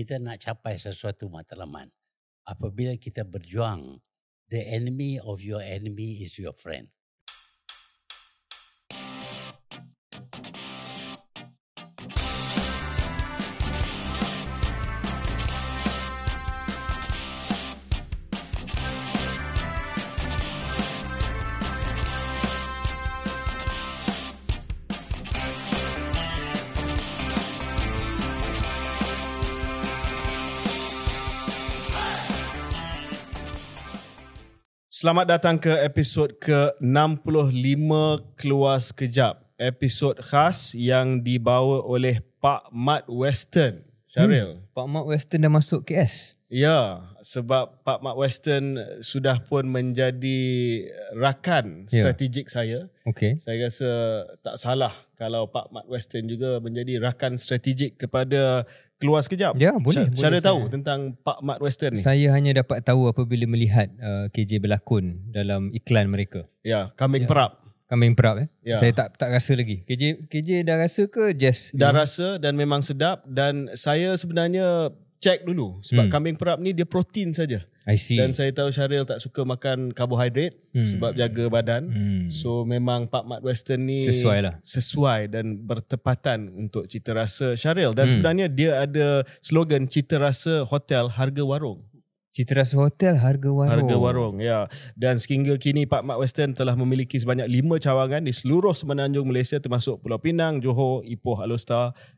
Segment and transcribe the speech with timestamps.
[0.00, 1.92] kita nak capai sesuatu matlamat.
[2.48, 4.00] Apabila kita berjuang,
[4.48, 6.88] the enemy of your enemy is your friend.
[35.00, 37.88] Selamat datang ke episod ke-65
[38.36, 39.40] Keluar Sekejap.
[39.56, 43.80] Episod khas yang dibawa oleh Pak Mat Western.
[44.12, 44.60] Syaril.
[44.60, 44.68] Hmm.
[44.76, 46.36] Pak Mat Western dah masuk KS.
[46.50, 50.42] Ya, sebab Pak Mat Western sudah pun menjadi
[51.14, 52.02] rakan Ya.
[52.02, 52.90] strategik saya.
[53.06, 53.38] Okey.
[53.38, 53.90] Saya rasa
[54.42, 58.66] tak salah kalau Pak Mat Western juga menjadi rakan strategik kepada
[58.98, 59.56] Keluar Sekejap.
[59.56, 60.48] Ya, boleh, Syar- boleh Syaril saya.
[60.50, 62.02] tahu tentang Pak Mat Western ni?
[62.02, 66.44] Saya hanya dapat tahu apabila melihat uh, KJ berlakon dalam iklan mereka.
[66.60, 67.62] Ya, kambing perap.
[67.86, 68.48] Kambing perap eh.
[68.60, 68.76] Ya.
[68.76, 69.82] Saya tak tak rasa lagi.
[69.82, 75.44] KJ KJ dah rasa ke just dah rasa dan memang sedap dan saya sebenarnya check
[75.44, 76.12] dulu sebab Hmm.
[76.12, 77.60] kambing perap ni dia protein saja.
[77.84, 78.16] I see.
[78.16, 80.84] Dan saya tahu Syaril tak suka makan karbohidrat Hmm.
[80.84, 81.82] sebab jaga badan.
[81.86, 82.22] hmm.
[82.28, 84.54] So memang Pak Mat Western ni Sesuai lah.
[84.60, 88.12] Sesuai dan bertepatan untuk cita rasa Syaril dan Hmm.
[88.14, 89.06] sebenarnya dia ada
[89.38, 91.84] slogan cita rasa hotel harga warung.
[92.30, 93.74] Cita rasa hotel harga warung.
[93.74, 94.70] Harga warung ya.
[94.94, 99.58] Dan sehingga kini Pak Mat Western telah memiliki sebanyak lima cawangan di seluruh semenanjung Malaysia
[99.58, 101.58] termasuk Pulau Pinang, Johor, Ipoh, Alor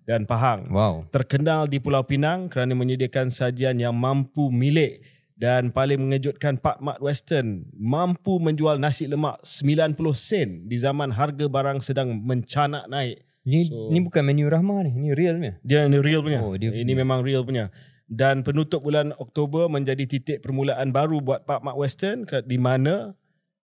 [0.05, 0.69] dan Pahang.
[0.69, 1.09] Wow.
[1.09, 5.01] terkenal di Pulau Pinang kerana menyediakan sajian yang mampu milik
[5.41, 11.49] dan paling mengejutkan Pak Mat Western mampu menjual nasi lemak 90 sen di zaman harga
[11.49, 13.25] barang sedang mencanak naik.
[13.43, 15.51] Ni So- ni bukan menu Rahmah ni, ni real ni.
[15.67, 16.45] Dia ni real punya.
[16.45, 17.73] Oh, dia Ini memang real punya.
[18.13, 23.17] Dan penutup bulan Oktober menjadi titik permulaan baru buat Pak Mat Western di mana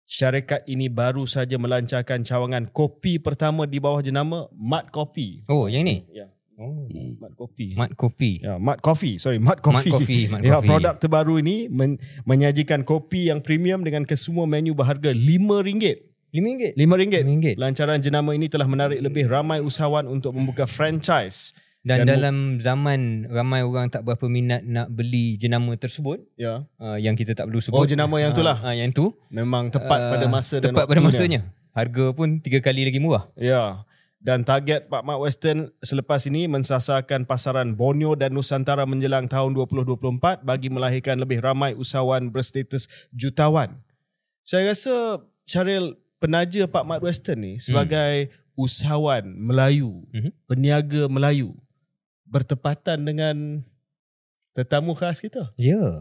[0.02, 5.46] syarikat ini baru saja melancarkan cawangan kopi pertama di bawah jenama Mat Coffee.
[5.46, 6.02] Oh, yang ni.
[6.10, 6.86] Ya, Oh.
[7.18, 7.72] Mat Coffee.
[7.74, 8.30] Mat kopi.
[8.38, 9.16] Ya, Mat Coffee.
[9.16, 9.88] Sorry, Mat Coffee.
[9.88, 10.68] Mat Coffee, Mat ya, Coffee.
[10.68, 16.02] produk terbaru ini men- menyajikan kopi yang premium dengan kesemua menu berharga RM5.
[16.30, 16.76] RM5.
[16.76, 17.14] RM5.
[17.18, 17.46] RM5.
[17.56, 21.56] Lancaran jenama ini telah menarik lebih ramai usahawan untuk membuka franchise.
[21.82, 26.94] Dan, Dan dalam zaman ramai orang tak berapa minat nak beli jenama tersebut Ya, uh,
[26.94, 27.74] yang kita tak perlu sebut.
[27.74, 28.54] Oh, jenama yang tu lah.
[28.62, 31.42] Uh, yang tu memang tepat Ah, pada masa dan tepat pada masanya.
[31.74, 33.26] Harga pun tiga kali lagi murah.
[33.34, 33.82] Ya.
[34.22, 40.46] Dan target Pak Mat Western selepas ini mensasarkan pasaran Borneo dan Nusantara menjelang tahun 2024
[40.46, 43.82] bagi melahirkan lebih ramai usahawan berstatus jutawan.
[44.46, 50.30] Saya rasa Syaril penaja Pak Mat Western ni sebagai usahawan Melayu, Mhm.
[50.46, 51.58] peniaga Melayu
[52.32, 53.36] bertepatan dengan
[54.56, 55.52] tetamu khas kita.
[55.60, 56.00] Ya.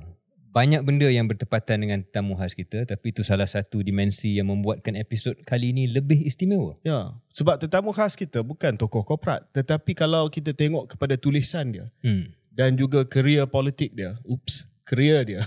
[0.52, 5.00] Banyak benda yang bertepatan dengan tetamu khas kita tapi itu salah satu dimensi yang membuatkan
[5.00, 6.76] episod kali ini lebih istimewa.
[6.84, 11.88] Ya, sebab tetamu khas kita bukan tokoh korporat, tetapi kalau kita tengok kepada tulisan dia,
[12.04, 12.36] Hmm.
[12.52, 14.20] dan juga kerja politik dia.
[14.28, 15.40] Oops, kerja dia.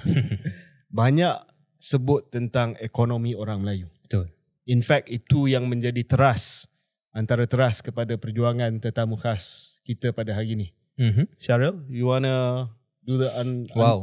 [0.89, 1.37] banyak
[1.77, 3.93] sebut tentang ekonomi orang Melayu.
[4.09, 4.33] Betul.
[4.65, 6.65] In fact, itu yang menjadi teras
[7.13, 10.67] antara teras kepada perjuangan tetamu khas kita pada hari ini.
[10.97, 11.29] Mhm.
[11.37, 12.67] Cheryl, you wanna
[13.05, 13.99] do the un, un, Wow.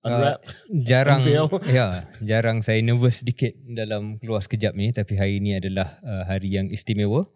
[0.00, 0.40] unwrap?
[0.72, 1.46] jarang Unveil.
[1.76, 6.54] ya jarang saya nervous sedikit dalam keluar sekejap ni tapi hari ini adalah uh, hari
[6.56, 7.28] yang istimewa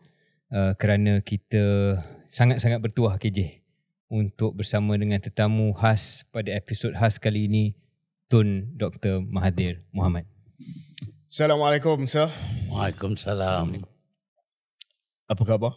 [0.55, 1.99] uh, kerana kita
[2.33, 3.61] sangat-sangat bertuah KJ
[4.09, 7.65] untuk bersama dengan tetamu khas pada episod khas kali ini
[8.33, 9.21] Tun Dr.
[9.21, 10.25] Mahathir Muhammad.
[11.29, 12.29] Assalamualaikum, sir.
[12.73, 13.85] Waalaikumsalam.
[15.29, 15.77] Apa khabar?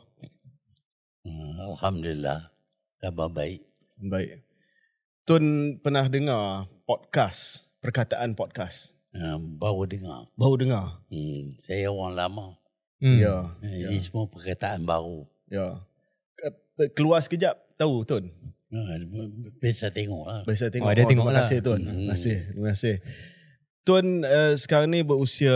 [1.25, 2.53] Hmm, Alhamdulillah.
[3.01, 3.65] Khabar baik.
[3.97, 4.45] Baik.
[5.25, 5.43] Tun
[5.81, 8.93] pernah dengar podcast, perkataan podcast.
[9.09, 10.29] Uh, baru dengar.
[10.37, 11.01] Baru dengar?
[11.09, 12.47] Hmm, saya orang lama.
[13.01, 13.17] Hmm.
[13.17, 13.49] Ya.
[13.57, 15.25] Uh, Ini semua perkataan baru.
[15.49, 15.81] Ya.
[16.37, 18.29] Ke- Keluar sekejap, tahu Tun?
[18.69, 18.85] Uh,
[19.57, 20.41] biasa tengok lah.
[20.45, 20.85] Biasa tengok.
[20.85, 21.41] Oh, dia tengok terima lah.
[21.41, 21.81] kasih Tuan.
[21.81, 21.89] Hmm.
[21.89, 22.37] Terima kasih.
[22.53, 22.95] Terima kasih.
[23.81, 25.55] Tuan uh, sekarang ni berusia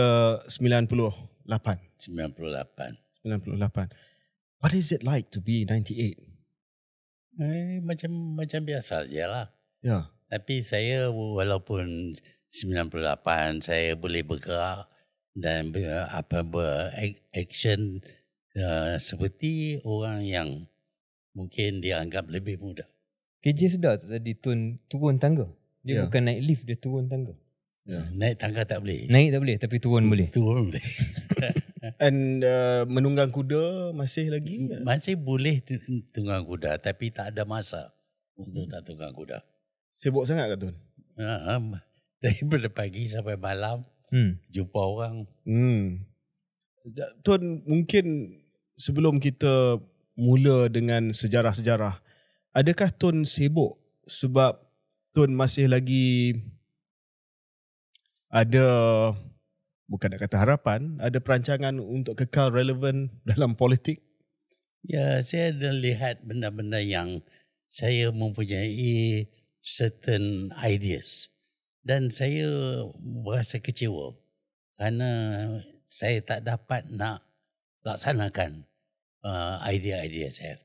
[0.50, 1.46] 98.
[1.46, 2.98] 98.
[3.22, 3.86] 98.
[4.60, 6.20] What is it like to be 98?
[7.40, 9.48] Eh, macam macam biasa je lah.
[9.80, 10.12] Ya.
[10.28, 12.12] Tapi saya walaupun
[12.52, 14.84] 98 saya boleh bergerak
[15.32, 18.04] dan ber, apa beraction
[18.52, 20.48] uh, seperti orang yang
[21.32, 22.84] mungkin dianggap lebih muda.
[23.40, 25.48] KJ sedar tak tadi Tun turun tangga.
[25.80, 26.04] Dia Ya.
[26.04, 27.32] bukan naik lift, dia turun tangga.
[27.88, 28.04] Ya.
[28.12, 29.08] Naik tangga tak boleh.
[29.08, 30.28] Naik tak boleh tapi turun boleh.
[30.28, 30.84] Turun boleh.
[32.04, 34.68] And uh, menunggang kuda masih lagi?
[34.84, 35.80] Masih boleh tu-
[36.12, 37.92] tunggang kuda tapi tak ada masa.
[38.40, 39.44] untuk nak tukar kuda.
[39.92, 40.74] Sibuk sangat ke Tun?
[41.20, 41.60] Ha,
[42.24, 44.42] daripada pagi sampai malam Hmm.
[44.50, 45.22] jumpa orang.
[45.46, 46.02] Hmm.
[47.22, 48.34] Tun, mungkin
[48.74, 49.78] sebelum kita
[50.18, 52.02] mula dengan sejarah-sejarah,
[52.50, 53.78] adakah Tun sibuk
[54.08, 54.58] sebab
[55.14, 56.34] Tun masih lagi
[58.30, 58.66] ada
[59.90, 63.98] bukan nak kata harapan, ada perancangan untuk kekal relevan dalam politik?
[64.86, 67.20] Ya, saya ada lihat benda-benda yang
[67.68, 69.28] saya mempunyai
[69.60, 71.28] certain ideas.
[71.84, 72.48] Dan saya
[73.02, 74.16] merasa kecewa
[74.76, 75.10] kerana
[75.84, 77.24] saya tak dapat nak
[77.84, 78.68] laksanakan
[79.24, 80.56] uh, idea-idea saya.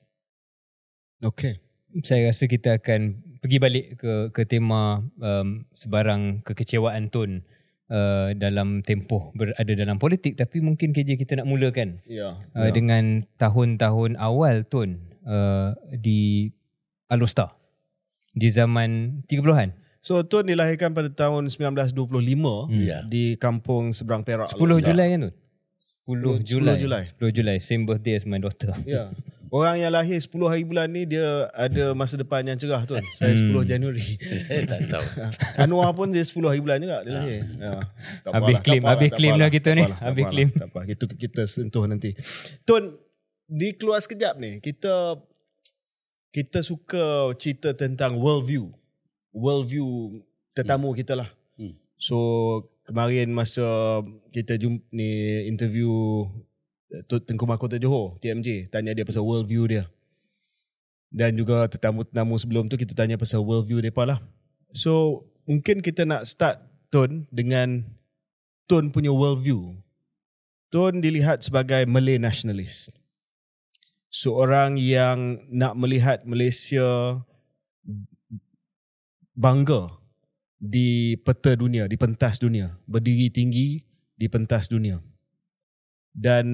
[1.24, 1.60] Okay.
[2.04, 7.48] Saya rasa kita akan pergi balik ke ke tema um, sebarang kekecewaan Tun
[7.88, 12.38] uh, dalam tempoh berada dalam politik tapi mungkin KJ kita nak mulakan Ya.
[12.52, 16.50] uh, dengan tahun-tahun awal Tun uh, di
[17.08, 17.54] Alostar
[18.32, 19.72] di zaman 30-an.
[20.02, 21.98] So Tun dilahirkan pada tahun 1925
[22.78, 23.02] Ya.
[23.04, 24.52] di kampung seberang Perak.
[24.52, 24.92] 10 Alostar.
[24.92, 25.34] Julai kan Tun?
[26.06, 26.76] 10 10 Julai.
[26.78, 27.04] Julai.
[27.10, 27.58] 10 Julai.
[27.58, 28.70] Same birthday as my daughter.
[28.86, 29.10] Ya.
[29.54, 33.04] Orang yang lahir 10 hari bulan ni dia ada masa depan yang cerah Tun.
[33.18, 34.04] Saya 10 Januari.
[34.42, 35.06] saya tak tahu.
[35.64, 37.42] Anwar pun dia 10 hari bulan juga dia lahir.
[37.58, 37.72] Ya.
[38.26, 39.84] Tak Habis claim, apalah, habis claim dah kita ni.
[39.86, 40.50] Habis claim.
[40.54, 42.18] Tak apa, itu kita sentuh nanti.
[42.66, 42.98] Tun,
[43.46, 45.22] di keluar sekejap ni, kita
[46.34, 48.74] kita suka cerita tentang world view.
[49.32, 50.20] World view
[50.52, 51.30] tetamu kita lah.
[51.56, 51.80] Hmm.
[51.96, 52.18] So
[52.84, 54.02] kemarin masa
[54.36, 56.26] kita jumpa ni interview
[57.10, 59.90] Tengku Mahkota Johor, TMJ, tanya dia pasal world view dia.
[61.10, 64.20] Dan juga tetamu-tetamu sebelum tu kita tanya pasal world view mereka lah.
[64.76, 66.60] So mungkin kita nak start
[66.94, 67.84] Tun dengan
[68.66, 69.78] Tun punya world view.
[70.74, 72.92] Tun dilihat sebagai Malay nationalist.
[74.10, 77.20] Seorang yang nak melihat Malaysia
[79.36, 79.92] bangga
[80.56, 83.84] di peta dunia, di pentas dunia, berdiri tinggi
[84.16, 85.04] di pentas dunia.
[86.16, 86.46] Dan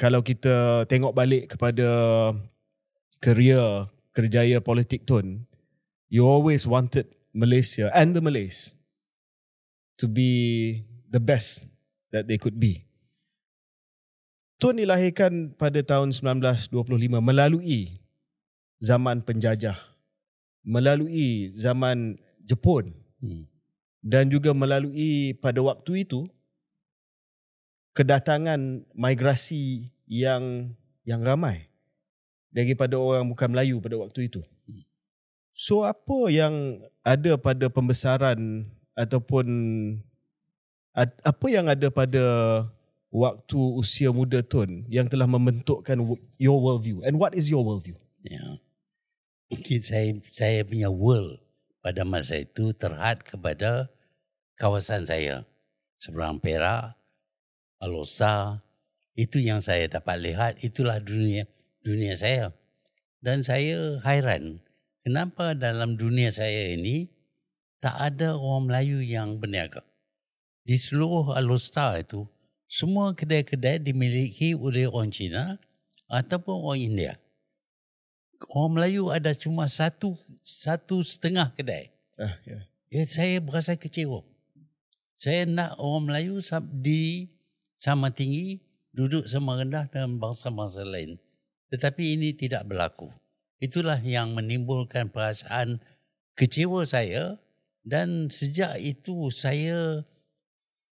[0.00, 1.88] kalau kita tengok balik kepada
[3.20, 3.84] kerja
[4.16, 5.44] kerjaya politik Tun,
[6.08, 8.72] you always wanted Malaysia and the Malays
[10.00, 10.80] to be
[11.12, 11.68] the best
[12.08, 12.88] that they could be.
[14.56, 16.72] Tun dilahirkan pada tahun 1925
[17.20, 18.00] melalui
[18.80, 19.76] zaman penjajah,
[20.64, 23.46] melalui zaman Jepun Hmm.
[24.02, 26.26] dan juga melalui pada waktu itu
[27.92, 30.74] kedatangan migrasi yang
[31.04, 31.68] yang ramai
[32.52, 34.40] daripada orang bukan Melayu pada waktu itu.
[35.52, 39.46] So apa yang ada pada pembesaran ataupun
[40.96, 42.24] apa yang ada pada
[43.12, 45.96] waktu usia muda Tun yang telah membentukkan
[46.40, 47.96] your worldview and what is your worldview?
[48.24, 48.40] Ya.
[49.52, 51.36] Mungkin saya saya punya world
[51.84, 53.92] pada masa itu terhad kepada
[54.56, 55.44] kawasan saya.
[56.00, 56.98] Seberang Perak,
[57.82, 58.62] Alosa,
[59.18, 61.50] itu yang saya dapat lihat, itulah dunia
[61.82, 62.54] dunia saya.
[63.18, 64.62] Dan saya hairan,
[65.02, 67.10] kenapa dalam dunia saya ini
[67.82, 69.82] tak ada orang Melayu yang berniaga.
[70.62, 72.22] Di seluruh Alosta itu,
[72.70, 75.58] semua kedai-kedai dimiliki oleh orang Cina
[76.06, 77.12] ataupun orang India
[78.50, 81.94] orang Melayu ada cuma satu satu setengah kedai.
[82.18, 82.62] Ah, yeah.
[82.90, 84.26] Ya, saya berasa kecewa.
[85.14, 86.42] Saya nak orang Melayu
[86.82, 87.30] di
[87.82, 88.62] sama tinggi,
[88.94, 91.18] duduk sama rendah dengan bangsa-bangsa lain.
[91.74, 93.10] Tetapi ini tidak berlaku.
[93.58, 95.82] Itulah yang menimbulkan perasaan
[96.38, 97.42] kecewa saya
[97.82, 100.06] dan sejak itu saya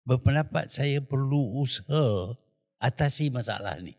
[0.05, 2.37] berpendapat saya perlu usaha
[2.77, 3.97] atasi masalah ni.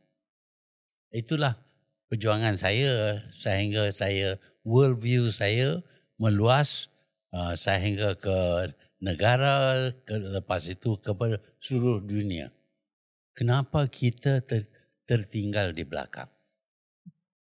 [1.11, 1.59] Itulah
[2.07, 5.83] perjuangan saya sehingga saya world view saya
[6.23, 6.87] meluas
[7.35, 8.71] uh, sehingga ke
[9.03, 11.11] negara ke, lepas itu ke
[11.59, 12.55] seluruh dunia.
[13.37, 14.65] Kenapa kita ter,
[15.05, 16.25] tertinggal di belakang?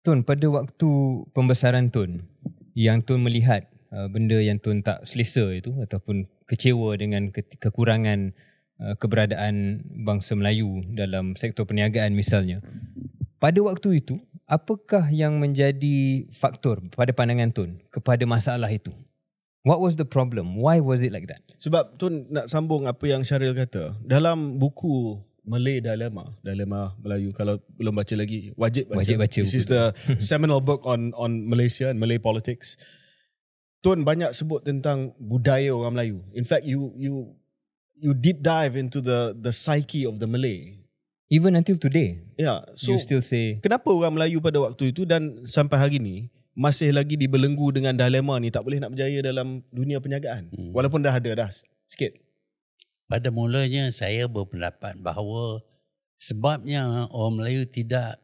[0.02, 0.90] Tun, pada waktu
[1.30, 2.26] pembesaran Tun,
[2.74, 8.34] yang Tun melihat uh, benda yang Tun tak selesa itu ataupun kecewa dengan ke- kekurangan
[8.82, 12.66] uh, keberadaan bangsa Melayu dalam sektor perniagaan misalnya.
[13.38, 14.18] Pada waktu itu,
[14.50, 18.90] apakah yang menjadi faktor pada pandangan Tun kepada masalah itu?
[19.62, 20.58] What was the problem?
[20.58, 21.46] Why was it like that?
[21.62, 23.98] Sebab tu nak sambung apa yang Syaril kata.
[24.02, 28.98] Dalam buku Malay Dilemma, Dilemma Melayu kalau belum baca lagi, wajib baca.
[28.98, 32.74] Wajib baca This is the seminal book on on Malaysia and Malay politics.
[33.78, 36.18] Tun banyak sebut tentang budaya orang Melayu.
[36.34, 37.38] In fact, you you
[37.94, 40.82] you deep dive into the the psyche of the Malay.
[41.30, 45.46] Even until today, Yeah, so you still say kenapa orang Melayu pada waktu itu dan
[45.48, 50.00] sampai hari ini masih lagi dibelenggu dengan dilema ni tak boleh nak berjaya dalam dunia
[50.00, 50.72] perniagaan hmm.
[50.72, 51.50] walaupun dah ada dah
[51.84, 52.16] sikit
[53.06, 55.62] Pada mulanya saya berpendapat bahawa
[56.18, 58.18] sebabnya orang Melayu tidak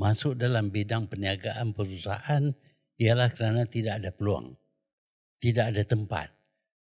[0.00, 2.56] masuk dalam bidang perniagaan perusahaan
[2.96, 4.56] ialah kerana tidak ada peluang.
[5.44, 6.32] Tidak ada tempat.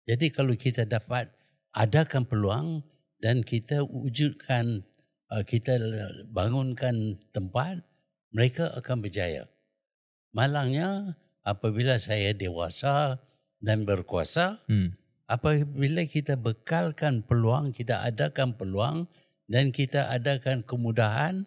[0.08, 1.30] Jadi kalau kita dapat
[1.78, 2.82] adakan peluang
[3.22, 4.82] dan kita wujudkan
[5.30, 5.78] uh, kita
[6.26, 7.86] bangunkan tempat
[8.34, 9.46] mereka akan berjaya.
[10.34, 11.14] Malangnya
[11.46, 13.22] apabila saya dewasa
[13.62, 14.97] dan berkuasa Hmm.
[15.28, 19.06] Apabila kita bekalkan peluang, kita adakan peluang
[19.44, 21.44] dan kita adakan kemudahan,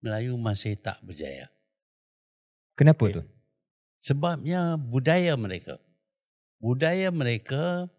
[0.00, 1.52] Melayu masih tak berjaya.
[2.72, 3.14] Kenapa Ya.
[3.20, 3.24] tu?
[4.00, 5.76] Sebabnya budaya mereka.
[6.56, 7.92] Budaya mereka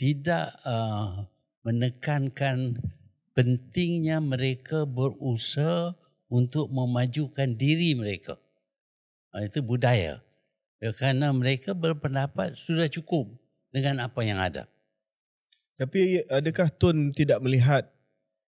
[0.00, 1.28] tidak uh,
[1.68, 2.80] menekankan
[3.36, 5.92] pentingnya mereka berusaha
[6.32, 8.40] untuk memajukan diri mereka.
[9.36, 10.24] Uh, itu budaya.
[10.80, 13.43] Ya, kerana mereka berpendapat sudah cukup
[13.74, 14.70] dengan apa yang ada.
[15.74, 17.90] Tapi adakah Tun tidak melihat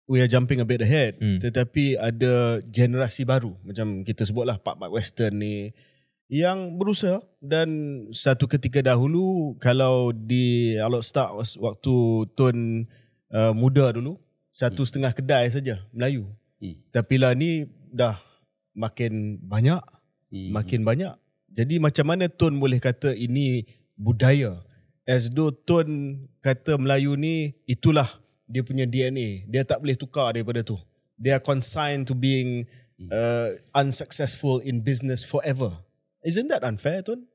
[0.06, 1.42] we are jumping a bit ahead Hmm.
[1.42, 5.74] tetapi ada generasi baru macam kita sebutlah Pak Mark Western ni
[6.30, 7.70] yang berusaha dan
[8.14, 11.96] satu ketika dahulu kalau di Alot Start waktu
[12.38, 12.86] Tun
[13.34, 14.22] uh, muda dulu
[14.54, 16.30] satu setengah kedai saja Melayu.
[16.62, 16.78] Hmm.
[16.94, 18.16] Tapi lah ni dah
[18.78, 19.82] makin banyak,
[20.30, 20.50] Hmm.
[20.54, 21.14] makin banyak.
[21.50, 23.66] Jadi macam mana Tun boleh kata ini
[23.96, 24.65] budaya?
[25.06, 28.10] As though Tun kata Melayu ni itulah
[28.50, 29.46] dia punya DNA.
[29.46, 30.78] Dia tak boleh tukar daripada tu.
[31.22, 32.66] They are consigned to being
[33.14, 35.82] uh, unsuccessful in business forever.
[36.26, 37.30] Isn't that unfair, Tun?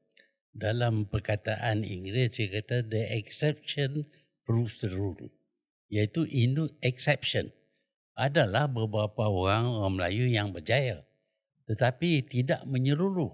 [0.51, 4.07] dalam perkataan Inggeris dia kata the exception
[4.43, 5.31] proves the rule
[5.91, 7.55] iaitu Indo exception
[8.19, 11.07] adalah beberapa orang orang Melayu yang berjaya
[11.71, 13.31] tetapi tidak menyeluruh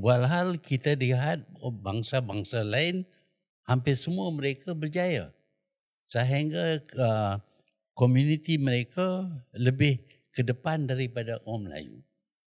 [0.00, 1.44] walhal kita lihat
[1.80, 3.08] bangsa-bangsa lain
[3.64, 5.32] hampir semua mereka berjaya
[6.04, 7.40] sehingga uh,
[7.96, 9.24] komuniti mereka
[9.56, 11.96] lebih ke depan daripada orang Melayu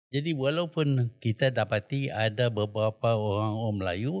[0.09, 4.13] jadi walaupun kita dapati ada beberapa orang orang Melayu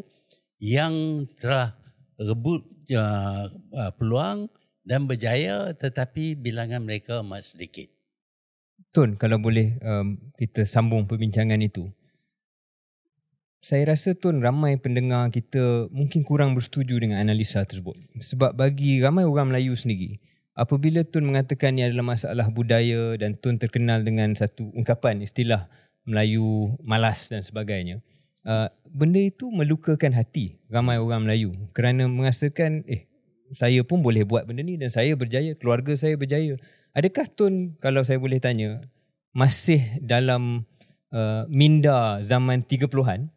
[0.61, 1.73] yang telah
[2.19, 2.61] rebut
[2.93, 4.51] uh, uh, peluang
[4.85, 7.89] dan berjaya tetapi bilangan mereka amat sedikit.
[8.93, 11.89] Tun, kalau boleh um, kita sambung perbincangan itu.
[13.59, 17.99] Saya rasa Tun ramai pendengar kita mungkin kurang bersetuju dengan analisa tersebut.
[18.23, 20.15] Sebab bagi ramai orang Melayu sendiri,
[20.55, 25.67] apabila Tun mengatakan ini adalah masalah budaya dan Tun terkenal dengan satu ungkapan istilah
[26.07, 27.99] Melayu malas dan sebagainya,
[28.47, 33.11] uh, benda itu melukakan hati ramai orang Melayu kerana merasakan eh
[33.51, 36.55] saya pun boleh buat benda ni dan saya berjaya, keluarga saya berjaya.
[36.95, 38.79] Adakah Tun kalau saya boleh tanya
[39.35, 40.63] masih dalam
[41.11, 43.27] uh, minda zaman 30-an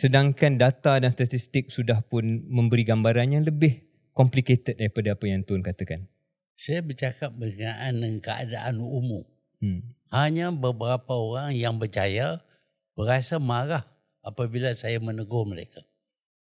[0.00, 3.84] sedangkan data dan statistik sudah pun memberi gambaran yang lebih
[4.16, 6.08] complicated daripada apa yang Tun katakan.
[6.56, 9.28] Saya bercakap berkenaan dengan keadaan umum.
[9.60, 9.92] Hmm.
[10.08, 12.40] Hanya beberapa orang yang berjaya
[12.96, 13.84] berasa marah
[14.24, 15.84] apabila saya menegur mereka.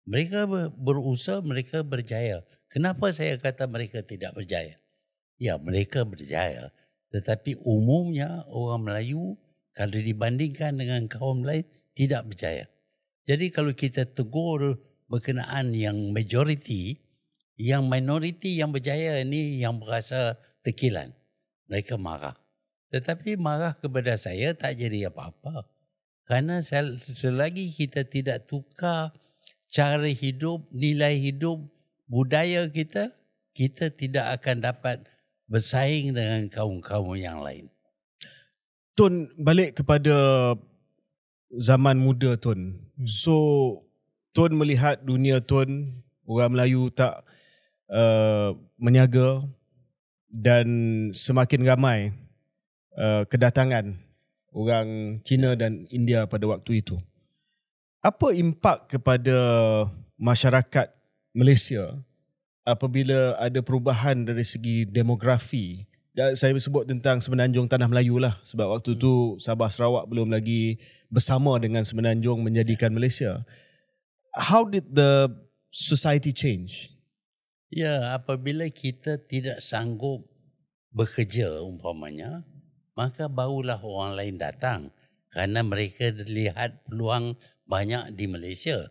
[0.07, 2.41] Mereka ber- berusaha, mereka berjaya.
[2.71, 4.79] Kenapa saya kata mereka tidak berjaya?
[5.35, 6.71] Ya, mereka berjaya.
[7.11, 9.35] Tetapi umumnya orang Melayu
[9.75, 12.65] kalau dibandingkan dengan kaum lain tidak berjaya.
[13.29, 16.97] Jadi kalau kita tegur berkenaan yang majoriti,
[17.61, 20.33] yang minoriti yang berjaya ini yang berasa
[20.65, 21.13] tekilan.
[21.69, 22.33] Mereka marah.
[22.89, 25.69] Tetapi marah kepada saya tak jadi apa-apa.
[26.25, 29.13] Kerana sel- selagi kita tidak tukar
[29.69, 31.61] cara hidup, nilai hidup,
[32.09, 33.13] budaya kita,
[33.53, 35.05] kita tidak akan dapat
[35.45, 37.69] bersaing dengan kaum-kaum yang lain.
[38.97, 40.17] Tun balik kepada
[41.53, 42.88] zaman muda Tun.
[43.07, 43.35] So
[44.35, 47.25] Tun melihat dunia Tun orang Melayu tak
[47.89, 49.41] uh, menyaga
[50.29, 50.67] dan
[51.09, 52.13] semakin ramai
[52.93, 53.97] uh, kedatangan
[54.53, 57.01] orang Cina dan India pada waktu itu.
[57.99, 59.35] Apa impak kepada
[60.15, 60.87] masyarakat
[61.33, 61.97] Malaysia
[62.63, 65.83] apabila ada perubahan dari segi demografi?
[66.35, 70.75] Saya sebut tentang Semenanjung Tanah Melayu lah sebab waktu tu Sabah Sarawak belum lagi
[71.09, 73.41] bersama dengan Semenanjung menjadikan Malaysia.
[74.33, 75.27] How did the
[75.73, 76.93] society change?
[77.69, 80.25] Ya, apabila kita tidak sanggup
[80.89, 82.45] bekerja umpamanya,
[82.97, 84.89] maka barulah orang lain datang
[85.29, 87.37] kerana mereka lihat peluang
[87.69, 88.89] banyak di Malaysia.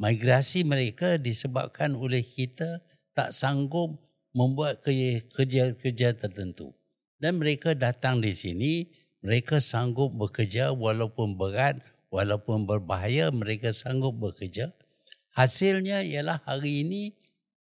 [0.00, 2.82] Migrasi mereka disebabkan oleh kita
[3.14, 4.00] tak sanggup
[4.34, 6.74] membuat kerja- kerja-kerja tertentu.
[7.20, 8.88] Dan mereka datang di sini,
[9.20, 14.72] mereka sanggup bekerja walaupun berat, walaupun berbahaya mereka sanggup bekerja.
[15.30, 17.14] Hasilnya ialah hari ini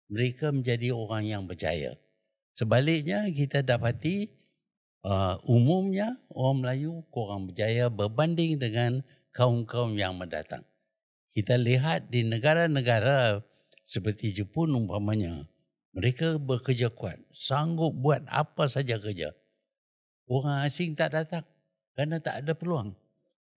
[0.09, 1.93] mereka menjadi orang yang berjaya.
[2.57, 4.31] Sebaliknya kita dapati
[5.05, 10.65] uh, umumnya orang Melayu kurang berjaya berbanding dengan kaum-kaum yang mendatang.
[11.29, 13.45] Kita lihat di negara-negara
[13.85, 15.45] seperti Jepun umpamanya,
[15.93, 19.29] mereka bekerja kuat, sanggup buat apa saja kerja.
[20.29, 21.45] Orang asing tak datang
[21.99, 22.95] kerana tak ada peluang.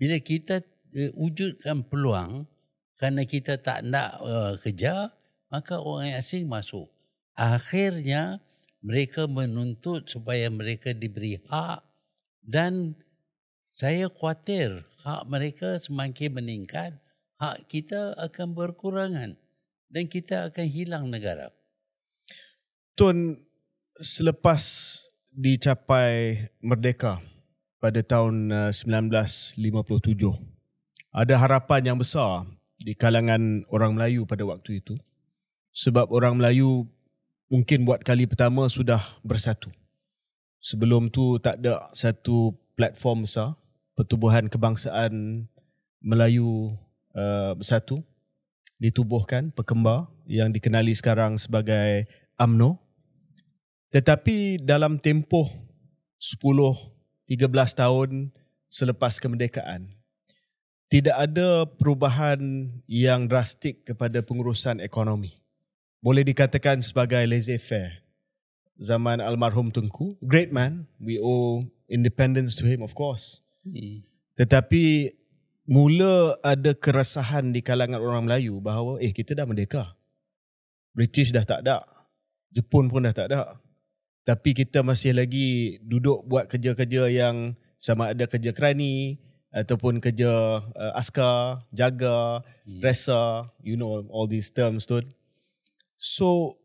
[0.03, 0.67] Bila kita
[0.99, 2.51] uh, wujudkan peluang
[2.99, 5.15] kerana kita tak nak uh, kerja,
[5.47, 6.91] maka orang asing masuk.
[7.39, 8.43] Akhirnya
[8.83, 11.87] mereka menuntut supaya mereka diberi hak
[12.43, 12.99] dan
[13.71, 16.99] saya khawatir hak mereka semakin meningkat,
[17.39, 19.39] hak kita akan berkurangan
[19.87, 21.55] dan kita akan hilang negara.
[22.99, 23.39] Tun
[24.03, 24.59] selepas
[25.31, 27.23] dicapai merdeka
[27.83, 29.59] pada tahun uh, 1957
[31.11, 32.47] ada harapan yang besar
[32.79, 34.95] di kalangan orang Melayu pada waktu itu
[35.75, 36.87] sebab orang Melayu
[37.51, 39.73] mungkin buat kali pertama sudah bersatu.
[40.63, 43.59] Sebelum tu tak ada satu platform besar
[43.99, 45.45] pertubuhan kebangsaan
[45.99, 46.79] Melayu
[47.19, 48.07] uh, bersatu
[48.79, 52.07] ditubuhkan pekembar yang dikenali sekarang sebagai
[52.39, 52.79] AMNO.
[53.91, 55.51] Tetapi dalam tempoh
[56.17, 56.92] 10
[57.31, 58.31] 13 tahun
[58.73, 59.91] selepas kemerdekaan
[60.93, 65.43] tidak ada perubahan yang drastik kepada pengurusan ekonomi
[66.03, 68.03] boleh dikatakan sebagai laissez-faire.
[68.83, 73.39] Zaman almarhum Tunku, great man, we owe independence to him of course.
[73.63, 74.03] Hmm.
[74.35, 75.15] Tetapi
[75.71, 79.95] mula ada keresahan di kalangan orang Melayu bahawa eh kita dah merdeka.
[80.91, 81.87] British dah tak ada.
[82.51, 83.62] Jepun pun dah tak ada.
[84.23, 89.19] Tapi kita masih lagi duduk buat kerja-kerja yang sama ada kerja kerani
[89.51, 92.81] ataupun kerja uh, askar, jaga, hmm.
[92.81, 95.03] resa, you know all these terms tu.
[95.99, 96.59] So,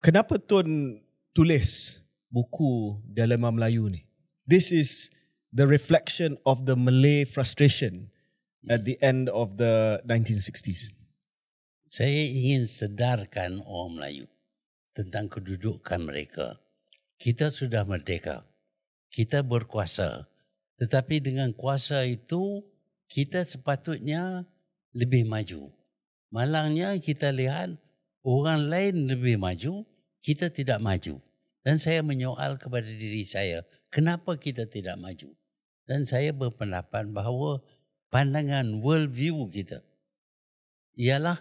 [0.00, 1.00] kenapa Tun
[1.36, 2.00] tulis
[2.32, 4.08] buku dalam Melayu ni?
[4.48, 5.12] This is
[5.52, 8.10] the reflection of the Malay frustration
[8.66, 10.92] at the end of the 1960s.
[11.86, 14.26] Saya ingin sedarkan orang Melayu
[14.90, 16.58] tentang kedudukan mereka.
[17.16, 18.44] Kita sudah merdeka.
[19.08, 20.28] Kita berkuasa.
[20.76, 22.60] Tetapi dengan kuasa itu,
[23.08, 24.44] kita sepatutnya
[24.92, 25.72] lebih maju.
[26.28, 27.72] Malangnya kita lihat
[28.20, 29.88] orang lain lebih maju,
[30.20, 31.16] kita tidak maju.
[31.64, 35.32] Dan saya menyoal kepada diri saya, kenapa kita tidak maju?
[35.86, 37.62] Dan saya berpendapat bahawa
[38.10, 39.82] pandangan world view kita
[40.96, 41.38] ialah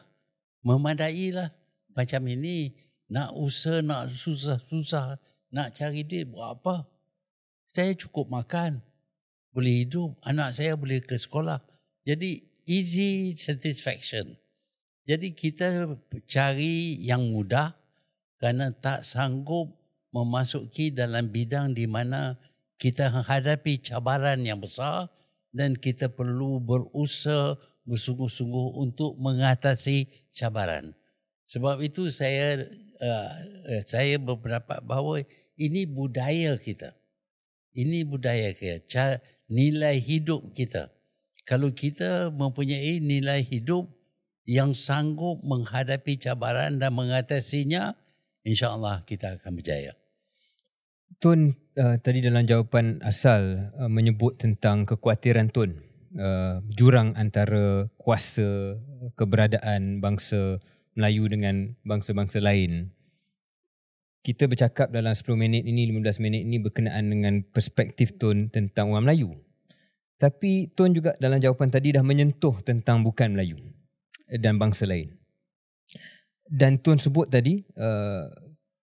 [0.62, 1.50] memadailah
[1.96, 2.76] macam ini
[3.08, 5.18] nak usaha, nak susah-susah,
[5.56, 6.84] nak cari duit buat apa?
[7.72, 8.84] Saya cukup makan,
[9.56, 11.64] boleh hidup, anak saya boleh ke sekolah.
[12.04, 14.36] Jadi easy satisfaction.
[15.08, 15.96] Jadi kita
[16.28, 17.72] cari yang mudah
[18.36, 19.72] kerana tak sanggup
[20.12, 22.36] memasuki dalam bidang di mana
[22.76, 25.08] kita menghadapi cabaran yang besar
[25.56, 27.56] dan kita perlu berusaha
[27.88, 30.92] bersungguh-sungguh untuk mengatasi cabaran.
[31.46, 32.66] Sebab itu saya
[33.00, 33.30] uh,
[33.86, 35.22] saya berpendapat bahawa
[35.56, 36.96] ini budaya kita.
[37.76, 39.20] Ini budaya kita,
[39.52, 40.96] nilai hidup kita.
[41.44, 43.92] Kalau kita mempunyai nilai hidup
[44.48, 47.94] yang sanggup menghadapi cabaran dan mengatasinya,
[48.48, 49.92] insya-Allah kita akan berjaya.
[51.20, 55.84] Tun uh, tadi dalam jawapan asal uh, menyebut tentang kekhawatiran Tun
[56.16, 58.80] uh, jurang antara kuasa
[59.20, 60.64] keberadaan bangsa
[60.96, 62.95] Melayu dengan bangsa-bangsa lain.
[64.26, 69.06] Kita bercakap dalam 10 minit ini, 15 minit ini berkenaan dengan perspektif Tun tentang orang
[69.06, 69.38] Melayu.
[70.18, 73.62] Tapi Tun juga dalam jawapan tadi dah menyentuh tentang bukan Melayu
[74.26, 75.14] dan bangsa lain.
[76.46, 78.30] Dan Tuan sebut tadi, uh,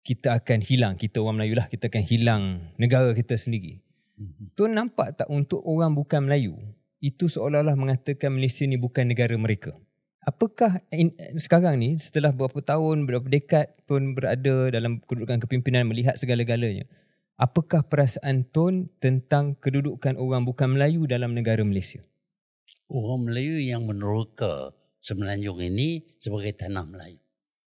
[0.02, 2.44] kita akan hilang, kita orang Melayu lah, kita akan hilang
[2.82, 3.78] negara kita sendiri.
[4.18, 4.58] Mhm.
[4.58, 6.58] Tuan nampak tak untuk orang bukan Melayu,
[7.02, 9.78] itu seolah-olah mengatakan Malaysia ni bukan negara mereka.
[10.22, 16.14] Apakah in, sekarang ni setelah beberapa tahun, beberapa dekad Tuan berada dalam kedudukan kepimpinan melihat
[16.22, 16.86] segala-galanya,
[17.42, 21.98] apakah perasaan Tuan tentang kedudukan orang bukan Melayu dalam negara Malaysia?
[22.86, 27.18] Orang Melayu yang meneroka Semenanjung ini sebagai tanah Melayu.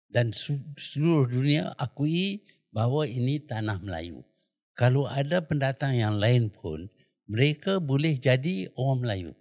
[0.09, 0.33] Dan
[0.73, 2.41] seluruh dunia akui
[2.73, 4.25] bahawa ini tanah Melayu.
[4.73, 6.89] Kalau ada pendatang yang lain pun,
[7.29, 9.31] mereka boleh jadi orang Melayu.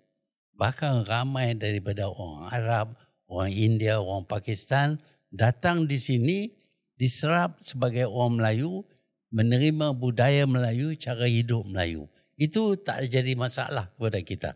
[0.59, 2.87] Bahkan ramai daripada orang Arab,
[3.31, 4.99] orang India, orang Pakistan
[5.31, 6.51] datang di sini
[6.99, 8.83] diserap sebagai orang Melayu,
[9.31, 12.11] menerima budaya Melayu, cara hidup Melayu.
[12.35, 14.51] Itu tak jadi masalah kepada kita.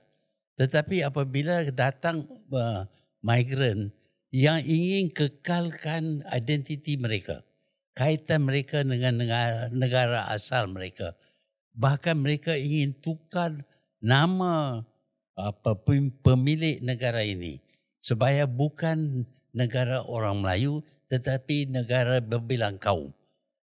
[0.59, 2.83] Tetapi apabila datang uh,
[3.23, 3.95] migran
[4.35, 7.47] yang ingin kekalkan identiti mereka,
[7.95, 11.15] kaitan mereka dengan negara, negara asal mereka,
[11.79, 13.55] bahkan mereka ingin tukar
[14.03, 14.83] nama
[15.37, 17.59] apa pem- pemilik negara ini
[18.03, 23.12] supaya bukan negara orang Melayu tetapi negara berbilang kaum.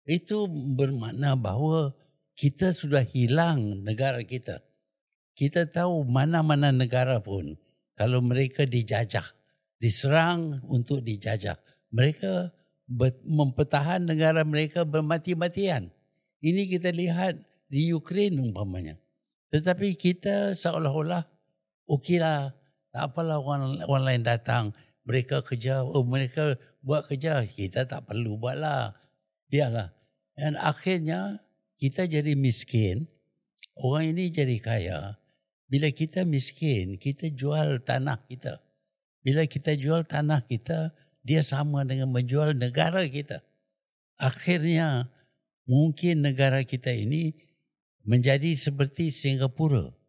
[0.04, 1.96] Itu bermakna bahawa
[2.36, 4.60] kita sudah hilang negara kita.
[5.34, 7.56] Kita tahu mana-mana negara pun
[7.94, 9.24] kalau mereka dijajah,
[9.78, 11.56] diserang untuk dijajah,
[11.94, 12.52] mereka
[13.24, 15.88] mempertahan negara mereka bermati-matian.
[16.44, 19.00] Ini kita lihat di Ukraine umpamanya.
[19.48, 21.33] Tetapi kita seolah-olah
[21.88, 22.54] okeylah
[22.94, 24.70] tak apalah orang, orang lain datang.
[25.02, 27.42] Mereka kerja oh mereka buat kerja.
[27.42, 28.94] Kita tak perlu buatlah.
[29.50, 29.90] Biarlah.
[30.38, 31.42] Dan akhirnya
[31.74, 33.10] kita jadi miskin.
[33.74, 35.18] Orang ini jadi kaya.
[35.66, 38.62] Bila kita miskin kita jual tanah kita.
[39.26, 40.94] Bila kita jual tanah kita
[41.26, 43.42] dia sama dengan menjual negara kita.
[44.22, 45.10] Akhirnya
[45.66, 47.34] mungkin negara kita ini
[48.06, 50.03] menjadi seperti Singapura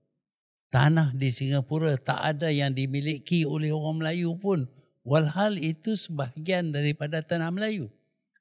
[0.70, 4.68] tanah di Singapura tak ada yang dimiliki oleh orang Melayu pun.
[5.06, 7.94] Walhal itu sebahagian daripada tanah Melayu.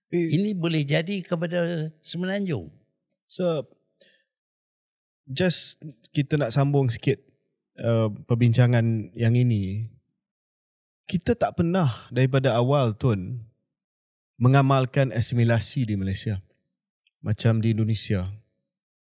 [0.08, 2.72] Eh, Ini boleh jadi kepada Semenanjung.
[3.28, 3.68] So
[5.28, 5.80] just
[6.12, 7.20] kita nak sambung sikit
[7.80, 9.90] uh, perbincangan yang ini.
[11.04, 13.44] Kita tak pernah daripada awal Tun
[14.40, 16.40] mengamalkan asimilasi di Malaysia.
[17.24, 18.28] Macam di Indonesia,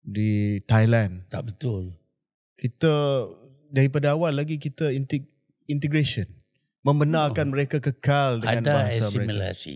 [0.01, 1.25] di Thailand.
[1.29, 2.02] Tak betul.
[2.63, 3.27] Kita
[3.67, 5.27] daripada awal lagi kita integ-
[5.67, 6.31] integration.
[6.87, 9.19] Membenarkan mereka kekal dengan ada bahasa mereka.
[9.19, 9.75] asimilasi.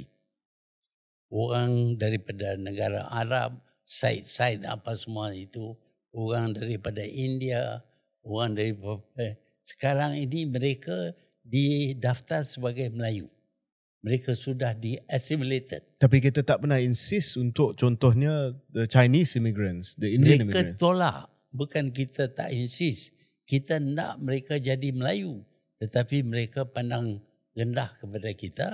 [1.28, 5.76] Orang daripada negara Arab, side-side apa semua itu,
[6.16, 7.84] orang daripada India,
[8.24, 11.12] orang daripada sekarang ini mereka
[11.44, 13.28] didaftar sebagai Melayu.
[14.00, 15.84] Mereka sudah di-assimilated.
[16.00, 20.80] Tapi kita tak pernah insist untuk contohnya the Chinese immigrants, the Indian mereka immigrants.
[20.80, 21.28] tolak.
[21.58, 23.18] Bukan kita tak insist.
[23.50, 25.42] Kita nak mereka jadi Melayu.
[25.82, 27.18] Tetapi mereka pandang
[27.58, 28.68] rendah kepada kita.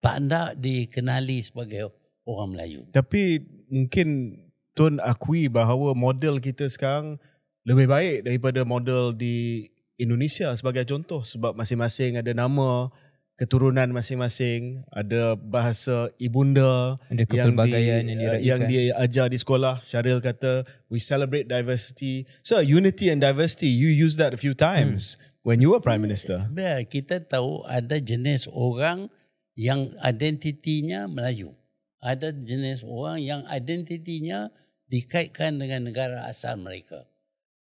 [0.00, 1.92] Tak nak dikenali sebagai
[2.24, 2.80] orang Melayu.
[2.90, 4.40] Tapi mungkin
[4.72, 7.20] Tun akui bahawa model kita sekarang
[7.68, 9.68] lebih baik daripada model di
[10.00, 12.88] Indonesia sebagai contoh sebab masing-masing ada nama
[13.36, 18.40] keturunan masing-masing, ada bahasa ibunda Ada yang uh, diraihkan.
[18.40, 19.82] yang dia ajar di sekolah.
[19.82, 22.28] Syaril kata we celebrate diversity.
[22.44, 26.46] So unity and diversity you use that a few times when you were prime minister.
[26.54, 29.10] Ya, kita tahu ada jenis orang
[29.58, 31.52] yang identitinya Melayu.
[32.02, 34.50] Ada jenis orang yang identitinya
[34.90, 37.06] dikaitkan dengan negara asal mereka.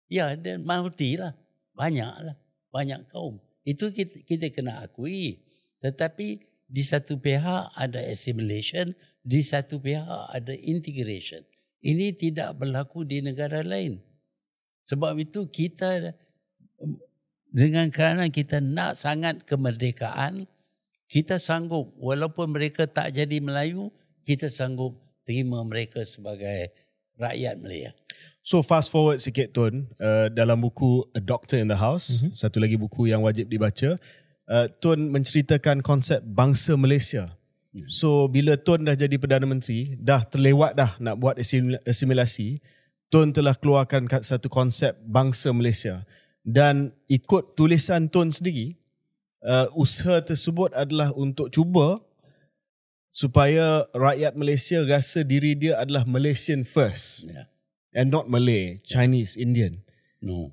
[0.10, 1.38] Ya, dan multi lah.
[1.74, 2.36] Banyak lah.
[2.74, 3.38] Banyak kaum.
[3.64, 5.43] Itu kita, kita kena akui.
[5.84, 11.44] Tetapi di satu pihak ada assimilation, di satu pihak ada integration.
[11.84, 14.00] Ini tidak berlaku di negara lain.
[14.88, 16.16] Sebab itu kita
[17.54, 20.48] dengan kerana kita nak sangat kemerdekaan,
[21.12, 23.92] kita sanggup walaupun mereka tak jadi Melayu,
[24.24, 26.72] kita sanggup terima mereka sebagai
[27.20, 27.92] rakyat Melayu.
[28.44, 32.32] So fast forward sikit Tun uh, dalam buku A Doctor in the House, mm-hmm.
[32.36, 33.96] satu lagi buku yang wajib dibaca,
[34.50, 37.36] uh, Tun menceritakan konsep bangsa Malaysia.
[37.74, 37.88] Mm.
[37.90, 42.60] So bila Tun dah jadi Perdana Menteri, dah terlewat dah nak buat asim- asimilasi,
[43.14, 46.02] Tun telah keluarkan satu konsep bangsa Malaysia.
[46.44, 48.76] Dan ikut tulisan Tun sendiri,
[49.46, 52.02] uh, usaha tersebut adalah untuk cuba
[53.14, 57.46] supaya rakyat Malaysia rasa diri dia adalah Malaysian first Ya.
[57.94, 59.86] and not Malay, Chinese, Indian.
[60.18, 60.50] No.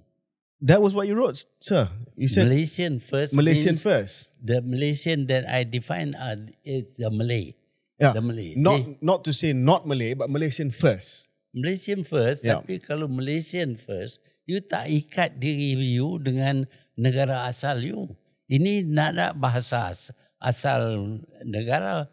[0.61, 1.88] That was what you wrote, sir.
[2.20, 3.33] You said Malaysian first.
[3.33, 4.37] Malaysian first.
[4.44, 7.57] The Malaysian that I define are is the Malay.
[7.96, 8.12] Yeah.
[8.12, 8.61] The Malay.
[8.61, 11.33] Not They- not to say not Malay, but Malaysian first.
[11.57, 12.61] Malaysian first, Ya.
[12.61, 18.12] tapi kalau Malaysian first, you tak ikat diri you dengan negara asal you.
[18.46, 21.01] Ini nada bahasa as- asal
[21.42, 22.07] negara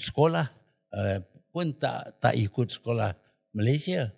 [0.00, 0.48] sekolah
[0.96, 1.18] uh,
[1.52, 3.14] pun tak tak ikut sekolah
[3.52, 4.10] Malaysia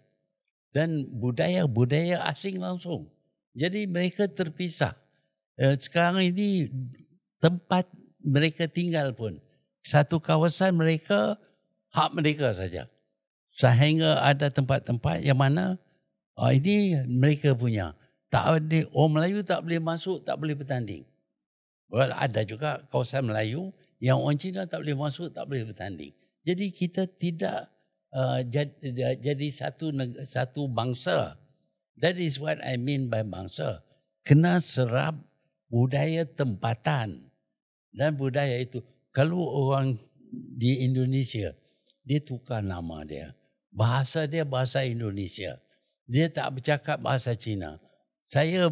[0.73, 3.11] dan budaya-budaya asing langsung.
[3.59, 4.95] Jadi mereka terpisah.
[5.59, 6.71] Uh, sekarang ini
[7.43, 7.91] tempat
[8.23, 9.43] mereka tinggal pun
[9.83, 11.35] satu kawasan mereka
[11.91, 12.87] hak mereka saja
[13.59, 15.75] sehingga ada tempat-tempat yang mana
[16.39, 17.91] uh, ini mereka punya.
[18.31, 21.03] Tak ada orang Melayu tak boleh masuk, tak boleh bertanding.
[21.89, 26.13] Well, ada juga kawasan Melayu yang orang Cina tak boleh masuk, tak boleh bertanding.
[26.45, 27.73] Jadi kita tidak
[28.13, 29.91] uh, jadi, jadi satu
[30.23, 31.35] satu bangsa.
[31.99, 33.83] That is what I mean by bangsa.
[34.29, 35.17] kena serap
[35.73, 37.33] budaya tempatan.
[37.89, 39.97] Dan budaya itu kalau orang
[40.53, 41.57] di Indonesia
[42.05, 43.33] dia tukar nama dia.
[43.73, 45.57] Bahasa dia bahasa Indonesia.
[46.05, 47.81] Dia tak bercakap bahasa Cina.
[48.29, 48.69] Saya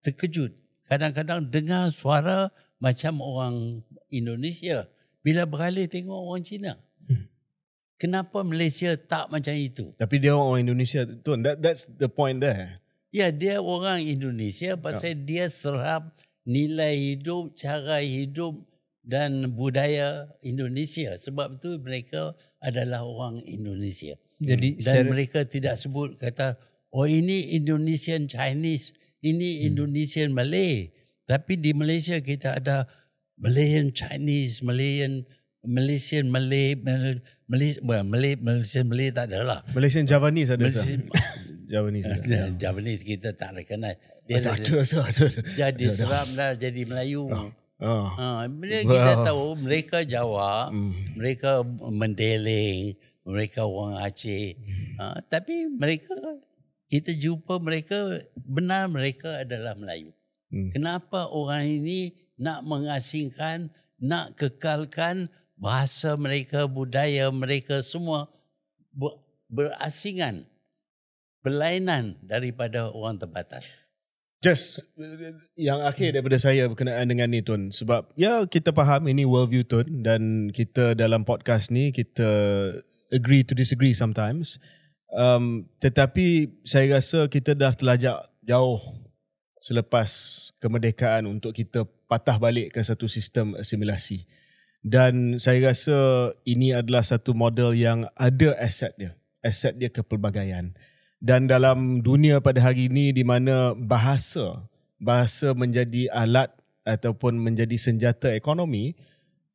[0.00, 0.56] terkejut.
[0.88, 2.48] Kadang-kadang dengar suara
[2.80, 4.88] macam orang Indonesia.
[5.20, 6.80] Bila beralih tengok orang Cina
[7.98, 11.34] kenapa Malaysia tak macam itu Tapi dia orang Indonesia tu.
[11.42, 12.78] That, that's the point there.
[13.10, 16.14] Ya, dia orang Indonesia pasal dia serap
[16.48, 18.56] nilai hidup, cara hidup
[19.04, 21.16] dan budaya Indonesia.
[21.16, 24.16] Sebab itu mereka adalah orang Indonesia.
[24.38, 26.60] Jadi Dan secara mereka tidak sebut kata,
[26.92, 28.92] oh ini Indonesian Chinese,
[29.24, 30.92] ini Indonesian Malay.
[31.24, 32.84] Tapi di Malaysia kita ada
[33.40, 35.24] Malayan Chinese, Malayan
[35.66, 39.60] Malaysian Malay, Malay, well, Malay Malaysian Malay tak ada lah.
[39.74, 40.62] Malaysian Javanese ada.
[40.62, 41.00] Malaysian,
[41.72, 42.38] Javanese ada.
[42.54, 43.98] Javanese kita tak recognize.
[44.24, 44.72] Dia Tak dah, ada.
[44.78, 44.98] Ada.
[45.02, 45.24] ada.
[45.56, 47.26] dia diserap dah jadi Melayu.
[47.78, 48.06] Oh.
[48.10, 49.24] Ha, bila kita Wow.
[49.24, 50.94] tahu mereka Jawa, Hmm.
[51.14, 54.58] mereka Mendeling, mereka orang Aceh.
[54.98, 56.14] Ha, tapi mereka
[56.86, 60.10] kita jumpa mereka benar mereka adalah Melayu.
[60.48, 60.72] Hmm.
[60.72, 68.30] Kenapa orang ini nak mengasingkan, nak kekalkan bahasa mereka, budaya mereka semua
[68.94, 69.18] ber-
[69.50, 70.46] berasingan,
[71.42, 73.60] berlainan daripada orang tempatan.
[74.38, 74.78] Just
[75.58, 77.74] yang akhir daripada saya berkenaan dengan ni Tun.
[77.74, 80.06] Sebab ya kita faham ini worldview Tun.
[80.06, 82.30] Dan kita dalam podcast ni kita
[83.10, 84.62] agree to disagree sometimes.
[85.10, 88.78] Um, tetapi saya rasa kita dah terlajak jauh
[89.58, 90.06] selepas
[90.62, 94.22] kemerdekaan untuk kita patah balik ke satu sistem asimilasi
[94.84, 99.12] dan saya rasa ini adalah satu model yang ada aset dia.
[99.42, 100.74] Aset dia kepelbagaian.
[101.18, 104.66] Dan dalam dunia pada hari ini di mana bahasa
[105.02, 106.50] bahasa menjadi alat
[106.86, 108.94] ataupun menjadi senjata ekonomi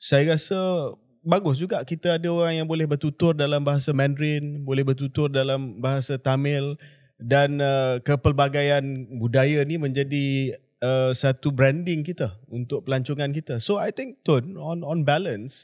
[0.04, 0.92] saya rasa
[1.24, 6.20] bagus juga kita ada orang yang boleh bertutur dalam bahasa Mandarin boleh bertutur dalam bahasa
[6.20, 6.76] Tamil.
[7.24, 8.84] Dan uh, kepelbagaian
[9.16, 14.84] budaya ni menjadi uh, satu branding kita untuk pelancongan kita so I think Tun on
[14.84, 15.64] on balance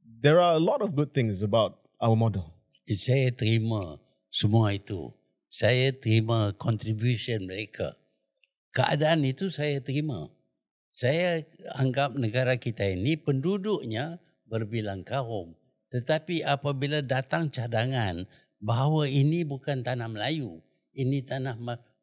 [0.00, 2.56] there are a lot of good things about our model
[2.88, 4.00] saya terima
[4.32, 5.12] semua itu.
[5.48, 7.96] Saya terima contribution mereka.
[8.72, 10.28] Keadaan itu saya terima.
[10.92, 11.44] Saya
[11.76, 15.56] anggap negara kita ini penduduknya berbilang kaum.
[15.88, 18.28] Tetapi apabila datang cadangan
[18.60, 20.60] bahawa ini bukan tanah Melayu,
[20.92, 21.56] ini tanah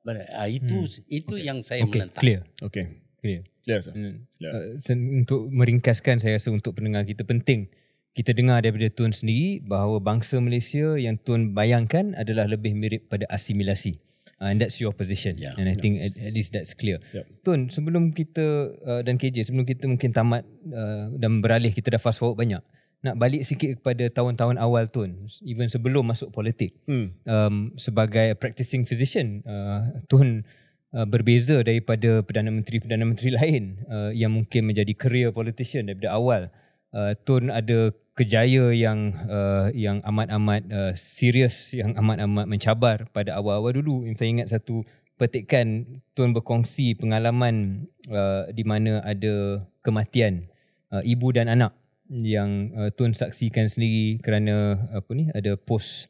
[0.05, 2.21] Ma- Ber- ah, itu itu yang saya okay, menentang.
[2.21, 2.41] clear.
[2.61, 2.85] okay
[3.25, 3.41] Clear.
[3.65, 4.29] clear sir Hmm.
[4.37, 4.53] Ya.
[4.53, 4.77] Uh,
[5.25, 7.73] untuk meringkaskan saya rasa untuk pendengar kita penting
[8.15, 13.27] kita dengar daripada Tun sendiri bahawa bangsa Malaysia yang Tun bayangkan adalah lebih mirip pada
[13.27, 13.99] asimilasi.
[14.39, 15.35] Uh, and that's your position.
[15.35, 15.51] Yeah.
[15.59, 16.99] And I think at, at least that's clear.
[17.11, 17.43] Yep.
[17.43, 21.99] Tun, sebelum kita uh, dan KJ, sebelum kita mungkin tamat uh, dan beralih, kita dah
[21.99, 22.63] fast forward banyak.
[23.05, 26.73] Nak balik sikit kepada tahun-tahun awal Tun, even sebelum masuk politik.
[26.89, 27.13] hmm.
[27.29, 30.41] Um, sebagai practicing physician, uh, Tun
[30.89, 36.49] uh, berbeza daripada Perdana Menteri-Perdana Menteri lain uh, yang mungkin menjadi career politician daripada awal.
[36.89, 43.69] Uh, Tun ada kejaya yang uh, yang amat-amat uh, serius, yang amat-amat mencabar pada awal-awal
[43.75, 44.01] dulu.
[44.17, 44.81] Saya ingat satu
[45.21, 50.49] petikan Tun berkongsi pengalaman uh, di mana ada kematian
[50.89, 51.75] uh, ibu dan anak
[52.09, 56.09] yang uh, Tun saksikan sendiri kerana apa ni ada post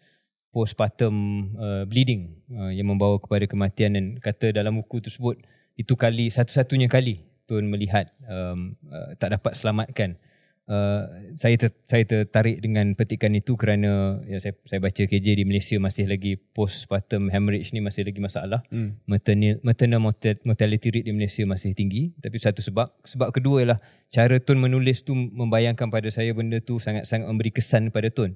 [0.51, 1.15] postpartum
[1.59, 5.39] uh, bleeding uh, yang membawa kepada kematian dan kata dalam buku tersebut
[5.75, 10.17] itu kali satu-satunya kali Tun melihat um, uh, tak dapat selamatkan.
[10.17, 10.34] Uh,
[11.37, 15.77] saya ter, saya tertarik dengan petikan itu kerana ya saya saya baca KJ di Malaysia
[15.77, 18.65] masih lagi postpartum hemorrhage ni masih lagi masalah.
[18.73, 18.97] Hmm.
[19.05, 23.79] Maternal maternal morta- mortality rate di Malaysia masih tinggi tapi satu sebab sebab kedua ialah
[24.09, 28.33] cara Tun menulis tu membayangkan pada saya benda tu sangat-sangat memberi kesan pada Tun.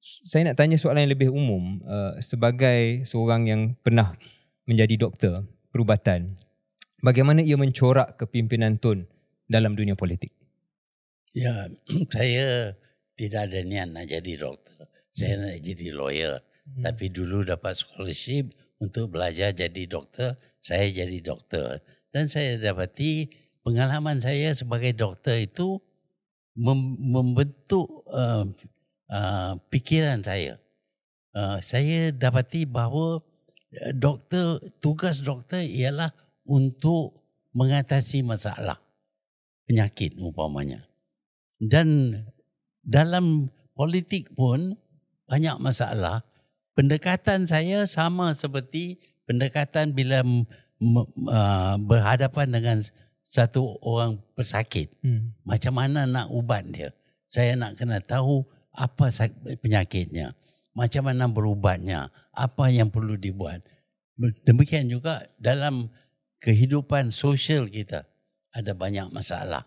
[0.00, 4.16] Saya nak tanya soalan yang lebih umum uh, sebagai seorang yang pernah
[4.64, 6.40] menjadi doktor perubatan
[7.04, 9.04] bagaimana ia mencorak kepimpinan Tun
[9.44, 10.45] dalam dunia politik?
[11.32, 11.66] Ya,
[12.14, 12.76] saya
[13.16, 14.86] tidak ada niat nak jadi doktor.
[15.16, 16.38] Saya nak jadi lawyer.
[16.66, 16.84] Hmm.
[16.84, 21.80] Tapi dulu dapat scholarship untuk belajar jadi doktor, saya jadi doktor.
[22.12, 23.30] Dan saya dapati
[23.64, 25.80] pengalaman saya sebagai doktor itu
[26.56, 28.44] mem- membentuk uh,
[29.08, 30.60] uh, pikiran saya.
[31.36, 33.20] Uh, saya dapati bahawa
[33.92, 36.12] doktor tugas doktor ialah
[36.48, 37.20] untuk
[37.52, 38.80] mengatasi masalah
[39.68, 40.84] penyakit umpamanya.
[41.56, 42.12] Dan
[42.84, 44.76] dalam politik pun
[45.26, 46.22] banyak masalah.
[46.76, 52.78] Pendekatan saya sama seperti pendekatan bila uh, berhadapan dengan
[53.26, 54.92] satu orang pesakit.
[55.02, 55.34] Hmm.
[55.42, 56.94] Macam mana nak ubat dia?
[57.26, 59.10] Saya nak kena tahu apa
[59.60, 60.32] penyakitnya.
[60.76, 62.12] Macam mana berubatnya?
[62.30, 63.64] Apa yang perlu dibuat?
[64.44, 65.88] Demikian juga dalam
[66.40, 68.04] kehidupan sosial kita
[68.52, 69.64] ada banyak masalah.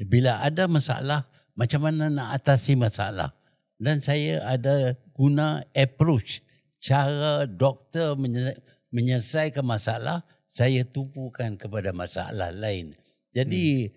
[0.00, 3.36] Bila ada masalah, macam mana nak atasi masalah?
[3.80, 6.40] Dan saya ada guna approach
[6.80, 8.56] cara doktor menye-
[8.88, 12.96] menyelesaikan masalah, saya tumpukan kepada masalah lain.
[13.30, 13.92] Jadi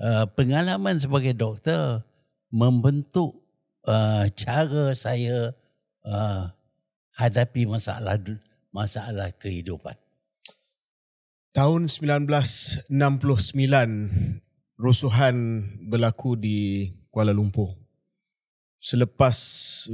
[0.00, 2.02] uh, pengalaman sebagai doktor
[2.50, 3.38] membentuk
[3.86, 5.54] uh, cara saya
[6.02, 6.50] uh,
[7.14, 8.18] hadapi masalah
[8.74, 9.94] masalah kehidupan.
[11.52, 12.88] Tahun 1969
[14.82, 17.78] rusuhan berlaku di Kuala Lumpur.
[18.82, 19.38] Selepas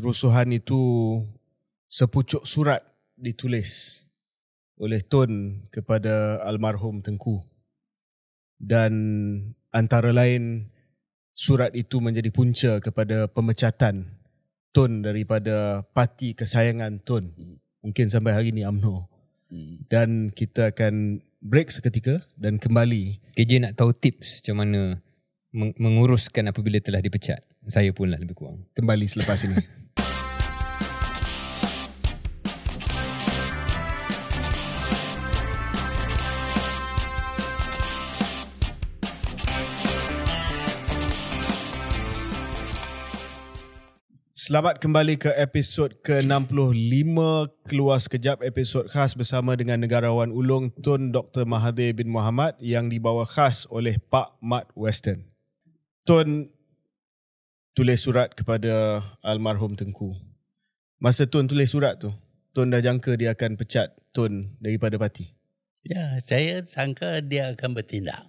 [0.00, 0.80] rusuhan itu
[1.92, 2.80] sepucuk surat
[3.12, 4.00] ditulis
[4.80, 7.44] oleh Tun kepada almarhum Tengku.
[8.56, 8.94] Dan
[9.68, 10.72] antara lain
[11.36, 14.08] surat itu menjadi punca kepada pemecatan
[14.72, 17.28] Tun daripada parti kesayangan Tun.
[17.84, 19.04] Mungkin sampai hari ini UMNO.
[19.52, 19.84] Hmm.
[19.84, 23.22] Dan kita akan break seketika dan kembali.
[23.34, 24.80] KJ nak tahu tips macam mana
[25.54, 27.42] meng- menguruskan apabila telah dipecat.
[27.68, 28.64] Saya pun lah lebih kurang.
[28.74, 29.56] Kembali selepas ini.
[44.48, 47.20] Selamat kembali ke episod ke-65
[47.68, 51.44] Keluar Sekejap episod khas bersama dengan negarawan ulung Tun Dr.
[51.44, 55.28] Mahathir bin Muhammad yang dibawa khas oleh Pak Mat Western.
[56.08, 56.48] Tun
[57.76, 60.16] tulis surat kepada almarhum Tengku.
[60.96, 62.08] Masa Tun tulis surat tu,
[62.56, 65.28] Tun dah jangka dia akan pecat Tun daripada parti.
[65.84, 68.24] Ya, saya sangka dia akan bertindak.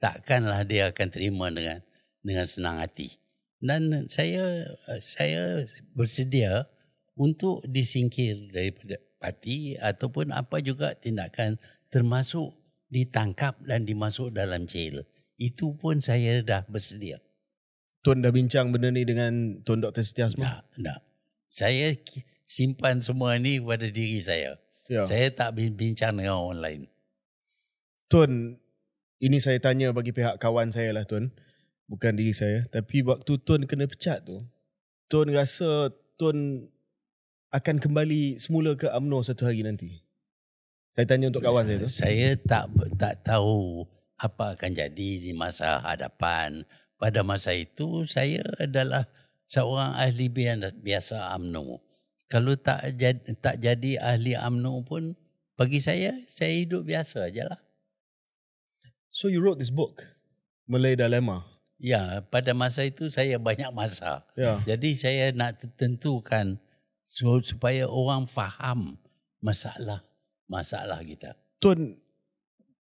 [0.00, 1.84] Takkanlah dia akan terima dengan
[2.24, 3.19] dengan senang hati.
[3.60, 4.64] Dan saya
[5.04, 6.64] saya bersedia
[7.12, 11.60] untuk disingkir daripada parti ataupun apa juga tindakan
[11.92, 12.56] termasuk
[12.88, 15.04] ditangkap dan dimasuk dalam jail.
[15.36, 17.20] Itu pun saya dah bersedia.
[18.00, 20.00] Tun dah bincang benda ni dengan Tun Dr.
[20.00, 20.32] Setia?
[20.32, 21.00] Tak, tak.
[21.52, 21.92] Saya
[22.48, 24.56] simpan semua ni pada diri saya.
[24.88, 25.04] Ya.
[25.04, 26.82] Saya tak bin- bincang dengan orang lain.
[28.08, 28.56] Tun,
[29.20, 31.28] ini saya tanya bagi pihak kawan saya lah Tun.
[31.90, 32.62] Bukan diri saya.
[32.70, 34.46] Tapi waktu Tun kena pecat tu,
[35.10, 36.70] Tun rasa Tun
[37.50, 40.06] akan kembali semula ke UMNO satu hari nanti.
[40.94, 41.88] Saya tanya untuk kawan saya tu.
[41.90, 46.62] Saya tak tak tahu apa akan jadi di masa hadapan.
[46.94, 49.10] Pada masa itu saya adalah
[49.50, 50.46] seorang ahli bi-
[50.78, 51.82] biasa UMNO.
[52.30, 55.18] Kalau tak jadi, tak jadi ahli UMNO pun
[55.58, 57.60] bagi saya saya hidup biasa aja lah.
[59.10, 60.06] So you wrote this book,
[60.70, 61.59] Malay Dilemma.
[61.80, 64.20] Ya, pada masa itu saya banyak masa.
[64.36, 64.60] Ya.
[64.68, 66.60] Jadi saya nak tentukan
[67.02, 69.00] so- supaya orang faham
[69.40, 70.04] masalah
[70.44, 71.32] masalah kita.
[71.56, 71.96] Tun,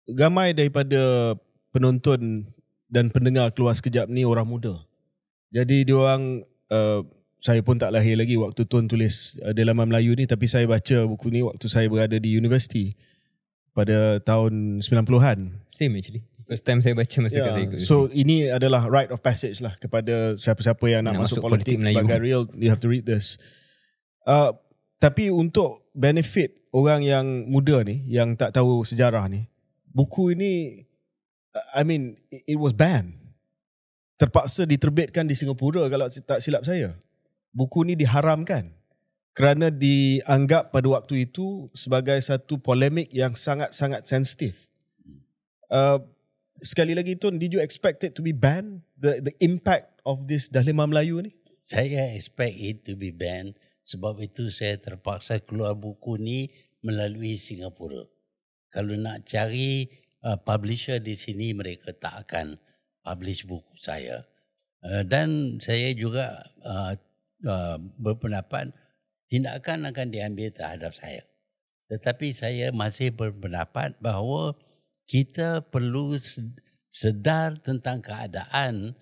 [0.06, 1.34] ramai daripada
[1.74, 2.46] penonton
[2.92, 4.84] dan pendengar keluar sekejap ni orang muda.
[5.50, 7.02] Jadi diorang, uh,
[7.40, 11.08] saya pun tak lahir lagi waktu Tun tulis uh, Dalaman Melayu ni tapi saya baca
[11.08, 12.94] buku ni waktu saya berada di universiti
[13.74, 15.40] pada tahun 90-an.
[15.74, 16.22] Same actually.
[16.54, 17.50] First time saya baca masa yeah.
[17.50, 17.82] saya ikut.
[17.82, 21.66] So ini adalah rite of passage lah kepada siapa-siapa yang nak, Nak masuk, masuk politik,
[21.66, 21.96] politik Melayu.
[21.98, 23.42] sebagai real you have to read this.
[24.30, 24.54] Uh,
[25.02, 29.50] tapi untuk benefit orang yang muda ni yang tak tahu sejarah ni,
[29.90, 30.86] buku ini
[31.74, 33.18] I mean it it was banned.
[34.22, 36.94] Terpaksa diterbitkan di Singapura kalau tak silap saya.
[37.50, 38.78] Buku ni diharamkan
[39.34, 44.70] kerana dianggap pada waktu itu sebagai satu polemik yang sangat-sangat sensitif.
[45.74, 45.98] Uh,
[46.62, 48.86] sekali lagi Tun, did you expect it to be banned?
[49.00, 51.32] The the impact of this Dalima Melayu ni?
[51.64, 53.56] Saya expect it to be banned
[53.88, 56.52] sebab itu saya terpaksa keluar buku ni
[56.84, 58.04] melalui Singapura.
[58.74, 59.88] Kalau nak cari
[60.26, 62.60] uh, publisher di sini mereka tak akan
[63.04, 64.28] publish buku saya.
[64.84, 66.96] Uh, dan saya juga uh,
[67.48, 68.76] uh, berpendapat
[69.32, 71.24] tindakan akan diambil terhadap saya.
[71.92, 74.58] Tetapi saya masih berpendapat bahawa
[75.14, 76.58] kita perlu sed-
[76.90, 78.98] sedar tentang keadaan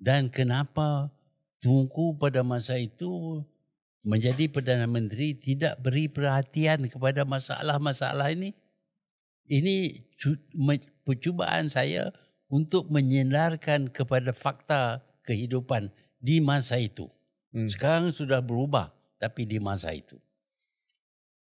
[0.00, 1.12] dan kenapa
[1.60, 3.44] Tunku pada masa itu
[4.00, 8.56] menjadi Perdana Menteri tidak beri perhatian kepada masalah-masalah ini.
[9.44, 10.00] Ini
[11.04, 12.08] percubaan saya
[12.48, 17.12] untuk menyendarkan kepada fakta kehidupan di masa itu.
[17.52, 17.68] Hmm.
[17.68, 18.88] Sekarang sudah berubah
[19.20, 20.16] tapi di masa itu.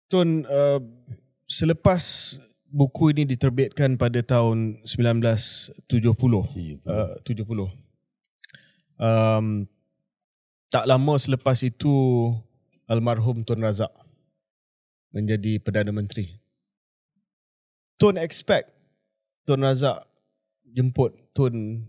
[0.06, 0.78] Tun, uh,
[1.50, 2.38] selepas
[2.76, 5.80] buku ini diterbitkan pada tahun 1970.
[6.84, 7.72] Uh, 70.
[9.00, 9.64] Um,
[10.68, 11.88] tak lama selepas itu
[12.84, 13.88] almarhum Tun Razak
[15.08, 16.36] menjadi Perdana Menteri.
[17.96, 18.76] Tun expect
[19.48, 20.04] Tun Razak
[20.68, 21.80] jemput Tun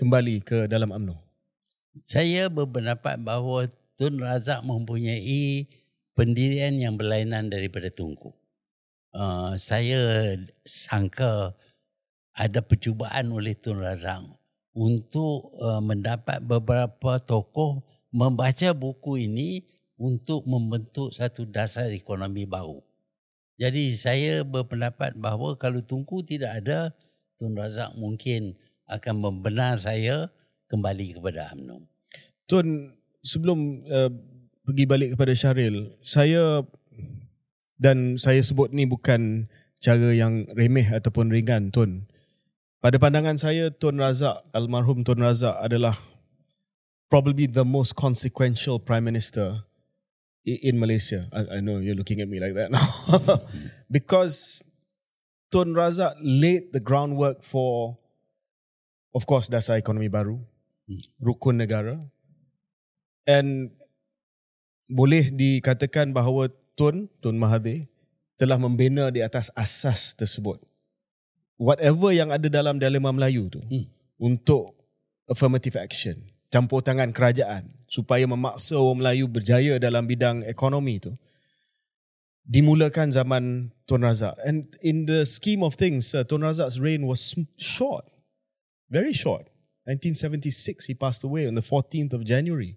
[0.00, 1.20] kembali ke dalam UMNO.
[2.08, 3.68] Saya berpendapat bahawa
[4.00, 5.68] Tun Razak mempunyai
[6.16, 8.32] pendirian yang berlainan daripada Tunku.
[9.12, 10.32] Uh, saya
[10.64, 11.52] sangka
[12.32, 14.24] ada percubaan oleh Tun Razak
[14.72, 19.68] untuk uh, mendapat beberapa tokoh membaca buku ini
[20.00, 22.80] untuk membentuk satu dasar ekonomi baru.
[23.60, 26.96] Jadi saya berpendapat bahawa kalau Tunku tidak ada,
[27.36, 28.56] Tun Razak mungkin
[28.88, 30.32] akan membenar saya
[30.72, 31.84] kembali kepada UMNO.
[32.48, 34.10] Tun, sebelum uh,
[34.64, 36.64] pergi balik kepada Syaril, saya
[37.82, 39.50] dan saya sebut ni bukan
[39.82, 42.06] cara yang remeh ataupun ringan, Tun.
[42.78, 45.98] Pada pandangan saya, Tun Razak, almarhum Tun Razak adalah
[47.10, 49.66] probably the most consequential prime minister
[50.46, 51.26] in Malaysia.
[51.34, 52.86] I, I know you're looking at me like that now.
[53.90, 54.62] because
[55.50, 57.98] Tun Razak laid the groundwork for,
[59.10, 60.38] of course, dasar ekonomi baru,
[61.18, 61.98] rukun negara.
[63.26, 63.74] And
[64.86, 66.50] boleh dikatakan bahawa
[66.82, 67.86] Tun, Tun Mahathir,
[68.34, 70.58] telah membina di atas asas tersebut.
[71.54, 73.86] Whatever yang ada dalam dilema Melayu tu, hmm.
[74.18, 74.74] untuk
[75.30, 76.18] affirmative action,
[76.50, 81.14] campur tangan kerajaan, supaya memaksa orang Melayu berjaya dalam bidang ekonomi tu,
[82.50, 84.34] dimulakan zaman Tun Razak.
[84.42, 88.10] And in the scheme of things, uh, Tun Razak's reign was short,
[88.90, 89.46] very short.
[89.86, 92.74] 1976, he passed away on the 14th of January.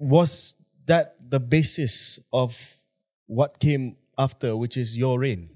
[0.00, 0.56] Was
[0.88, 2.78] that the basis of
[3.26, 5.50] what came after, which is your reign?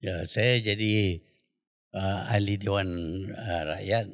[0.00, 1.20] Ya, saya jadi
[1.92, 2.88] uh, ahli Dewan
[3.30, 4.08] uh, Rakyat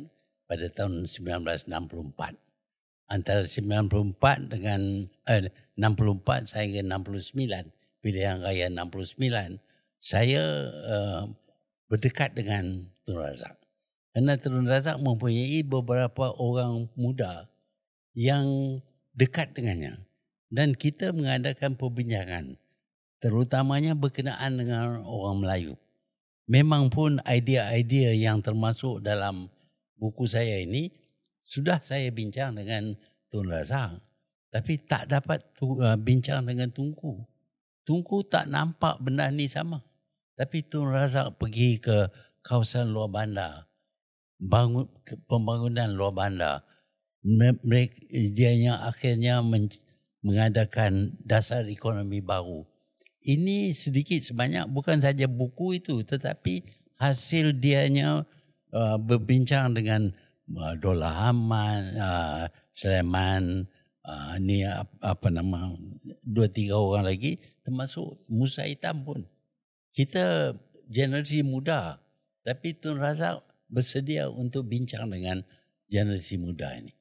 [0.51, 2.35] pada tahun 1964.
[3.07, 5.47] Antara 94 dengan eh,
[5.79, 7.71] 64 sehingga 69,
[8.03, 9.63] pilihan raya 69,
[10.03, 10.43] saya
[10.91, 11.23] uh,
[11.87, 13.55] berdekat dengan Tun Razak.
[14.11, 17.47] Kerana Tun Razak mempunyai beberapa orang muda
[18.11, 18.83] yang
[19.17, 20.05] dekat dengannya.
[20.47, 22.55] Dan kita mengadakan perbincangan
[23.19, 25.75] terutamanya berkenaan dengan orang Melayu.
[26.47, 29.51] Memang pun idea-idea yang termasuk dalam
[29.99, 30.95] buku saya ini
[31.43, 32.95] sudah saya bincang dengan
[33.27, 33.99] Tun Razak.
[34.55, 37.27] Tapi tak dapat uh, bincang dengan Tunku.
[37.83, 39.83] Tunku tak nampak benda ni sama.
[40.39, 42.07] Tapi Tun Razak pergi ke
[42.47, 43.67] kawasan luar bandar.
[44.39, 44.87] Bangun,
[45.27, 46.63] pembangunan luar bandar
[47.27, 49.67] mereka yang akhirnya men,
[50.23, 52.63] mengadakan dasar ekonomi baru.
[53.27, 56.63] Ini sedikit sebanyak bukan saja buku itu tetapi
[57.03, 58.23] hasil dianya
[58.71, 60.15] uh, berbincang dengan
[60.55, 63.67] uh, Dola Hamad, uh, Sleman,
[64.07, 64.63] uh, ni
[65.03, 65.75] apa, nama
[66.23, 69.27] dua tiga orang lagi termasuk Musa Hitam pun.
[69.91, 70.55] Kita
[70.87, 71.99] generasi muda
[72.47, 75.43] tapi Tun Razak bersedia untuk bincang dengan
[75.91, 76.96] generasi muda ini.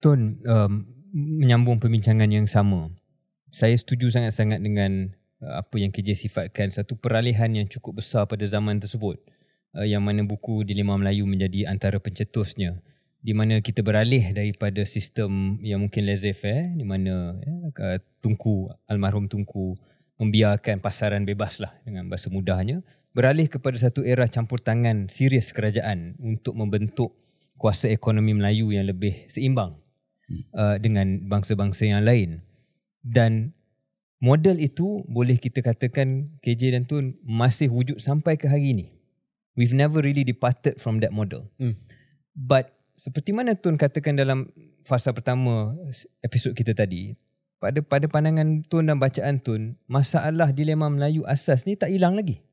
[0.00, 0.84] Tun, um,
[1.16, 2.92] menyambung perbincangan yang sama.
[3.48, 8.44] Saya setuju sangat-sangat dengan uh, apa yang KJ sifatkan satu peralihan yang cukup besar pada
[8.44, 9.16] zaman tersebut.
[9.72, 12.76] Uh, yang mana buku Dilema Melayu menjadi antara pencetusnya.
[13.24, 19.74] Di mana kita beralih daripada sistem yang mungkin laissez-faire di mana ya, Tunku, almarhum Tunku
[20.20, 22.80] membiarkan pasaran bebas lah dengan bahasa mudahnya
[23.16, 27.16] beralih kepada satu era campur tangan serius kerajaan untuk membentuk
[27.56, 29.85] kuasa ekonomi Melayu yang lebih seimbang
[30.54, 32.42] uh, dengan bangsa-bangsa yang lain.
[33.02, 33.54] Dan
[34.18, 38.86] model itu boleh kita katakan KJ dan Tun masih wujud sampai ke hari ini.
[39.56, 41.48] We've never really departed from that model.
[41.56, 41.80] Hmm.
[42.36, 44.52] But seperti mana Tun katakan dalam
[44.84, 45.72] fasa pertama
[46.20, 47.16] episod kita tadi,
[47.56, 52.44] pada pada pandangan Tun dan bacaan Tun, masalah dilema Melayu asas ni tak hilang lagi.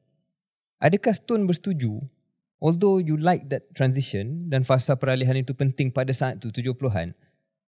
[0.79, 2.03] Adakah Tun bersetuju
[2.63, 7.11] although you like that transition dan fasa peralihan itu penting pada saat itu 70-an,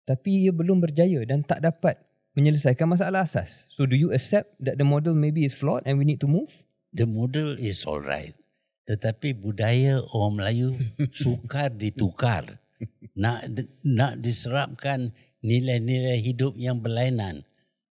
[0.03, 1.98] tapi ia belum berjaya dan tak dapat
[2.34, 3.68] menyelesaikan masalah asas.
[3.70, 6.50] So do you accept that the model maybe is flawed and we need to move?
[6.92, 8.36] The model is alright.
[8.88, 10.68] Tetapi budaya orang Melayu
[11.14, 12.61] sukar ditukar.
[13.14, 13.46] Nak
[13.86, 17.46] nak diserapkan nilai-nilai hidup yang berlainan.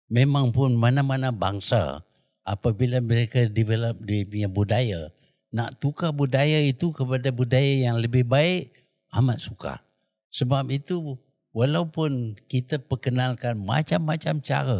[0.09, 2.01] Memang pun mana-mana bangsa
[2.41, 5.13] apabila mereka develop dia punya budaya,
[5.53, 8.73] nak tukar budaya itu kepada budaya yang lebih baik
[9.13, 9.85] amat sukar.
[10.33, 11.17] Sebab itu
[11.55, 14.79] walaupun kita perkenalkan macam-macam cara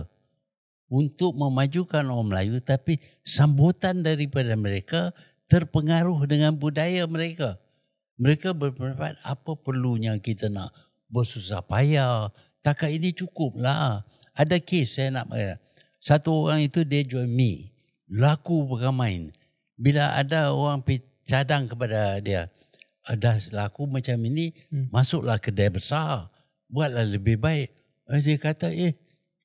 [0.90, 5.14] untuk memajukan orang Melayu tapi sambutan daripada mereka
[5.50, 7.58] terpengaruh dengan budaya mereka.
[8.20, 10.76] Mereka berpendapat apa perlunya kita nak
[11.08, 12.30] bersusah payah.
[12.60, 14.04] Takat ini cukup lah.
[14.36, 15.56] Ada kes saya nak kata.
[16.00, 17.72] Satu orang itu dia jual mi.
[18.12, 19.32] Laku beramain.
[19.80, 20.84] Bila ada orang
[21.24, 22.52] cadang kepada dia.
[23.08, 24.52] Ada laku macam ini.
[24.68, 24.92] Hmm.
[24.92, 26.28] Masuklah kedai besar.
[26.70, 27.68] Buatlah lebih baik.
[28.10, 28.94] Eh, Dia kata eh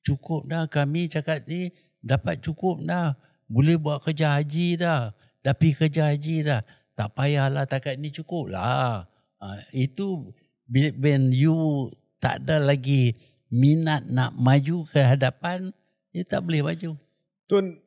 [0.05, 1.73] cukup dah kami cakap ni.
[2.05, 3.17] Dapat cukup dah.
[3.49, 5.09] Boleh buat kerja haji dah.
[5.41, 6.61] Dah pergi kerja haji dah.
[6.93, 9.09] Tak payahlah takat ni cukup lah.
[9.41, 10.31] Ha, itu
[10.71, 13.13] when you tak ada lagi
[13.53, 15.69] minat nak maju ke hadapan,
[16.09, 16.97] you tak boleh maju.
[17.45, 17.77] Tun,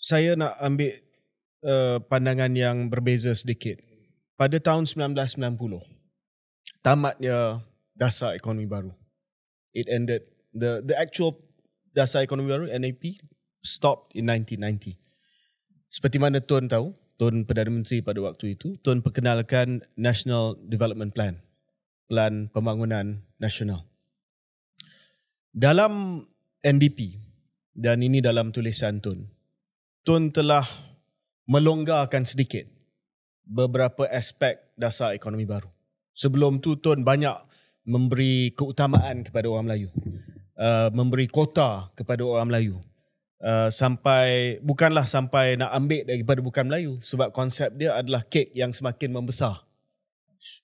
[0.00, 0.96] saya nak ambil
[1.64, 3.76] uh, pandangan yang berbeza sedikit.
[4.38, 5.82] Pada tahun 1990,
[6.80, 7.60] tamatnya
[7.98, 8.94] dasar ekonomi baru.
[9.74, 11.42] It ended the the actual
[11.90, 13.18] dasar ekonomi baru NAP
[13.58, 14.94] stopped in 1990.
[15.90, 21.42] Seperti mana Tun tahu, Tun Perdana Menteri pada waktu itu, Tun perkenalkan National Development Plan,
[22.06, 23.82] Plan Pembangunan Nasional.
[25.50, 26.22] Dalam
[26.62, 27.18] NDP
[27.74, 29.26] dan ini dalam tulisan Tun,
[30.04, 30.62] Tun telah
[31.48, 32.68] melonggarkan sedikit
[33.48, 35.72] beberapa aspek dasar ekonomi baru.
[36.12, 37.47] Sebelum tu Tun banyak
[37.88, 39.88] memberi keutamaan kepada orang Melayu.
[40.58, 42.76] Uh, memberi kota kepada orang Melayu.
[43.38, 48.76] Uh, sampai bukanlah sampai nak ambil daripada bukan Melayu sebab konsep dia adalah kek yang
[48.76, 49.64] semakin membesar.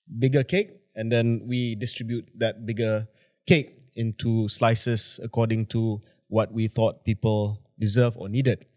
[0.05, 3.09] Bigger cake and then we distribute that bigger
[3.49, 8.67] cake into slices according to what we thought people deserve or needed.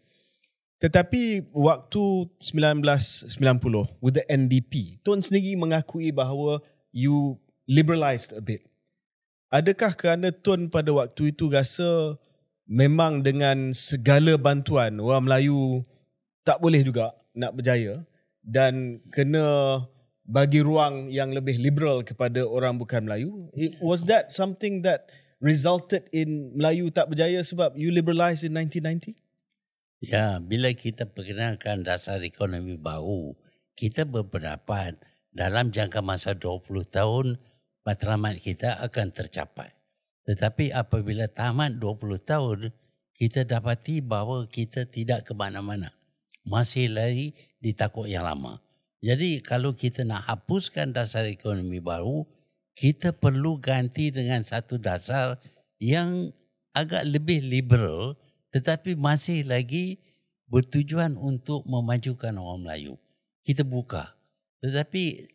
[0.79, 6.63] Tetapi waktu 1990 with the NDP, Tun sendiri mengakui bahawa
[6.95, 7.35] you
[7.69, 8.65] liberalised a bit.
[9.53, 12.17] Adakah kerana Tun pada waktu itu rasa
[12.65, 15.85] memang dengan segala bantuan orang Melayu
[16.41, 18.01] tak boleh juga nak berjaya
[18.41, 19.85] dan kena
[20.25, 23.49] bagi ruang yang lebih liberal kepada orang bukan Melayu?
[23.53, 25.09] It, was that something that
[25.41, 29.17] resulted in Melayu tak berjaya sebab you liberalised in 1990?
[29.99, 33.35] Ya, bila kita perkenalkan dasar ekonomi baru,
[33.73, 34.95] kita berpendapat
[35.33, 37.25] dalam jangka masa 20 tahun
[37.85, 39.71] matlamat kita akan tercapai.
[40.27, 42.59] Tetapi apabila tamat 20 tahun,
[43.17, 45.91] kita dapati bahawa kita tidak ke mana-mana.
[46.47, 48.61] Masih lari di takut yang lama.
[48.99, 52.27] Jadi kalau kita nak hapuskan dasar ekonomi baru,
[52.75, 55.39] kita perlu ganti dengan satu dasar
[55.79, 56.31] yang
[56.75, 58.15] agak lebih liberal
[58.49, 60.01] tetapi masih lagi
[60.49, 62.95] bertujuan untuk memajukan orang Melayu.
[63.45, 64.17] Kita buka.
[64.59, 65.29] Tetapi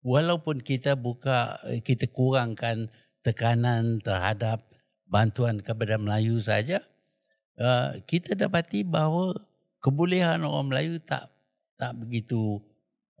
[0.00, 2.88] walaupun kita buka, eh, kita kurangkan
[3.20, 4.64] tekanan terhadap
[5.04, 6.80] bantuan kepada Melayu saja,
[7.60, 9.36] uh, kita dapati bahawa
[9.82, 11.28] kebolehan orang Melayu tak
[11.76, 12.60] tak begitu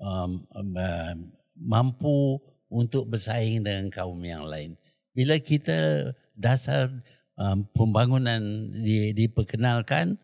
[0.00, 1.14] um, um, uh,
[1.58, 4.78] mampu untuk bersaing dengan kaum yang lain.
[5.12, 6.88] Bila kita dasar
[7.34, 8.40] um, pembangunan
[8.72, 10.16] di, diperkenalkan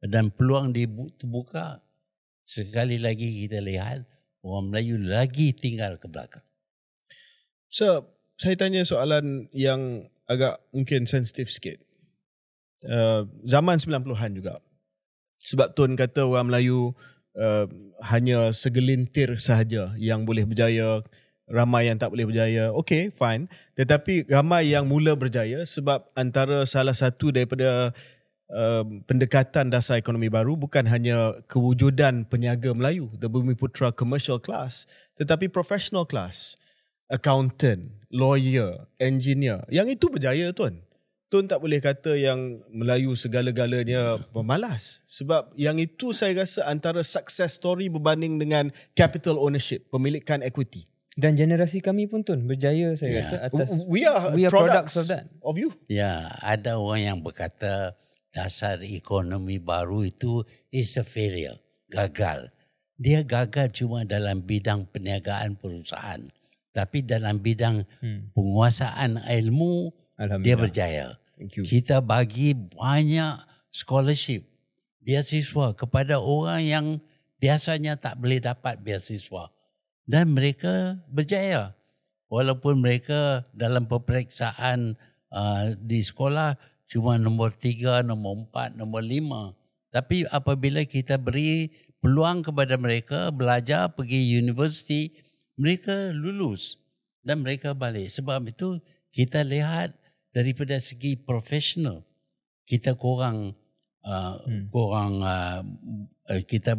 [0.00, 1.82] dan peluang dibuka,
[2.46, 4.06] sekali lagi kita lihat
[4.42, 6.44] orang Melayu lagi tinggal ke belakang.
[7.72, 11.80] So, saya tanya soalan yang agak mungkin sensitif sikit.
[12.82, 14.58] Uh, zaman 90-an juga.
[15.42, 16.94] Sebab Tun kata orang Melayu
[17.38, 17.66] uh,
[18.02, 21.02] hanya segelintir sahaja yang boleh berjaya,
[21.46, 22.74] ramai yang tak boleh berjaya.
[22.74, 23.46] Okay, fine.
[23.78, 27.94] Tetapi ramai yang mula berjaya sebab antara salah satu daripada
[28.50, 35.46] uh, pendekatan dasar ekonomi baru bukan hanya kewujudan peniaga Melayu, the Bumiputra commercial class, tetapi
[35.52, 36.58] professional class
[37.12, 39.60] accountant, lawyer, engineer.
[39.68, 40.80] Yang itu berjaya tuan.
[41.28, 45.00] Tuan tak boleh kata yang Melayu segala-galanya pemalas.
[45.08, 50.88] Sebab yang itu saya rasa antara success story berbanding dengan capital ownership, pemilikan equity.
[51.12, 53.20] Dan generasi kami pun Tun berjaya saya Ya.
[53.20, 55.24] rasa atas We are, we are products, products of that.
[55.44, 55.68] Of you.
[55.84, 57.92] Ya, ada orang yang berkata
[58.32, 60.40] dasar ekonomi baru itu
[60.72, 61.60] is a failure,
[61.92, 62.48] gagal.
[62.96, 66.24] Dia gagal cuma dalam bidang perniagaan perusahaan.
[66.72, 68.32] Tapi dalam bidang Hmm.
[68.32, 69.92] penguasaan ilmu,
[70.40, 71.20] dia berjaya.
[71.36, 71.64] Thank you.
[71.68, 73.36] Kita bagi banyak
[73.68, 74.48] scholarship,
[75.04, 76.86] beasiswa kepada orang yang
[77.36, 79.52] biasanya tak boleh dapat beasiswa.
[80.08, 81.76] Dan mereka berjaya.
[82.32, 84.96] Walaupun mereka dalam peperiksaan
[85.28, 86.56] uh, di sekolah
[86.92, 89.56] cuma nombor tiga, nombor empat, nombor lima.
[89.88, 91.72] Tapi apabila kita beri
[92.04, 95.16] peluang kepada mereka belajar pergi universiti,
[95.56, 96.76] mereka lulus
[97.24, 98.12] dan mereka balik.
[98.12, 98.76] Sebab itu
[99.08, 99.96] kita lihat
[100.32, 102.04] daripada segi profesional
[102.64, 103.52] kita kurang
[104.00, 104.68] uh, Hmm.
[104.68, 105.60] kurang uh,
[106.28, 106.72] uh, kita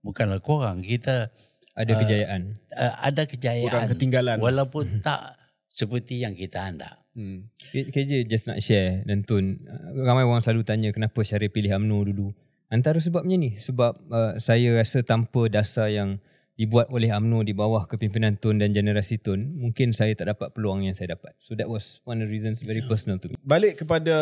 [0.00, 1.32] bukanlah kurang kita
[1.72, 2.42] Ada Ah, kejayaan.
[2.74, 4.36] uh, ada kejayaan Kurang ketinggalan.
[4.42, 5.38] walaupun tak
[5.70, 6.97] seperti yang kita hendak.
[7.18, 7.50] Hmm.
[7.74, 12.14] KJ just nak share dan Tun uh, ramai orang selalu tanya kenapa Syarif pilih UMNO
[12.14, 12.30] dulu
[12.70, 16.22] antara sebabnya ni sebab uh, saya rasa tanpa dasar yang
[16.54, 20.86] dibuat oleh UMNO di bawah kepimpinan Tun dan generasi Tun mungkin saya tak dapat peluang
[20.86, 23.82] yang saya dapat so that was one of the reasons very personal to me Balik
[23.82, 24.14] kepada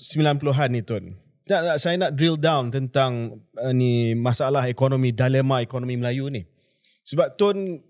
[0.00, 1.04] 90-an ni Tun.
[1.48, 6.44] Tak, tak, saya nak drill down tentang uh, ni masalah ekonomi, dilema ekonomi Melayu ni.
[7.08, 7.80] Sebab Tun,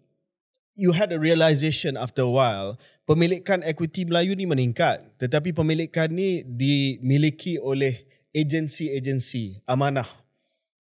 [0.79, 2.79] you had a realization after a while,
[3.09, 5.01] pemilikan equity Melayu ni meningkat.
[5.17, 8.05] Tetapi pemilikan ni dimiliki oleh
[8.37, 10.07] agensi-agensi amanah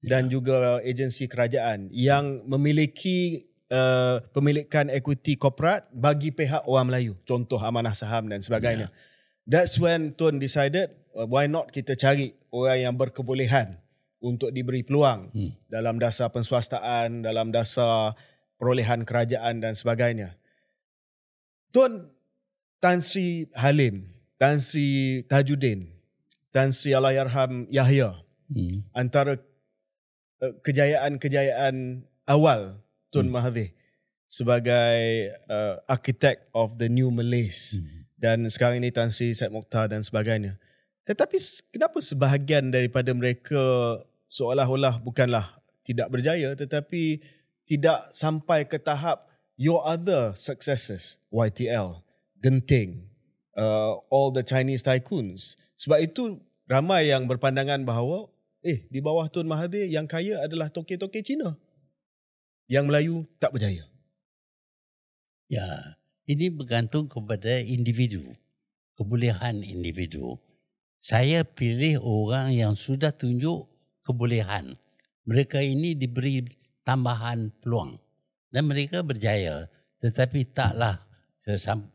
[0.04, 7.16] dan juga agensi kerajaan yang memiliki uh, pemilikan equity korporat bagi pihak orang Melayu.
[7.24, 8.92] Contoh amanah saham dan sebagainya.
[9.48, 13.80] That's when Tun decided uh, why not kita cari orang yang berkebolehan
[14.20, 15.72] untuk diberi peluang hmm.
[15.72, 18.12] dalam dasar penswastaan, dalam dasar
[18.60, 20.36] perolehan kerajaan dan sebagainya.
[21.70, 22.17] Tun
[22.78, 24.06] Tan Sri Halim,
[24.38, 25.90] Tan Sri Tajuddin,
[26.54, 28.80] Tan Sri Allahyarham Yahya Hmm.
[28.96, 29.36] antara
[30.40, 32.80] uh, kejayaan-kejayaan awal
[33.12, 33.36] Tun hmm.
[33.36, 33.76] Mahathir
[34.24, 38.08] sebagai uh, architect of the new Malays hmm.
[38.16, 40.56] dan sekarang ini Tan Sri Syed Mokhtar dan sebagainya.
[41.04, 41.36] Tetapi
[41.68, 43.60] kenapa sebahagian daripada mereka
[44.32, 47.20] seolah-olah bukanlah tidak berjaya tetapi
[47.68, 49.28] tidak sampai ke tahap
[49.60, 52.00] your other successes YTL,
[52.38, 53.10] Genting,
[53.58, 55.58] uh, all the Chinese tycoons.
[55.74, 56.38] Sebab itu
[56.70, 58.30] ramai yang berpandangan bahawa
[58.62, 61.58] eh di bawah Tun Mahathir yang kaya adalah toke-toke Cina.
[62.68, 63.88] Yang Melayu tak berjaya.
[65.48, 65.96] Ya,
[66.28, 68.36] ini bergantung kepada individu,
[69.00, 70.36] kebolehan individu.
[71.00, 73.64] Saya pilih orang yang sudah tunjuk
[74.04, 74.76] kebolehan.
[75.24, 76.44] Mereka ini diberi
[76.84, 77.96] tambahan peluang
[78.52, 79.72] dan mereka berjaya.
[80.04, 81.07] Tetapi taklah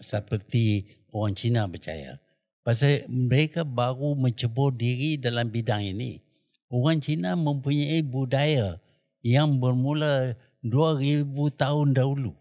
[0.02, 2.18] seperti orang Cina berjaya.
[2.64, 6.24] Pasal mereka baru mencebur diri dalam bidang ini.
[6.72, 8.80] Orang Cina mempunyai budaya
[9.22, 10.34] yang bermula
[10.64, 12.34] 2000 tahun dahulu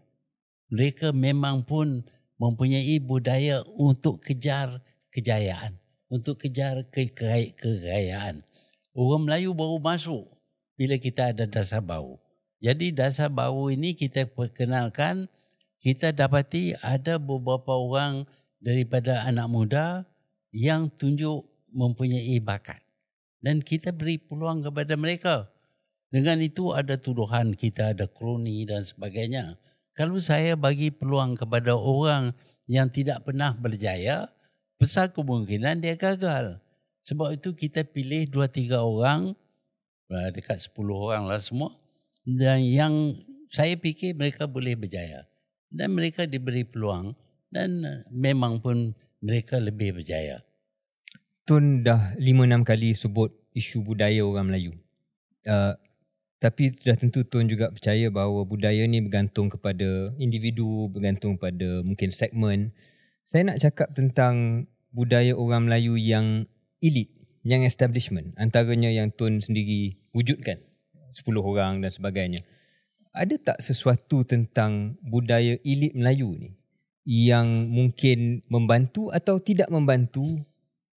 [0.73, 2.01] mereka memang pun
[2.41, 4.81] mempunyai budaya untuk kejar
[5.13, 5.77] kejayaan,
[6.09, 8.41] untuk kejar ke- ke- kekayaan.
[8.97, 10.25] Orang Melayu baru masuk
[10.73, 12.17] bila kita ada dasar baru.
[12.57, 15.29] Jadi dasar baru ini kita perkenalkan,
[15.83, 18.23] kita dapati ada beberapa orang
[18.63, 19.85] daripada anak muda
[20.55, 21.43] yang tunjuk
[21.75, 22.79] mempunyai bakat.
[23.43, 25.51] Dan kita beri peluang kepada mereka.
[26.07, 29.59] Dengan itu ada tuduhan kita ada kroni dan sebagainya.
[29.91, 32.31] Kalau saya bagi peluang kepada orang
[32.63, 34.31] yang tidak pernah berjaya,
[34.79, 36.63] besar kemungkinan dia gagal.
[37.03, 39.35] Sebab itu kita pilih dua tiga orang,
[40.07, 41.75] eh, dekat 10 orang lah semua,
[42.23, 42.93] dan yang
[43.51, 45.27] saya fikir mereka boleh berjaya.
[45.73, 47.17] Dan mereka diberi peluang
[47.49, 48.93] dan eh, memang pun
[49.25, 50.45] mereka lebih berjaya.
[51.43, 54.71] Tun dah 5-6 kali sebut isu budaya orang Melayu.
[55.43, 55.75] Uh,
[56.39, 62.11] tapi dah tentu Tun juga percaya bahawa budaya ni bergantung kepada individu, bergantung pada mungkin
[62.11, 62.75] segmen.
[63.23, 66.43] Saya nak cakap tentang budaya orang Melayu yang
[66.83, 67.11] elit,
[67.47, 68.35] yang establishment.
[68.35, 70.59] Antaranya yang Tun sendiri wujudkan.
[71.13, 72.41] 10 orang dan sebagainya.
[73.13, 76.57] Ada tak sesuatu tentang budaya elit Melayu ni
[77.05, 80.41] yang mungkin membantu atau tidak membantu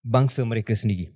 [0.00, 1.12] bangsa mereka sendiri.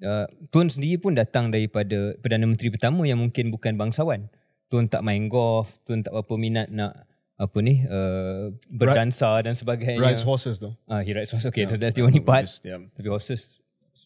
[0.00, 4.32] Uh, Tun sendiri pun datang daripada Perdana Menteri pertama yang mungkin bukan bangsawan.
[4.72, 7.04] Tun tak main golf, Tun tak berapa minat nak
[7.38, 10.00] apa ni uh, berdansa dan sebagainya.
[10.00, 10.74] Rides horses though.
[10.88, 11.52] Ah, he rides horses.
[11.52, 12.48] Okay, so that's the only part.
[12.48, 12.80] Just, yeah.
[12.96, 13.57] Tapi horses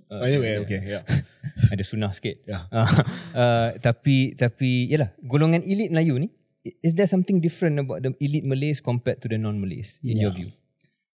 [0.09, 0.65] uh, Anyway, yeah.
[0.65, 1.03] okay, yeah.
[1.73, 2.41] ada sunnah sikit.
[2.49, 2.65] Yeah.
[2.73, 2.89] Uh,
[3.41, 6.29] uh, tapi tapi yalah golongan elit Melayu ni
[6.63, 10.51] is there something different about the elite Malays compared to the non-Malays in your view?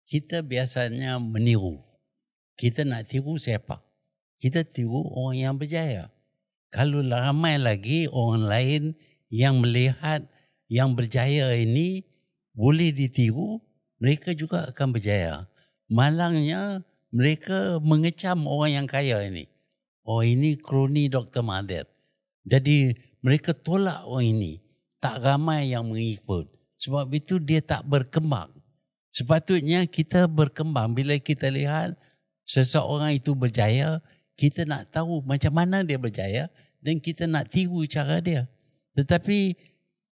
[0.04, 1.80] Kita biasanya meniru.
[2.58, 3.80] Kita nak tiru siapa?
[4.38, 6.12] Kita tiru orang yang berjaya.
[6.68, 8.82] Kalau ramai lagi orang lain
[9.32, 10.24] yang melihat
[10.68, 12.04] yang berjaya ini
[12.52, 13.62] boleh ditiru,
[13.96, 15.48] mereka juga akan berjaya.
[15.88, 19.48] Malangnya mereka mengecam orang yang kaya ini.
[20.04, 21.44] Oh ini kroni Dr.
[21.44, 21.84] Mahathir.
[22.48, 24.52] Jadi mereka tolak orang ini.
[24.98, 26.48] Tak ramai yang mengikut.
[26.80, 28.50] Sebab itu dia tak berkembang.
[29.12, 31.96] Sepatutnya kita berkembang bila kita lihat
[32.46, 34.00] seseorang itu berjaya,
[34.38, 36.46] kita nak tahu macam mana dia berjaya
[36.78, 38.46] dan kita nak tiru cara dia.
[38.94, 39.58] Tetapi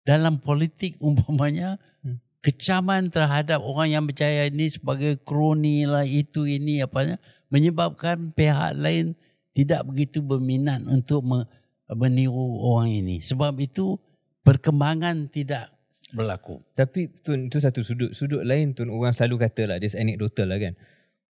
[0.04, 2.16] dalam politik umpamanya Hmm.
[2.40, 7.20] Kecaman terhadap orang yang berjaya ini sebagai kroni lah itu ini apanya
[7.52, 9.12] menyebabkan pihak lain
[9.52, 11.48] tidak begitu berminat untuk me-
[11.90, 13.16] meniru orang ini.
[13.20, 13.98] Sebab itu
[14.46, 15.74] perkembangan tidak
[16.14, 16.62] berlaku.
[16.74, 18.14] Tapi Tun, itu satu sudut.
[18.14, 20.74] Sudut lain Tun, orang selalu kata lah, dia anecdotal lah kan.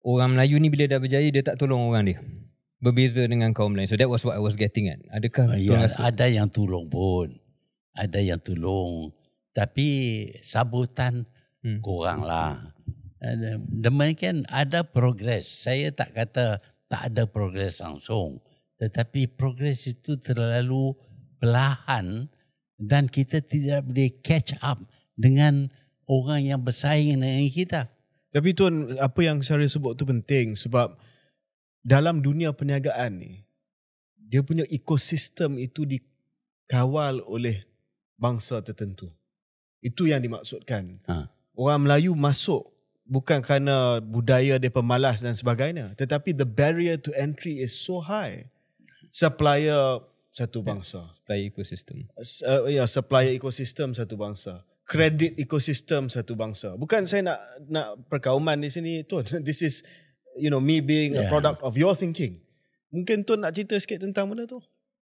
[0.01, 2.19] Orang Melayu ni bila dah berjaya, dia tak tolong orang dia.
[2.81, 3.85] Berbeza dengan kaum lain.
[3.85, 4.99] So that was what I was getting at.
[5.13, 7.37] Adakah Tun Ya, ada yang tolong pun.
[7.93, 9.13] Ada yang tolong.
[9.51, 9.87] Tapi
[10.39, 11.27] sambutan
[11.61, 11.77] Hmm.
[11.83, 12.73] kurang lah.
[13.21, 15.45] Ada- Demikian ada progres.
[15.45, 16.57] Saya tak kata
[16.89, 18.41] tak ada progres langsung.
[18.81, 20.97] Tetapi progres itu terlalu
[21.37, 22.25] perlahan
[22.81, 24.81] dan kita tidak boleh catch up
[25.13, 25.69] dengan
[26.09, 27.93] orang yang bersaing dengan kita.
[28.33, 30.97] Tapi tuan, apa yang saya sebut tu penting sebab
[31.85, 33.45] dalam dunia perniagaan ni,
[34.17, 37.67] dia punya ekosistem itu dikawal oleh
[38.17, 39.13] bangsa tertentu.
[39.81, 41.01] Itu yang dimaksudkan.
[41.09, 41.27] Ha.
[41.57, 42.69] Orang Melayu masuk
[43.03, 45.91] bukan kerana budaya dia pemalas dan sebagainya.
[45.97, 48.47] Tetapi the barrier to entry is so high.
[49.11, 49.99] Supplier
[50.31, 51.03] satu bangsa.
[51.19, 51.97] Supply ecosystem.
[52.15, 57.39] S- uh, ya supplier ekosistem satu bangsa kredit ekosistem satu bangsa bukan saya nak
[57.71, 59.87] nak perkauman di sini tuan this is
[60.35, 61.31] you know me being a Yeah.
[61.31, 62.43] product of your thinking
[62.91, 64.59] mungkin tuan nak cerita sikit tentang benda tu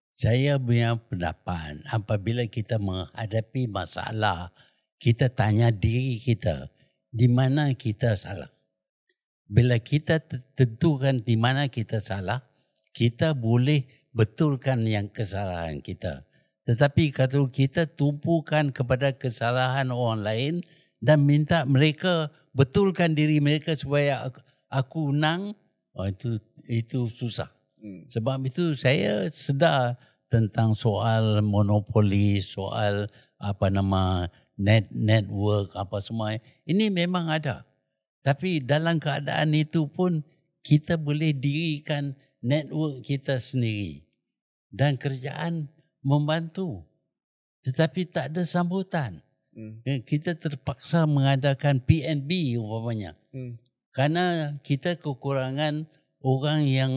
[0.10, 4.50] Saya punya pendapat apabila kita menghadapi masalah,
[5.00, 6.68] kita tanya diri kita
[7.10, 8.52] di mana kita salah.
[9.50, 10.22] Bila kita
[10.54, 12.46] tentukan di mana kita salah,
[12.94, 16.28] kita boleh betulkan yang kesalahan kita.
[16.70, 20.54] Tetapi kalau kita tumpukan kepada kesalahan orang lain
[21.02, 24.40] dan minta mereka betulkan diri mereka supaya aku,
[24.70, 25.58] aku menang,
[25.98, 26.38] oh, itu
[26.70, 27.50] itu susah.
[28.12, 29.98] Sebab itu saya sedar
[30.30, 33.10] tentang soal monopoli, soal
[33.42, 34.30] apa nama
[34.60, 36.36] net network apa semua.
[36.68, 37.64] Ini memang ada.
[38.20, 40.20] Tapi dalam keadaan itu pun
[40.60, 42.12] kita boleh dirikan
[42.44, 44.04] network kita sendiri.
[44.70, 45.72] Dan kerjaan
[46.04, 46.84] membantu.
[47.64, 49.24] Tetapi tak ada sambutan.
[49.56, 49.82] Hmm.
[49.88, 53.18] Eh, Kita terpaksa mengadakan PNB umpamanya.
[53.34, 53.58] Hmm.
[53.90, 55.90] Karena kita kekurangan
[56.22, 56.94] orang yang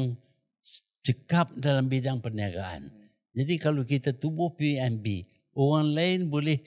[1.02, 2.92] cekap dalam bidang perniagaan.
[3.32, 5.24] Jadi kalau kita tubuh PNB,
[5.56, 6.60] orang lain boleh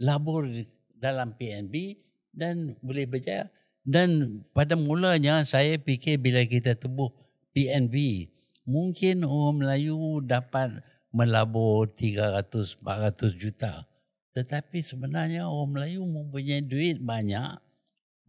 [0.00, 0.48] labur
[0.96, 2.00] dalam PNB
[2.32, 3.52] dan boleh berjaya.
[3.84, 7.12] Dan pada mulanya saya fikir bila kita tubuh
[7.52, 8.28] PNB,
[8.64, 10.80] mungkin orang Melayu dapat
[11.12, 13.84] melabur 300-400 juta.
[14.30, 17.58] Tetapi sebenarnya orang Melayu mempunyai duit banyak,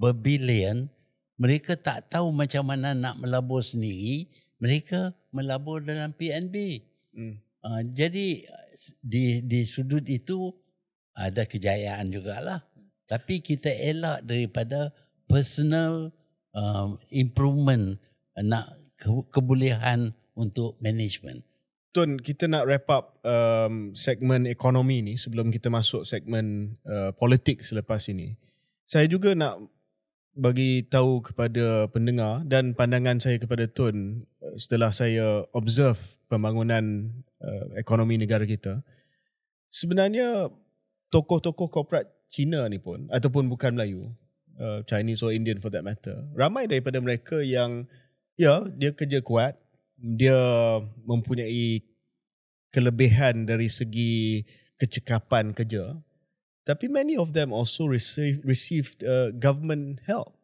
[0.02, 0.90] berbilion,
[1.38, 4.26] mereka tak tahu macam mana nak melabur sendiri,
[4.58, 6.86] mereka melabur dalam PNB.
[7.14, 7.38] Hmm.
[7.62, 8.42] Uh, jadi
[9.06, 10.50] di di sudut itu
[11.16, 12.64] ada kejayaan jugalah.
[13.08, 14.96] Tapi kita elak daripada
[15.28, 16.16] personal
[16.56, 18.00] um, improvement
[18.40, 21.44] nak ke- kebolehan untuk management.
[21.92, 27.68] Tun, kita nak wrap up um, segmen ekonomi ni sebelum kita masuk segmen uh, politik
[27.68, 28.40] selepas ini.
[28.88, 29.60] Saya juga nak
[30.32, 36.00] bagi tahu kepada pendengar dan pandangan saya kepada Tun uh, setelah saya observe
[36.32, 37.12] pembangunan
[37.44, 38.88] uh, ekonomi negara kita.
[39.68, 40.48] Sebenarnya
[41.12, 44.10] tokoh-tokoh korporat Cina ni pun ataupun bukan Melayu,
[44.56, 47.86] uh, Chinese or Indian for that matter, ramai daripada mereka yang
[48.40, 49.60] ya dia kerja kuat,
[50.00, 50.40] dia
[51.04, 51.84] mempunyai
[52.72, 54.48] kelebihan dari segi
[54.80, 56.00] kecekapan kerja
[56.62, 60.38] tapi many of them also receive, received uh, government help.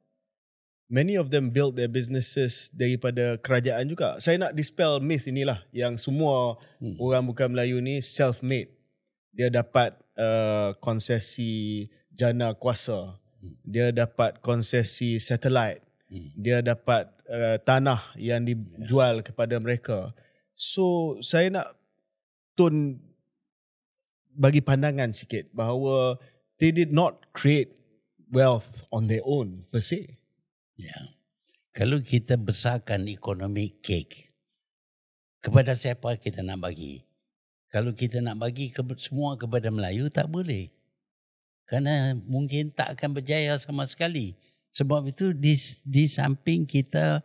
[0.87, 4.17] Many of them built their businesses daripada kerajaan juga.
[4.23, 6.95] Saya nak dispel myth inilah yang semua hmm.
[6.97, 8.71] orang bukan Melayu ni self made
[9.35, 13.21] dia dapat uh, konsesi jana kuasa
[13.63, 16.31] dia dapat konsesi satellite Hmm.
[16.39, 20.15] dia dapat uh, tanah yang dijual kepada mereka.
[20.55, 21.67] So saya nak
[22.57, 22.97] Tun
[24.33, 26.17] bagi pandangan sikit bahawa
[26.57, 27.75] they did not create
[28.33, 30.17] wealth on their own per se.
[30.73, 31.13] Ya.
[31.69, 34.33] Kalau kita besarkan ekonomi kek,
[35.37, 37.05] kepada siapa kita nak bagi?
[37.67, 40.71] Kalau kita nak bagi ke, semua kepada Melayu, tak boleh.
[41.67, 44.39] Kerana mungkin tak akan berjaya sama sekali.
[44.71, 47.19] Sebab itu di, di samping kita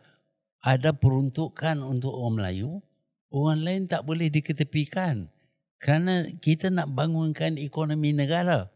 [0.59, 2.83] ada peruntukan untuk orang Melayu,
[3.31, 5.31] orang lain tak boleh diketepikan.
[5.79, 8.67] Kerana kita nak bangunkan ekonomi negara.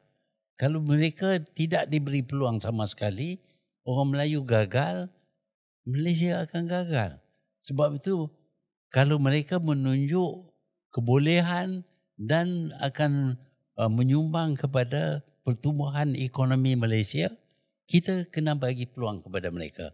[0.55, 3.39] Kalau mereka tidak diberi peluang sama sekali,
[3.83, 5.11] orang Melayu gagal,
[5.87, 7.11] Malaysia akan gagal.
[7.63, 8.27] Sebab itu
[8.91, 10.46] kalau mereka menunjuk
[10.97, 11.85] kebolehan
[12.17, 13.37] dan akan
[13.77, 17.29] uh, menyumbang kepada pertumbuhan ekonomi Malaysia,
[17.85, 19.93] kita kena bagi peluang kepada mereka.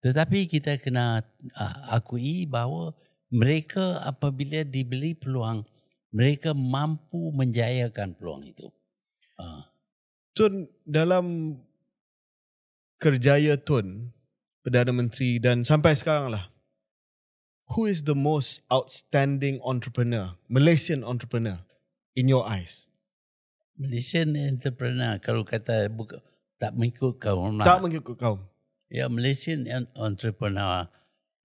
[0.00, 1.20] Tetapi kita kena
[1.60, 2.96] uh, akui bahawa
[3.28, 5.68] mereka apabila diberi peluang,
[6.08, 8.72] mereka mampu menjayakan peluang itu.
[9.36, 9.68] Ah.
[10.32, 11.58] Tun dalam
[13.02, 14.14] kerjaya Tun
[14.62, 16.53] Perdana Menteri dan sampai sekarang lah
[17.72, 21.62] who is the most outstanding entrepreneur Malaysian entrepreneur
[22.12, 22.90] in your eyes
[23.74, 26.20] Malaysian entrepreneur kalau kata buka,
[26.60, 27.66] tak mengikut kau nak.
[27.66, 28.36] tak mengikut kau
[28.94, 30.86] Ya Malaysian en- entrepreneur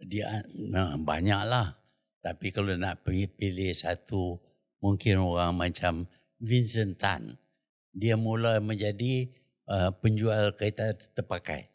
[0.05, 1.81] dia nah, banyak lah.
[2.21, 4.37] Tapi kalau nak pilih, pilih satu
[4.83, 6.05] mungkin orang macam
[6.37, 7.41] Vincent Tan.
[7.89, 9.33] Dia mula menjadi
[9.65, 11.73] uh, penjual kereta terpakai.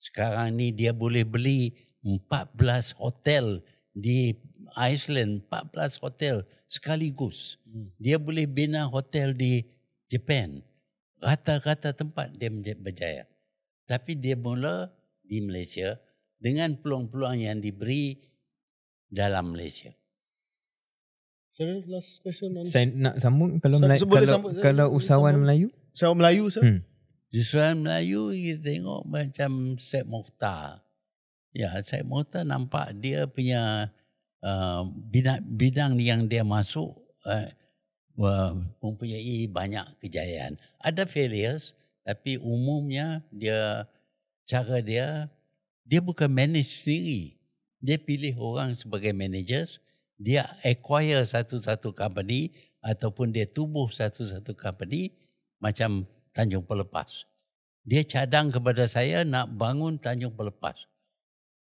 [0.00, 4.34] Sekarang ni dia boleh beli 14 hotel di
[4.74, 7.60] Iceland, 14 hotel sekaligus.
[8.00, 9.62] Dia boleh bina hotel di
[10.08, 10.60] Japan.
[11.22, 13.24] Rata-rata tempat dia berjaya.
[13.86, 14.90] Tapi dia mula
[15.22, 15.94] di Malaysia
[16.40, 18.18] dengan peluang-peluang yang diberi
[19.06, 19.94] dalam Malaysia.
[21.52, 25.32] Sorry, last question on Saya nak sambung kalau Sa- Melayu, so kalau, sambung- kalau usahawan
[25.36, 25.44] sambung.
[25.44, 26.62] Melayu Saya Melayu sir.
[26.64, 26.80] hmm.
[27.32, 30.80] Suran Melayu kita tengok macam Syed Mokhtar.
[31.52, 33.92] Ya, Syed Mokhtar nampak dia punya
[34.40, 36.96] uh, bidang, bidang yang dia masuk
[37.28, 37.48] uh,
[38.80, 40.56] mempunyai banyak kejayaan.
[40.80, 43.84] Ada failures tapi umumnya dia
[44.48, 45.28] cara dia
[45.84, 47.36] dia bukan manage sendiri.
[47.82, 49.82] Dia pilih orang sebagai managers,
[50.14, 55.10] dia acquire satu-satu company ataupun dia tubuh satu-satu company
[55.58, 57.26] macam Tanjung Pelepas.
[57.82, 60.86] Dia cadang kepada saya nak bangun Tanjung Pelepas.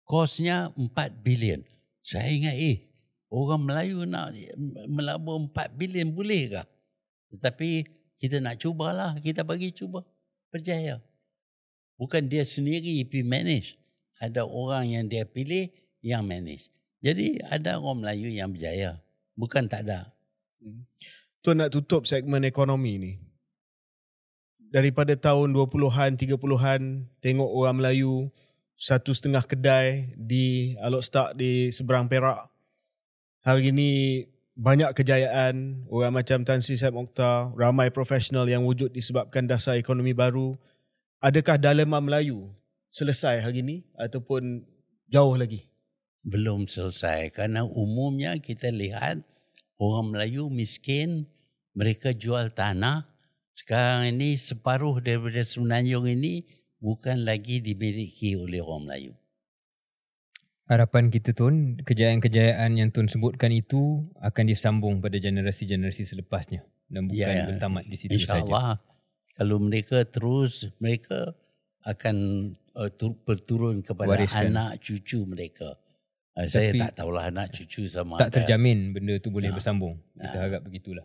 [0.04, 1.64] Kosnya 4 bilion.
[2.04, 2.84] Saya ingat eh
[3.32, 4.36] orang Melayu nak
[4.86, 6.62] melabur 4 bilion boleh ke?
[7.34, 7.70] Tetapi
[8.20, 10.06] kita nak cubalah, kita bagi cuba.
[10.54, 11.02] Berjaya.
[11.98, 13.68] Bukan dia sendiri pergi manage.
[14.22, 16.70] Ada orang yang dia pilih yang manage.
[17.02, 18.96] Jadi ada orang Melayu yang berjaya.
[19.34, 20.08] Bukan tak ada.
[21.44, 23.12] Tuan nak tutup segmen ekonomi ni.
[24.72, 26.82] Daripada tahun 20-an, 30-an,
[27.22, 28.32] tengok orang Melayu
[28.74, 32.50] satu setengah kedai di Alok Stark di seberang Perak.
[33.46, 33.90] Hari ini
[34.54, 40.14] banyak kejayaan, orang macam Tan Sri Said Mokhtar, ramai profesional yang wujud disebabkan dasar ekonomi
[40.14, 40.56] baru.
[41.20, 42.52] Adakah dilema Melayu
[42.90, 44.64] selesai hari ini ataupun
[45.10, 45.74] jauh lagi?
[46.24, 49.20] belum selesai kerana umumnya kita lihat
[49.76, 51.28] orang Melayu miskin
[51.76, 53.04] mereka jual tanah
[53.52, 56.48] sekarang ini separuh daripada Semenanjung ini
[56.78, 59.12] bukan lagi dimiliki oleh orang Melayu
[60.64, 67.20] harapan kita Tun kejayaan-kejayaan yang Tun sebutkan itu akan disambung pada generasi-generasi selepasnya dan bukan
[67.20, 67.46] Ya, ya.
[67.46, 68.40] bertamat di situ saja.
[68.40, 68.80] insyaallah
[69.34, 71.34] kalau mereka terus mereka
[71.82, 72.16] akan
[72.72, 74.48] uh, tur- berturun kepada Wariskan.
[74.48, 75.76] anak cucu mereka
[76.32, 79.54] uh, saya Tapi- tak tahulah anak cucu sama Tak ada terjamin benda tu boleh Ya.
[79.54, 80.00] bersambung.
[80.16, 80.42] Kita Ya.
[80.48, 81.04] harap begitulah.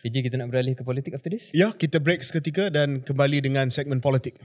[0.00, 1.52] KJ kita nak beralih ke politik after this?
[1.52, 4.40] Ya, kita break seketika dan kembali dengan segmen politik.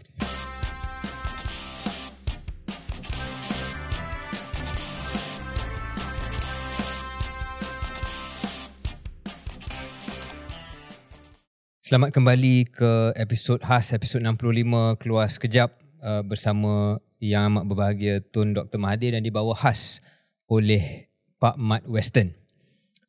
[11.80, 15.72] Selamat kembali ke episod khas episod 65 keluar sekejap
[16.04, 18.76] uh, bersama yang amat berbahagia Tun Dr.
[18.76, 20.04] Mahathir dan dibawa khas
[20.52, 21.08] oleh
[21.40, 22.47] Pak Mat Western.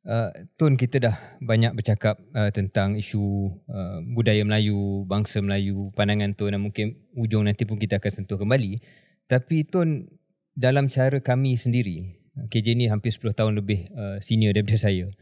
[0.09, 6.33] Uh, Tun kita dah banyak bercakap uh, tentang isu uh, budaya Melayu, bangsa Melayu, pandangan
[6.33, 8.81] Tun dan mungkin ujung nanti pun kita akan sentuh kembali.
[9.29, 10.09] Tapi Tun
[10.57, 12.17] dalam cara kami sendiri,
[12.49, 15.13] KJ ni hampir 10 tahun lebih uh, senior daripada saya.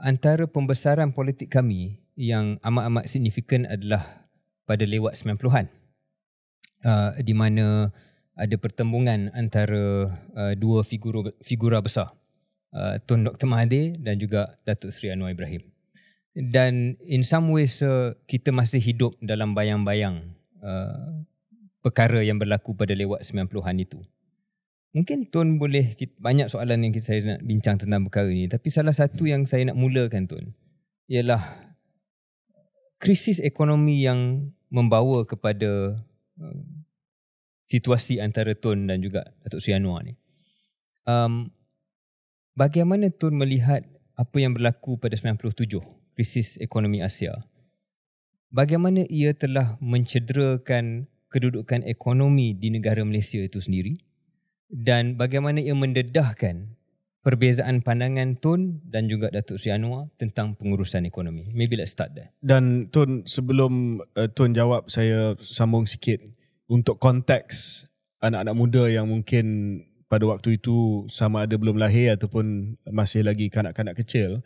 [0.00, 4.26] Antara pembesaran politik kami yang amat-amat signifikan adalah
[4.64, 5.68] pada lewat 90-an.
[6.88, 7.92] Uh, di mana
[8.36, 12.12] ada pertembungan antara uh, dua figura figura besar.
[12.76, 13.48] Uh, Tun Dr.
[13.48, 15.64] Mahathir dan juga Datuk Seri Anwar Ibrahim.
[16.36, 21.24] Dan in some ways uh, kita masih hidup dalam bayang-bayang uh,
[21.80, 24.04] perkara yang berlaku pada lewat 90-an itu.
[24.92, 29.24] Mungkin Tun boleh banyak soalan yang saya nak bincang tentang perkara ini tapi salah satu
[29.24, 30.52] yang saya nak mulakan Tun
[31.08, 31.40] ialah
[33.00, 35.96] krisis ekonomi yang membawa kepada
[36.40, 36.60] uh,
[37.64, 40.12] situasi antara Tun dan juga Datuk Seri Anwar ni.
[41.06, 41.54] Um,
[42.56, 43.84] bagaimana Tun melihat
[44.16, 45.76] apa yang berlaku pada 97,
[46.16, 47.36] krisis ekonomi Asia?
[48.48, 54.00] Bagaimana ia telah mencederakan kedudukan ekonomi di negara Malaysia itu sendiri?
[54.66, 56.74] Dan bagaimana ia mendedahkan
[57.20, 61.46] perbezaan pandangan Tun dan juga Datuk Seri Anwar tentang pengurusan ekonomi?
[61.52, 62.32] Maybe let's start there.
[62.40, 66.22] Dan Tun sebelum uh, Tun jawab saya sambung sikit
[66.66, 67.86] untuk konteks
[68.22, 69.46] anak-anak muda yang mungkin
[70.06, 74.42] pada waktu itu sama ada belum lahir ataupun masih lagi kanak-kanak kecil.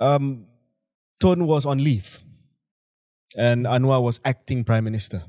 [0.00, 0.48] Um,
[1.18, 2.22] Tun was on leave
[3.34, 5.26] and Anwar was acting Prime Minister.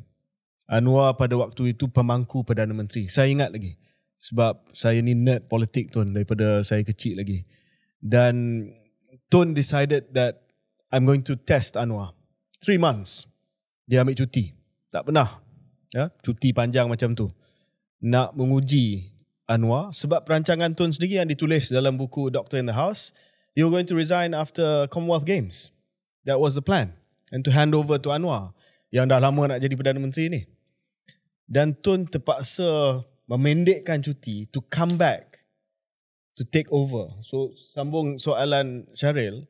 [0.69, 3.09] Anwar pada waktu itu pemangku Perdana Menteri.
[3.09, 3.75] Saya ingat lagi
[4.19, 7.43] sebab saya ni nerd politik Tun daripada saya kecil lagi.
[7.99, 8.63] Dan
[9.27, 10.45] Tun decided that
[10.93, 12.13] I'm going to test Anwar.
[12.61, 13.25] Three months.
[13.89, 14.53] Dia ambil cuti.
[14.93, 15.41] Tak pernah.
[15.89, 17.33] Ya, cuti panjang macam tu.
[17.99, 19.11] Nak menguji
[19.49, 23.11] Anwar sebab perancangan Tun sendiri yang ditulis dalam buku Doctor in the House,
[23.57, 25.73] you're going to resign after Commonwealth Games.
[26.23, 26.95] That was the plan.
[27.33, 28.55] And to hand over to Anwar
[28.93, 30.41] yang dah lama nak jadi Perdana Menteri ni.
[31.49, 35.43] Dan Tun terpaksa memendekkan cuti to come back
[36.37, 37.09] to take over.
[37.25, 39.49] So sambung soalan Syaril,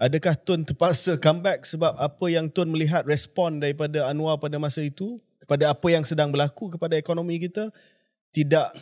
[0.00, 4.80] adakah Tun terpaksa come back sebab apa yang Tun melihat respon daripada Anwar pada masa
[4.80, 7.70] itu kepada apa yang sedang berlaku kepada ekonomi kita
[8.34, 8.74] tidak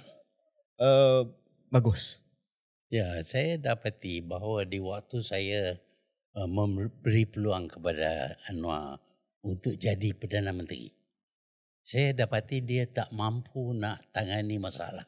[0.81, 1.29] uh,
[1.69, 2.25] bagus.
[2.89, 5.77] Ya, saya dapati bahawa di waktu saya
[6.41, 8.97] uh, memberi peluang kepada Anwar
[9.45, 10.89] untuk jadi Perdana Menteri,
[11.85, 15.05] saya dapati dia tak mampu nak tangani masalah.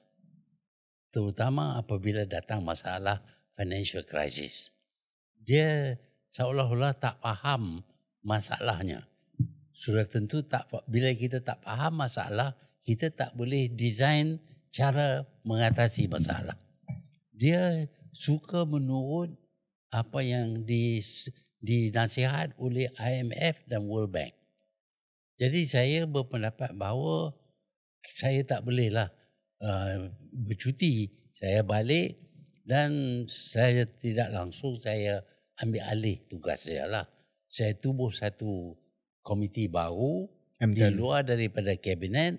[1.09, 3.25] Terutama apabila datang masalah
[3.57, 4.69] financial crisis.
[5.41, 5.97] Dia
[6.29, 7.81] seolah-olah tak faham
[8.21, 9.09] masalahnya.
[9.77, 14.41] Sudah tentu tak bila kita tak faham masalah, kita tak boleh design
[14.73, 16.57] cara mengatasi masalah.
[17.37, 17.85] Dia
[18.17, 19.37] suka menurut
[19.93, 20.97] apa yang di
[21.61, 24.33] dinasihat oleh IMF dan World Bank.
[25.37, 27.37] Jadi saya berpendapat bahawa
[28.01, 29.13] saya tak bolehlah
[29.61, 31.13] uh, bercuti.
[31.37, 32.17] Saya balik
[32.65, 35.21] dan saya tidak langsung saya
[35.61, 37.05] ambil alih tugas saya lah.
[37.53, 38.73] Saya tubuh satu
[39.27, 40.31] komiti baru
[40.63, 40.71] MTN.
[40.71, 42.39] di luar daripada kabinet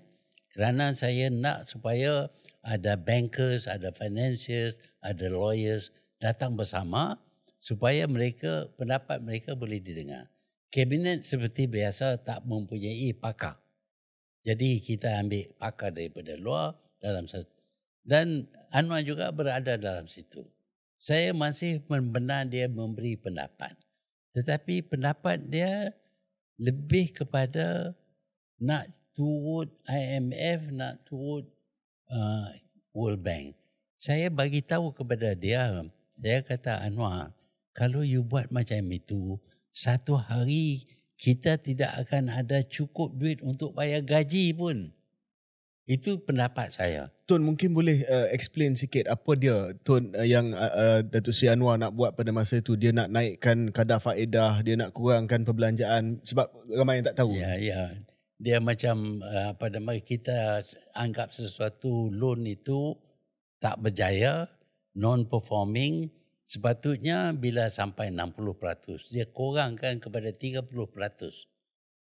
[0.56, 2.32] kerana saya nak supaya
[2.64, 7.20] ada bankers, ada financiers, ada lawyers datang bersama
[7.60, 10.32] supaya mereka pendapat mereka boleh didengar.
[10.72, 13.60] Kabinet seperti biasa tak mempunyai pakar.
[14.44, 16.72] Jadi kita ambil pakar daripada luar
[17.04, 17.28] dalam
[18.08, 20.44] dan Anwar juga berada dalam situ.
[20.96, 23.76] Saya masih membenar dia memberi pendapat.
[24.32, 25.92] Tetapi pendapat dia
[26.58, 27.94] lebih kepada
[28.58, 31.46] nak turut IMF, nak turut
[32.10, 32.50] uh,
[32.90, 33.54] World Bank.
[33.98, 35.86] Saya bagi tahu kepada dia,
[36.18, 37.34] saya kata Anwar,
[37.74, 39.38] kalau you buat macam itu,
[39.70, 40.82] satu hari
[41.18, 44.94] kita tidak akan ada cukup duit untuk bayar gaji pun.
[45.88, 47.08] Itu pendapat saya.
[47.24, 51.56] Tun mungkin boleh uh, explain sikit apa dia Tun uh, yang uh, uh, Datuk Seri
[51.56, 52.76] Anwar nak buat pada masa itu.
[52.76, 57.32] Dia nak naikkan kadar faedah, dia nak kurangkan perbelanjaan sebab ramai yang tak tahu.
[57.32, 57.96] Ya, ya.
[58.36, 60.60] Dia macam uh, apa nama kita
[60.92, 62.92] anggap sesuatu loan itu
[63.58, 64.46] tak berjaya,
[64.92, 66.12] non performing,
[66.48, 70.64] Sepatutnya bila sampai 60%, dia kurangkan kepada 30%.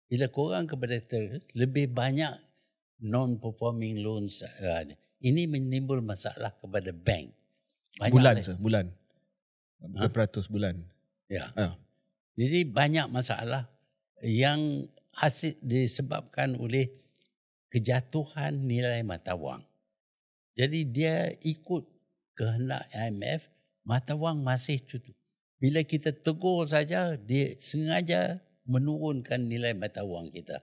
[0.05, 2.29] Bila kurang kepada itu, lebih banyak
[3.01, 4.43] non-performing loans.
[4.61, 7.33] Uh, ini menimbul masalah kepada bank.
[7.99, 8.85] Banyak bulan, sir, bulan.
[9.79, 10.13] Berapa ha?
[10.13, 10.75] peratus bulan.
[11.31, 11.49] Ya.
[11.55, 11.75] Ha.
[12.35, 13.71] Jadi banyak masalah
[14.23, 16.91] yang hasil disebabkan oleh
[17.71, 19.63] kejatuhan nilai mata wang.
[20.55, 21.83] Jadi dia ikut
[22.35, 23.47] kehendak IMF
[23.87, 25.15] mata wang masih cutu.
[25.59, 30.59] Bila kita tegur saja, dia sengaja menurunkan nilai mata wang kita.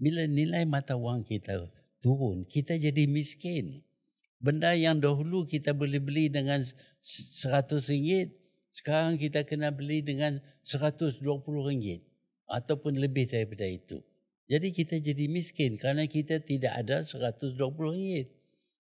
[0.00, 1.68] Bila nilai mata wang kita
[2.00, 3.84] turun, kita jadi miskin.
[4.40, 6.64] Benda yang dahulu kita boleh beli dengan
[7.04, 8.32] seratus ringgit,
[8.72, 12.00] sekarang kita kena beli dengan seratus dua puluh ringgit
[12.48, 14.00] ataupun lebih daripada itu.
[14.48, 18.32] Jadi kita jadi miskin kerana kita tidak ada seratus dua puluh ringgit.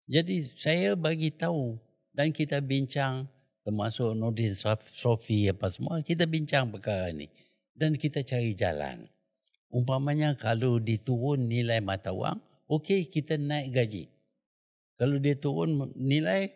[0.07, 1.75] Jadi saya bagi tahu
[2.15, 3.27] dan kita bincang
[3.67, 4.55] termasuk Nordin
[4.95, 7.29] Sofi apa semua kita bincang perkara ini
[7.75, 9.05] dan kita cari jalan
[9.69, 12.37] umpamanya kalau diturun nilai mata wang
[12.69, 14.03] okey kita naik gaji
[14.99, 16.53] kalau dia turun nilai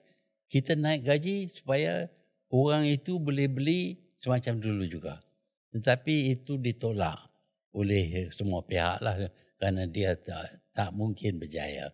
[0.50, 2.10] kita naik gaji supaya
[2.54, 3.82] orang itu boleh beli
[4.18, 5.14] semacam dulu juga
[5.74, 7.18] tetapi itu ditolak
[7.74, 9.18] oleh semua pihak lah
[9.58, 10.46] kerana dia tak,
[10.76, 11.90] tak mungkin berjaya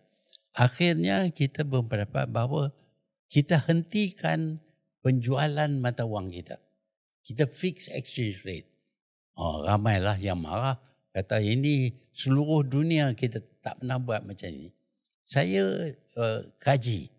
[0.52, 2.74] akhirnya kita berpendapat bahawa
[3.30, 4.58] kita hentikan
[5.06, 6.58] penjualan mata wang kita.
[7.22, 8.68] Kita fix exchange rate.
[9.38, 10.76] Oh, ramailah yang marah.
[11.10, 14.70] Kata ini seluruh dunia kita tak pernah buat macam ini.
[15.26, 17.10] Saya uh, kaji.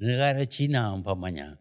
[0.00, 1.60] Negara China umpamanya.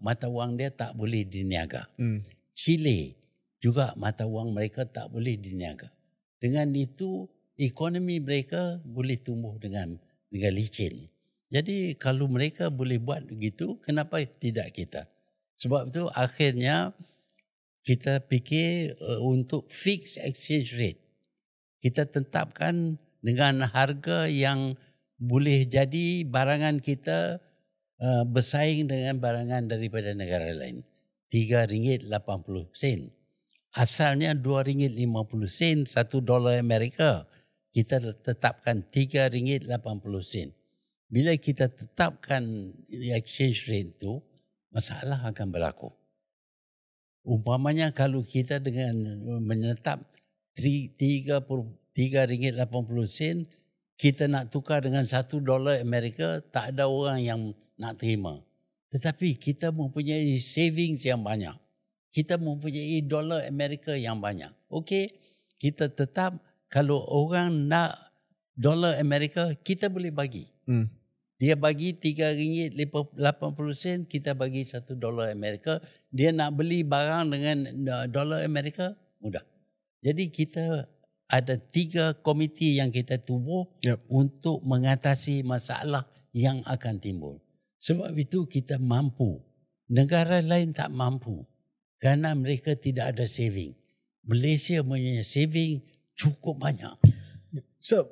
[0.00, 1.88] Mata wang dia tak boleh diniaga.
[2.00, 2.24] Hmm.
[2.56, 3.16] Chile
[3.60, 5.92] juga mata wang mereka tak boleh diniaga.
[6.40, 9.96] Dengan itu ekonomi mereka boleh tumbuh dengan
[10.32, 11.08] dengan licin.
[11.52, 15.08] Jadi kalau mereka boleh buat begitu, kenapa tidak kita?
[15.56, 16.92] Sebab itu akhirnya
[17.86, 20.98] kita fikir uh, untuk fix exchange rate.
[21.78, 24.74] Kita tetapkan dengan harga yang
[25.22, 27.38] boleh jadi barangan kita
[28.02, 30.82] uh, bersaing dengan barangan daripada negara lain.
[31.30, 32.10] RM3.80
[32.74, 33.14] sen.
[33.70, 35.94] Asalnya RM2.50 sen, 1
[36.26, 37.22] dolar Amerika.
[37.70, 39.62] Kita tetapkan RM3.80
[40.26, 40.48] sen.
[41.06, 44.18] Bila kita tetapkan exchange rate itu,
[44.74, 45.92] masalah akan berlaku.
[47.26, 48.94] Umpamanya kalau kita dengan
[49.42, 49.98] menetap
[50.54, 52.62] RM3.80
[53.96, 57.40] kita nak tukar dengan 1 dolar Amerika, tak ada orang yang
[57.80, 58.44] nak terima.
[58.92, 61.56] Tetapi kita mempunyai savings yang banyak.
[62.12, 64.52] Kita mempunyai dolar Amerika yang banyak.
[64.68, 65.16] Okey,
[65.56, 66.36] kita tetap
[66.68, 67.96] kalau orang nak
[68.52, 70.44] dolar Amerika, kita boleh bagi.
[70.68, 70.92] Hmm.
[71.36, 75.84] Dia bagi RM3.80, kita bagi 1 dolar Amerika.
[76.08, 77.56] Dia nak beli barang dengan
[77.92, 79.44] uh, dolar Amerika, mudah.
[80.00, 80.88] Jadi kita
[81.28, 84.08] ada tiga komiti yang kita tubuh Yep.
[84.08, 87.36] untuk mengatasi masalah yang akan timbul.
[87.84, 89.36] Sebab itu kita mampu.
[89.92, 91.44] Negara lain tak mampu.
[92.00, 93.76] Kerana mereka tidak ada saving.
[94.26, 95.84] Malaysia punya saving
[96.16, 96.96] cukup banyak.
[97.78, 98.10] So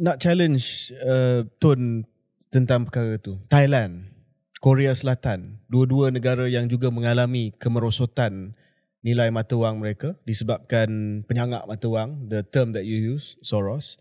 [0.00, 2.08] nak challenge uh, Tun
[2.52, 3.40] tentang perkara tu.
[3.48, 4.12] Thailand,
[4.60, 8.54] Korea Selatan, dua-dua negara yang juga mengalami kemerosotan
[9.02, 13.98] nilai mata wang mereka disebabkan penyangak mata wang, the term that you use, Soros,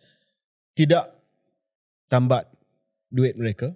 [0.77, 1.09] tidak
[2.05, 2.45] tambat
[3.09, 3.73] duit mereka,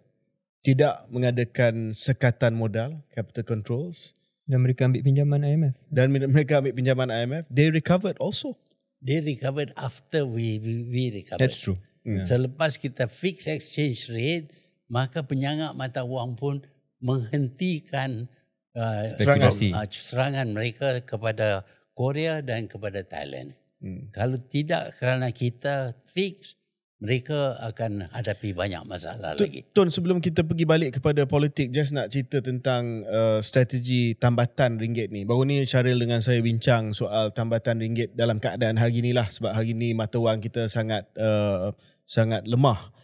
[0.61, 4.13] tidak mengadakan sekatan modal, capital controls,
[4.45, 5.73] Dan mereka ambil pinjaman IMF.
[5.89, 8.53] dan mereka ambil pinjaman IMF, they recovered also.
[9.01, 11.41] They recovered after we we, we recovered.
[11.41, 11.81] That's true.
[12.05, 12.29] Yeah.
[12.29, 14.53] Selepas kita fix exchange rate,
[14.87, 16.61] maka penyangak mata wang pun
[17.01, 18.29] menghentikan
[18.77, 19.51] uh, Serangan.
[19.51, 21.65] uh, serangan mereka kepada
[21.95, 23.55] Korea dan kepada Thailand.
[23.79, 24.09] Hmm.
[24.11, 26.57] Kalau tidak kerana kita fix,
[26.95, 29.61] mereka akan hadapi banyak masalah Tun, lagi.
[29.75, 35.11] Tun, sebelum kita pergi balik kepada politik, just nak cerita tentang uh, strategi tambatan ringgit
[35.11, 35.27] ni.
[35.27, 39.27] Baru ni Syaril dengan saya bincang soal tambatan ringgit dalam keadaan hari ni lah.
[39.27, 41.75] Sebab hari ni mata wang kita sangat uh,
[42.07, 42.94] sangat lemah.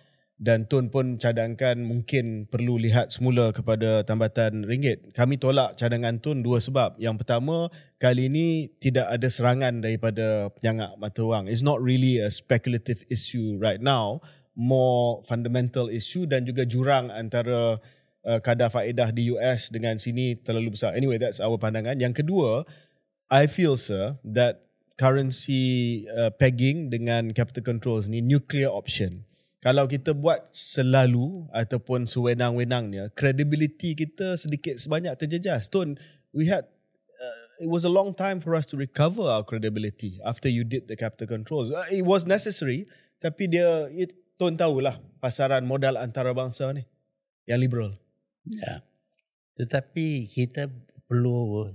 [0.42, 5.14] Dan Tun pun cadangkan mungkin perlu lihat semula kepada tambatan ringgit.
[5.14, 6.98] Kami tolak cadangan Tun dua sebab.
[6.98, 7.70] Yang pertama,
[8.02, 11.46] kali ini tidak ada serangan daripada penyangak mata wang.
[11.46, 14.26] It's not really a speculative issue right now.
[14.58, 17.78] More fundamental issue dan juga jurang antara
[18.26, 20.98] uh, kadar faedah di US dengan sini terlalu besar.
[20.98, 22.02] Anyway, that's our pandangan.
[22.02, 22.66] Yang kedua,
[23.30, 24.66] I feel sir that
[24.98, 29.30] currency uh, pegging dengan capital controls ni nuclear option.
[29.62, 35.70] Kalau kita buat selalu ataupun sewenang-wenangnya, credibility kita sedikit sebanyak terjejas.
[35.70, 36.02] Tun,
[36.34, 36.66] we had
[37.22, 40.90] uh, it was a long time for us to recover our credibility after you did
[40.90, 41.70] the capital controls.
[41.70, 42.90] Uh, it was necessary,
[43.22, 46.82] tapi dia it, Tun tahulah pasaran modal antarabangsa ni
[47.46, 47.94] yang liberal.
[48.42, 48.82] Ya.
[49.54, 50.74] Tetapi kita
[51.06, 51.70] perlu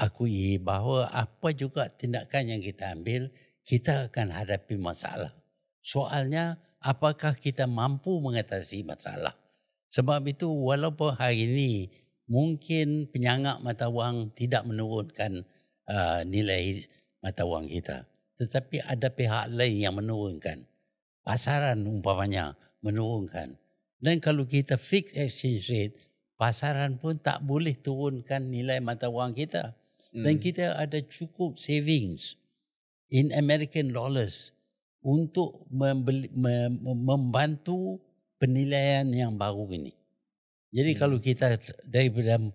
[0.00, 3.28] akui bahawa apa juga tindakan yang kita ambil,
[3.68, 5.36] kita akan hadapi masalah.
[5.84, 9.34] Soalnya, apakah kita mampu mengatasi masalah?
[9.88, 11.70] Sebab itu, walaupun hari ini
[12.28, 15.48] mungkin penyangak mata wang tidak menurunkan
[15.88, 16.84] uh, nilai
[17.24, 18.04] mata wang kita.
[18.38, 20.62] Tetapi ada pihak lain yang menurunkan.
[21.24, 22.54] Pasaran umpamanya
[22.84, 23.58] menurunkan.
[23.98, 25.96] Dan kalau kita fix exchange rate,
[26.38, 29.74] pasaran pun tak boleh turunkan nilai mata wang kita.
[30.14, 32.38] Dan kita ada cukup savings
[33.12, 34.56] in American dollars
[35.02, 38.02] untuk membeli, mem, membantu
[38.38, 39.94] penilaian yang baru ini.
[40.68, 41.00] Jadi hmm.
[41.00, 41.56] kalau kita
[41.88, 42.52] daripada 4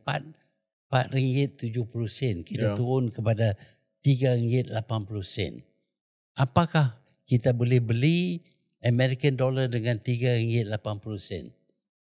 [0.94, 2.78] 4 ringgit 70 sen kita Ya.
[2.78, 3.58] turun kepada
[4.06, 5.54] 3 ringgit 80 sen.
[6.38, 8.46] Apakah kita boleh beli
[8.86, 11.50] American dollar dengan 3 ringgit 80 sen?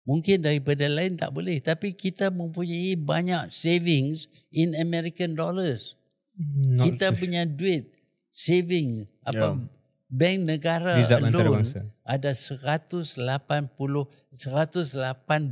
[0.07, 5.99] Mungkin daripada lain tak boleh tapi kita mempunyai banyak savings in American dollars.
[6.39, 7.91] Not kita punya duit
[8.31, 9.76] saving apa Ya.
[10.07, 11.83] Bank negara antarabangsa.
[12.07, 13.67] ada 180 108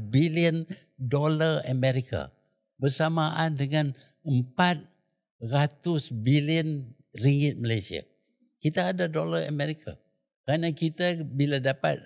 [0.07, 0.63] bilion
[0.95, 2.31] dolar Amerika
[2.79, 3.91] bersamaan dengan
[4.23, 8.03] 400 bilion ringgit Malaysia.
[8.59, 9.95] Kita ada dolar Amerika.
[10.47, 11.99] Kerana kita bila dapat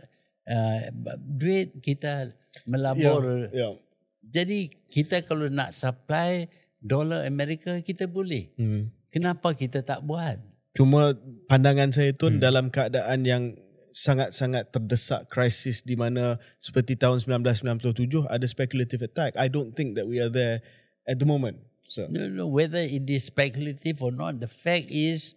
[0.49, 0.79] uh,
[1.19, 2.33] duit kita
[2.65, 3.77] melabur Ya.
[4.25, 6.49] jadi kita kalau nak supply
[6.79, 8.49] dolar Amerika kita boleh.
[8.55, 8.89] Hmm.
[9.09, 10.39] Kenapa kita tak buat?
[10.77, 11.17] Cuma
[11.49, 12.39] pandangan saya tu hmm.
[12.39, 13.43] dalam keadaan yang
[13.89, 19.33] sangat-sangat terdesak krisis di mana seperti tahun 1997 ada speculative attack.
[19.35, 20.61] I don't think that we are there
[21.09, 21.57] at the moment.
[21.89, 25.33] So, No, no, whether it is speculative or not, the fact is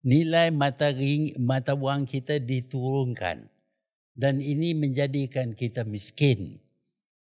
[0.00, 3.52] nilai mata ring, mata wang kita diturunkan
[4.16, 6.58] dan ini menjadikan kita miskin.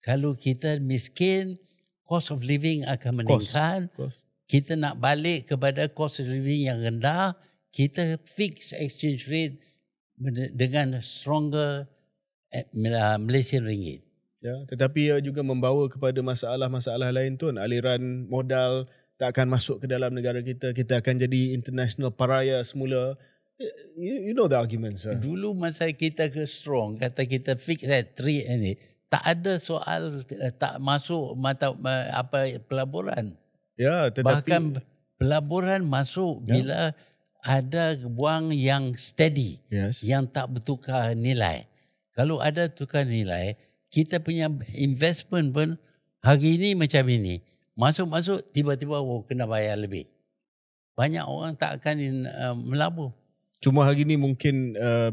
[0.04, 1.56] Kalau kita miskin,
[2.04, 3.56] cost of living akan Cost.
[3.56, 3.80] meningkat.
[4.44, 7.32] Kita nak balik kepada cost of living yang rendah,
[7.72, 9.56] kita fix exchange rate
[10.54, 11.88] dengan stronger
[12.52, 12.68] eh,
[13.18, 14.04] Malaysian ringgit.
[14.44, 17.48] Ya, tetapi ia juga membawa kepada masalah-masalah lain tu.
[17.48, 18.84] Aliran modal
[19.16, 20.76] tak akan masuk ke dalam negara kita.
[20.76, 23.16] Kita akan jadi international pariah semula.
[23.96, 25.16] You, you know the argument, sir.
[25.16, 28.76] Dulu masa kita ke strong, kata kita fix rate 3 ini,
[29.08, 33.32] tak ada soal eh, tak masuk mata eh, apa pelaburan.
[33.74, 34.62] Ya, tetapi Bahkan
[35.18, 36.94] pelaburan masuk bila
[37.44, 40.00] ada wang yang steady, yes.
[40.00, 41.68] yang tak bertukar nilai.
[42.14, 43.58] Kalau ada tukar nilai,
[43.92, 45.68] kita punya investment pun
[46.24, 47.42] hari ini macam ini.
[47.74, 50.06] Masuk-masuk tiba-tiba oh, kena bayar lebih.
[50.94, 53.10] Banyak orang tak akan uh, melabur.
[53.58, 55.10] Cuma hari ni mungkin uh,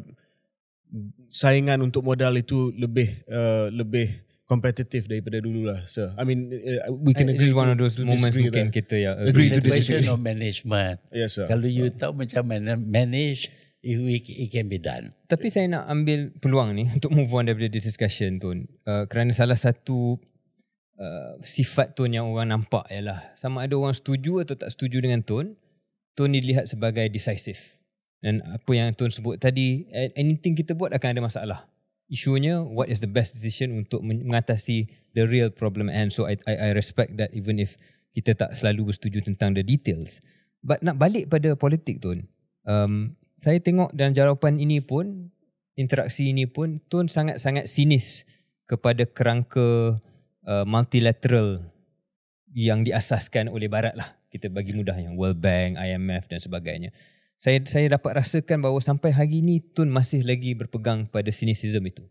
[1.34, 4.12] saingan untuk modal itu lebih uh, lebih
[4.52, 5.88] kompetitif daripada dulu lah.
[5.88, 8.68] So, I mean, uh, we can It agree is one of those moments disagree mungkin
[8.68, 8.76] there.
[8.84, 10.12] kita ya Agree It's to a question disagree.
[10.12, 11.00] of management.
[11.16, 11.48] Yes, sir.
[11.48, 13.48] Kalau you tahu macam mana manage,
[13.80, 13.96] it,
[14.28, 15.16] it can be done.
[15.32, 18.68] Tapi saya nak ambil peluang ni untuk move on daripada this discussion Tun.
[18.84, 20.20] Uh, kerana salah satu
[21.00, 25.24] uh, sifat Tun yang orang nampak ialah sama ada orang setuju atau tak setuju dengan
[25.24, 25.56] Tun,
[26.12, 27.80] Tun dilihat sebagai decisive.
[28.20, 29.88] Dan apa yang Tun sebut tadi,
[30.20, 31.71] anything kita buat akan ada masalah.
[32.12, 36.12] Isunya, what is the best decision untuk men- mengatasi the real problem at hand.
[36.12, 37.80] So I, I, I respect that even if
[38.12, 40.20] kita tak selalu bersetuju tentang the details.
[40.60, 42.28] But nak balik pada politik Tun,
[42.68, 45.32] um, saya tengok dalam jawapan ini pun,
[45.80, 48.28] interaksi ini pun, Tun sangat-sangat sinis
[48.68, 49.98] kepada kerangka
[50.46, 51.64] uh, multilateral
[52.52, 54.20] yang diasaskan oleh Barat lah.
[54.32, 56.92] Kita bagi mudah yang World Bank, IMF dan sebagainya.
[57.42, 62.06] Saya saya dapat rasakan bahawa sampai hari ini Tun masih lagi berpegang pada cynicism itu.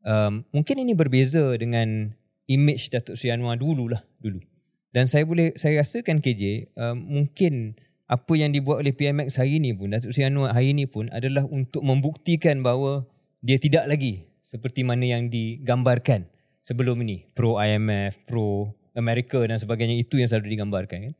[0.00, 2.16] Um, mungkin ini berbeza dengan
[2.48, 4.40] image Datuk Seri Anwar dulu lah dulu.
[4.88, 7.76] Dan saya boleh saya rasakan KJ um, mungkin
[8.08, 11.44] apa yang dibuat oleh PMX hari ini pun Datuk Seri Anwar hari ini pun adalah
[11.52, 13.04] untuk membuktikan bahawa
[13.44, 16.24] dia tidak lagi seperti mana yang digambarkan
[16.64, 21.14] sebelum ini pro IMF, pro Amerika dan sebagainya itu yang selalu digambarkan kan.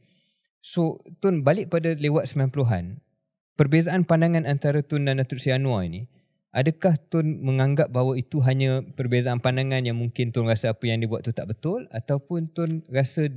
[0.65, 3.12] So Tun balik pada lewat 90-an
[3.57, 6.09] perbezaan pandangan antara Tun dan Datuk Seri Anwar ini
[6.53, 11.09] adakah Tun menganggap bahawa itu hanya perbezaan pandangan yang mungkin Tun rasa apa yang dia
[11.09, 13.29] buat tu tak betul ataupun Tun rasa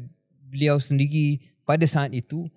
[0.52, 2.48] beliau sendiri pada saat itu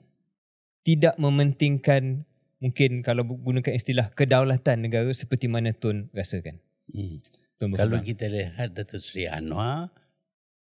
[0.83, 2.27] tidak mementingkan
[2.59, 6.59] mungkin kalau gunakan istilah kedaulatan negara seperti mana Tun rasakan.
[6.91, 7.23] Hmm.
[7.59, 9.91] Tun Kalau kita lihat Datuk Seri Anwar,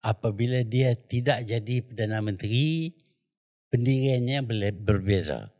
[0.04, 2.92] apabila dia tidak jadi Perdana Menteri,
[3.72, 4.44] pendiriannya
[4.76, 5.53] berbeza.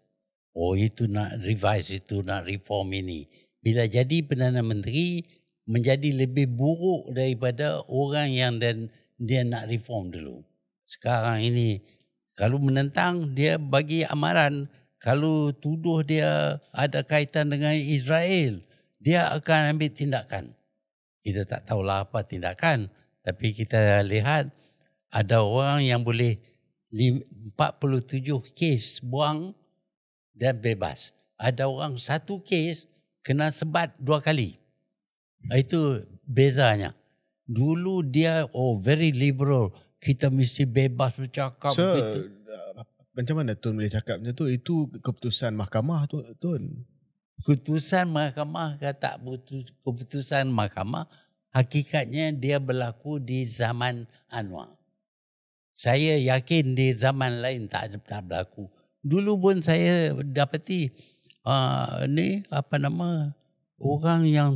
[0.55, 3.27] Oh itu nak revise, itu nak reform ini.
[3.59, 5.27] Bila jadi Perdana Menteri,
[5.67, 10.47] menjadi lebih buruk daripada orang yang dan dia nak reform dulu.
[10.87, 11.83] Sekarang ini,
[12.39, 14.71] kalau menentang, dia bagi amaran.
[15.03, 18.63] Kalau tuduh dia ada kaitan dengan Israel,
[19.03, 20.55] dia akan ambil tindakan
[21.25, 22.93] kita tak tahulah apa tindakan
[23.25, 24.53] tapi kita lihat
[25.09, 26.37] ada orang yang boleh
[26.93, 27.25] lim-
[27.57, 29.57] 47 kes buang
[30.35, 32.87] dan bebas ada orang satu kes
[33.23, 34.59] kena sebat dua kali
[35.55, 36.93] itu bezanya
[37.45, 39.71] dulu dia oh very liberal
[40.01, 42.29] kita mesti bebas bercakap So, begitu.
[43.17, 44.53] macam mana Tun boleh cakap macam tu?
[44.53, 46.85] Itu keputusan mahkamah tu, Tun.
[47.41, 51.09] keputusan mahkamah ke tak putus- keputusan mahkamah
[51.57, 54.77] hakikatnya dia berlaku di zaman Anwar.
[55.75, 58.69] Saya yakin di zaman lain tak tak berlaku.
[59.05, 60.89] Dulu pun saya dapati
[61.45, 63.37] uh, ni apa nama
[63.77, 64.53] orang yang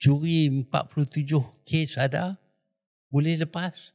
[0.00, 1.28] curi 47
[1.68, 2.40] kes ada
[3.12, 3.92] boleh lepas.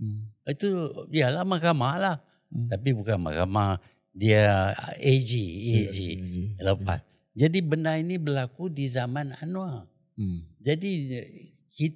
[0.00, 0.32] Hmm.
[0.48, 0.68] Itu
[1.12, 2.16] ialah mahkamah lah.
[2.48, 2.72] Hmm.
[2.72, 3.76] Tapi bukan mahkamah
[4.10, 5.32] dia AG,
[5.84, 5.98] AG
[6.58, 7.04] Ya, lepas.
[7.36, 9.86] Jadi benda ini berlaku di zaman Anwar.
[10.18, 10.44] Hmm.
[10.58, 11.20] Jadi
[11.70, 11.94] kit,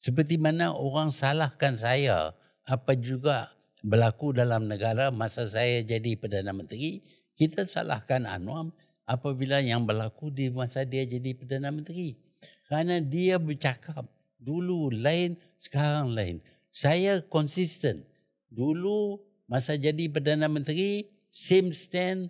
[0.00, 2.32] seperti mana orang salahkan saya
[2.66, 3.52] apa juga
[3.86, 7.06] berlaku dalam negara masa saya jadi Perdana Menteri,
[7.38, 8.74] kita salahkan Anwar
[9.06, 12.18] apabila yang berlaku di masa dia jadi Perdana Menteri.
[12.66, 14.10] Kerana dia bercakap
[14.42, 16.42] dulu lain, sekarang lain.
[16.74, 18.02] Saya konsisten.
[18.50, 22.26] Dulu masa jadi Perdana Menteri, same stand.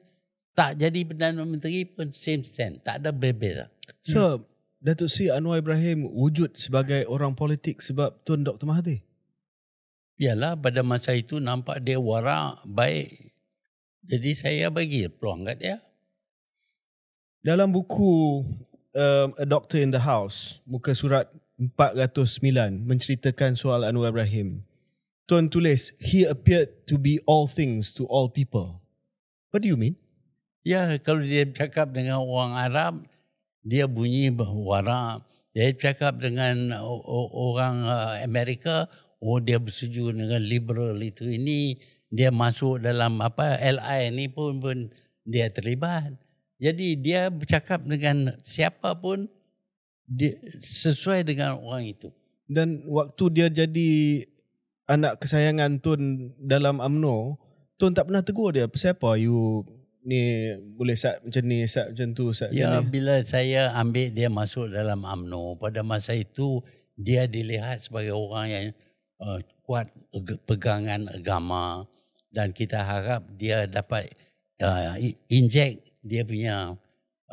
[0.52, 2.84] Tak jadi Perdana Menteri pun same stand.
[2.84, 3.72] Tak ada berbeza.
[4.04, 4.44] So,
[4.76, 8.68] Datuk Seri Anwar Ibrahim wujud sebagai orang politik sebab Tun Dr.
[8.68, 9.00] Mahathir.
[10.16, 13.36] Yalah pada masa itu nampak dia warak baik.
[14.06, 15.76] Jadi saya bagi peluang kat dia.
[17.44, 18.42] Dalam buku
[18.96, 24.64] um, A Doctor in the House, muka surat 409 menceritakan soal Anwar Ibrahim.
[25.26, 28.78] Tuan tulis, he appeared to be all things to all people.
[29.50, 29.98] What do you mean?
[30.66, 32.94] Ya kalau dia cakap dengan orang Arab,
[33.62, 35.26] dia bunyi warak.
[35.50, 36.76] Dia cakap dengan
[37.32, 38.86] orang uh, Amerika,
[39.20, 41.76] oh dia bersetuju dengan liberal itu ini.
[42.06, 44.88] Dia masuk dalam apa LI ni pun pun
[45.26, 46.14] dia terlibat.
[46.56, 49.28] Jadi dia bercakap dengan siapa pun
[50.06, 52.08] dia, sesuai dengan orang itu.
[52.46, 54.22] Dan waktu dia jadi
[54.86, 57.36] anak kesayangan Tun dalam AMNO,
[57.76, 58.70] Tun tak pernah tegur dia.
[58.70, 59.66] Pasal apa you
[60.06, 62.90] ni boleh sat macam ni, sat macam tu, sat Ya macam ni.
[62.94, 66.62] bila saya ambil dia masuk dalam AMNO pada masa itu
[66.96, 68.64] dia dilihat sebagai orang yang
[69.20, 69.90] uh, kuat
[70.46, 71.84] pegangan agama
[72.30, 74.12] dan kita harap dia dapat
[74.60, 74.94] uh,
[75.32, 76.76] inject dia punya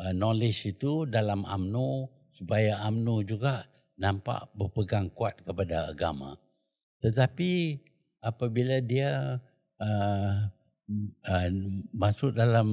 [0.00, 3.62] uh, knowledge itu dalam AMNO supaya AMNO juga
[3.94, 6.34] nampak berpegang kuat kepada agama.
[6.98, 7.78] Tetapi
[8.24, 9.38] apabila dia
[9.78, 10.34] uh,
[11.30, 11.48] uh,
[11.94, 12.66] masuk dalam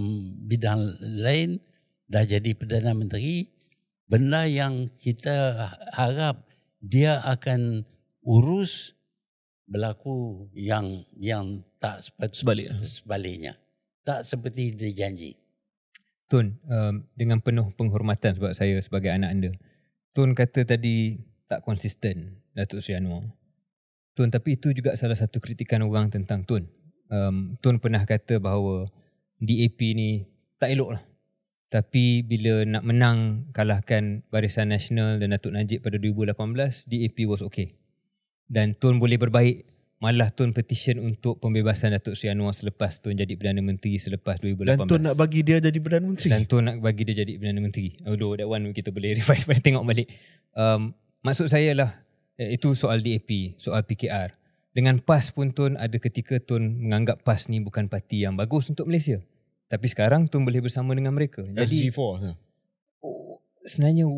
[0.50, 1.62] bidang lain
[2.10, 3.48] dah jadi Perdana Menteri,
[4.10, 6.50] benda yang kita harap
[6.82, 7.86] dia akan
[8.26, 8.98] urus
[9.72, 12.76] berlaku yang yang tak seperti Sebaliknya.
[12.84, 13.54] sebaliknya.
[14.04, 15.40] Tak seperti dia janji.
[16.28, 19.52] Tun, um, dengan penuh penghormatan sebab saya sebagai anak anda.
[20.12, 23.32] Tun kata tadi tak konsisten Datuk Seri Anwar.
[24.12, 26.68] Tun, tapi itu juga salah satu kritikan orang tentang Tun.
[27.08, 28.88] Um, Tun pernah kata bahawa
[29.40, 30.28] DAP ni
[30.60, 31.04] tak elok lah.
[31.72, 37.81] Tapi bila nak menang kalahkan Barisan Nasional dan Datuk Najib pada 2018, DAP was okay.
[38.52, 39.64] Dan Tun boleh berbaik.
[40.04, 44.76] Malah Tun petition untuk pembebasan Datuk Seri Anwar selepas Tun jadi Perdana Menteri selepas 2018.
[44.76, 46.28] Dan Tun nak bagi dia jadi Perdana Menteri.
[46.28, 47.96] Dan tu nak bagi dia jadi Perdana Menteri.
[48.04, 50.12] Although that one kita boleh revise pada tengok balik.
[50.52, 50.92] Um,
[51.24, 52.04] maksud saya lah,
[52.36, 54.36] eh, itu soal DAP, soal PKR.
[54.76, 58.92] Dengan PAS pun Tun ada ketika Tun menganggap PAS ni bukan parti yang bagus untuk
[58.92, 59.24] Malaysia.
[59.72, 61.48] Tapi sekarang Tun boleh bersama dengan mereka.
[61.48, 62.00] Jadi SG4.
[62.20, 62.36] ha.
[63.06, 64.12] oh, sebenarnya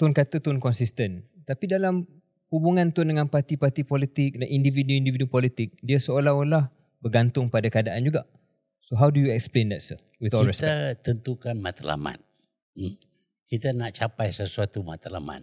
[0.00, 1.28] Tun kata Tun konsisten.
[1.44, 2.08] Tapi dalam
[2.54, 6.70] hubungan Tun dengan parti-parti politik dan individu-individu politik, dia seolah-olah
[7.02, 8.22] bergantung pada keadaan juga.
[8.78, 9.98] So how do you explain that sir?
[10.22, 10.70] With all respect.
[10.70, 12.22] kita tentukan matlamat.
[12.78, 12.94] Hmm.
[13.50, 15.42] Kita nak capai sesuatu matlamat.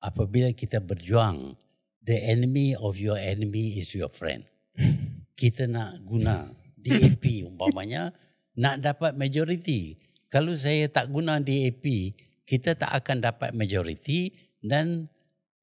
[0.00, 1.58] Apabila kita berjuang,
[2.00, 4.48] the enemy of your enemy is your friend.
[5.40, 6.48] kita nak guna
[6.80, 8.14] DAP umpamanya
[8.56, 10.00] nak dapat majoriti.
[10.32, 12.16] Kalau saya tak guna DAP,
[12.48, 14.32] kita tak akan dapat majoriti
[14.64, 15.12] dan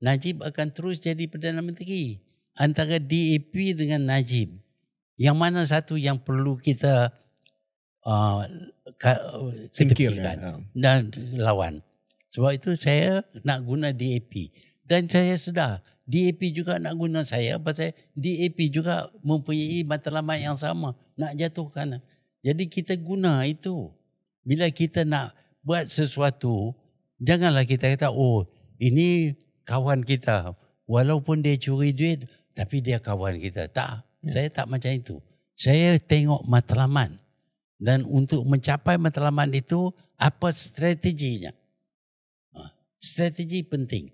[0.04, 2.20] Najib akan terus jadi Perdana Menteri.
[2.54, 4.62] Antara DAP dengan Najib,
[5.18, 7.10] yang mana satu yang perlu kita
[8.06, 8.46] uh,
[9.74, 10.52] Singkirkan, ha.
[10.76, 11.82] dan lawan.
[12.30, 14.54] Sebab itu saya nak guna DAP.
[14.84, 20.94] Dan saya sedar DAP juga nak guna saya pasal DAP juga mempunyai matlamat yang sama
[21.16, 22.04] nak jatuhkan.
[22.44, 23.88] Jadi kita guna itu.
[24.44, 25.32] Bila kita nak
[25.64, 26.76] buat sesuatu,
[27.24, 28.44] janganlah kita kata oh
[28.76, 29.32] ini
[29.64, 30.56] kawan kita.
[30.88, 33.72] Walaupun dia curi duit tapi dia kawan kita.
[33.72, 35.16] Tak, saya tak macam itu.
[35.54, 37.14] Saya tengok matlamat
[37.84, 41.52] dan untuk mencapai matlamat itu apa strateginya.
[42.56, 44.08] Ha, Strategi penting.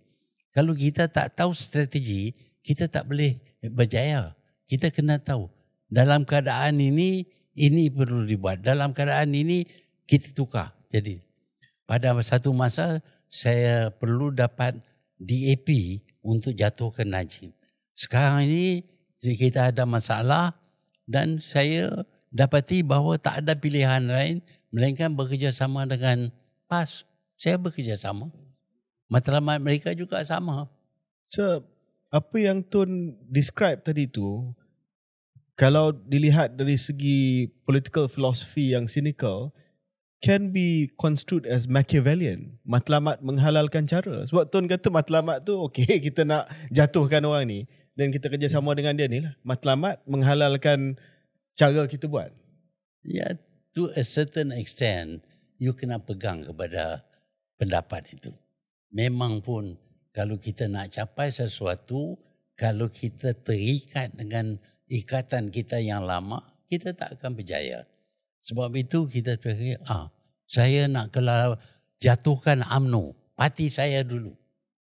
[0.50, 2.34] Kalau kita tak tahu strategi,
[2.66, 3.38] kita tak boleh
[3.70, 4.34] berjaya.
[4.66, 5.46] Kita kena tahu
[5.86, 8.66] dalam keadaan ini ini perlu dibuat.
[8.66, 9.66] Dalam keadaan ini
[10.10, 10.74] kita tukar.
[10.90, 11.22] Jadi
[11.86, 14.82] pada satu masa saya perlu dapat
[15.20, 17.52] DAP untuk jatuhkan Najib.
[17.94, 18.88] Sekarang ini
[19.20, 20.56] kita ada masalah
[21.04, 24.40] dan saya dapati bahawa tak ada pilihan lain
[24.72, 26.32] melainkan bekerjasama dengan
[26.72, 27.04] PAS.
[27.36, 28.32] Saya bekerjasama.
[29.10, 30.70] Matlamat mereka juga sama.
[31.26, 31.66] So,
[32.14, 34.54] apa yang Tun describe tadi tu,
[35.60, 39.52] kalau dilihat dari segi political philosophy yang cynical,
[40.20, 42.60] can be construed as Machiavellian.
[42.68, 44.28] Matlamat menghalalkan cara.
[44.28, 47.60] Sebab Tun kata matlamat tu, okay, kita nak jatuhkan orang ni
[47.96, 49.36] dan kita kerjasama dengan dia ni lah.
[49.44, 51.00] Matlamat menghalalkan
[51.56, 52.32] cara kita buat.
[53.04, 53.32] Ya,
[53.76, 55.24] to a certain extent,
[55.56, 57.04] you kena pegang kepada
[57.56, 58.32] pendapat itu.
[58.92, 59.80] Memang pun
[60.12, 62.20] kalau kita nak capai sesuatu,
[62.60, 64.60] kalau kita terikat dengan
[64.92, 67.88] ikatan kita yang lama, kita tak akan berjaya.
[68.44, 70.10] Sebab itu kita fikir, ah,
[70.50, 71.60] saya nak kelar,
[72.00, 74.34] jatuhkan AMNO, parti saya dulu.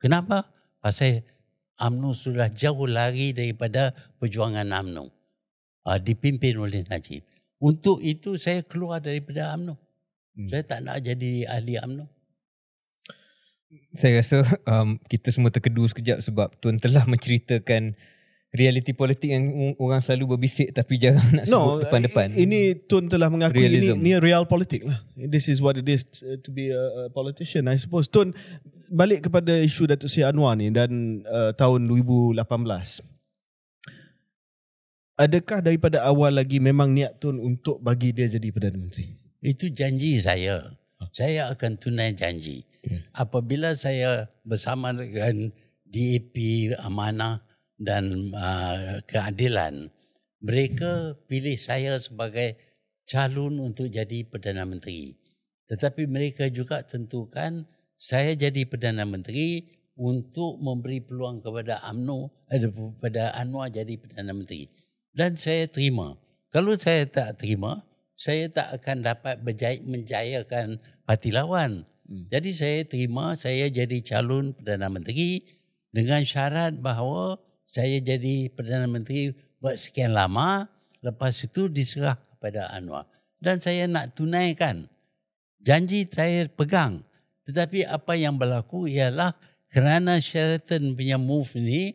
[0.01, 0.49] Kenapa?
[0.81, 1.23] Pasal
[1.79, 5.11] AMNO sudah jauh lari daripada perjuangan AMNO.
[5.85, 7.21] Uh, dipimpin oleh Najib.
[7.61, 9.77] Untuk itu saya keluar daripada AMNO.
[10.35, 10.49] Hmm.
[10.49, 12.05] Saya tak nak jadi ahli AMNO.
[13.95, 17.95] Saya rasa um, kita semua terkedu sekejap sebab Tuan telah menceritakan
[18.53, 22.35] realiti politik yang orang selalu berbisik tapi jarang nak sebut No, depan-depan.
[22.37, 23.99] ini Tun telah mengakui Realism.
[23.99, 24.99] ini, ini real politik lah.
[25.15, 28.07] This is what it is to be a, a politician, I suppose.
[28.07, 28.31] Tun,
[28.91, 32.37] balik kepada isu Datuk Seri Anwar ni dan uh, tahun 2018.
[35.15, 39.15] Adakah daripada awal lagi memang niat Tun untuk bagi dia jadi Perdana Menteri?
[39.39, 40.75] Itu janji saya.
[41.15, 42.67] Saya akan tunai janji.
[42.81, 42.99] Okay.
[43.15, 45.53] Apabila saya bersama dengan
[45.85, 46.35] DAP
[46.83, 47.44] Amanah
[47.75, 49.91] dan uh, Keadilan,
[50.39, 52.55] mereka pilih saya sebagai
[53.07, 55.15] calon untuk jadi Perdana Menteri.
[55.65, 57.65] Tetapi mereka juga tentukan
[57.97, 59.65] saya jadi Perdana Menteri
[59.95, 64.67] untuk memberi peluang kepada AMNO eh, kepada Anwar jadi Perdana Menteri.
[65.15, 66.19] Dan saya terima.
[66.51, 67.83] Kalau saya tak terima,
[68.19, 71.87] saya tak akan dapat berjaya, menjayakan parti lawan.
[72.05, 72.27] Hmm.
[72.31, 75.43] Jadi saya terima saya jadi calon Perdana Menteri
[75.95, 80.69] dengan syarat bahawa saya jadi Perdana Menteri buat sekian lama,
[81.01, 83.09] lepas itu diserah kepada Anwar.
[83.41, 84.89] Dan saya nak tunaikan
[85.65, 87.01] janji saya pegang.
[87.45, 89.33] Tetapi apa yang berlaku ialah
[89.69, 91.93] kerana Sheraton punya move ni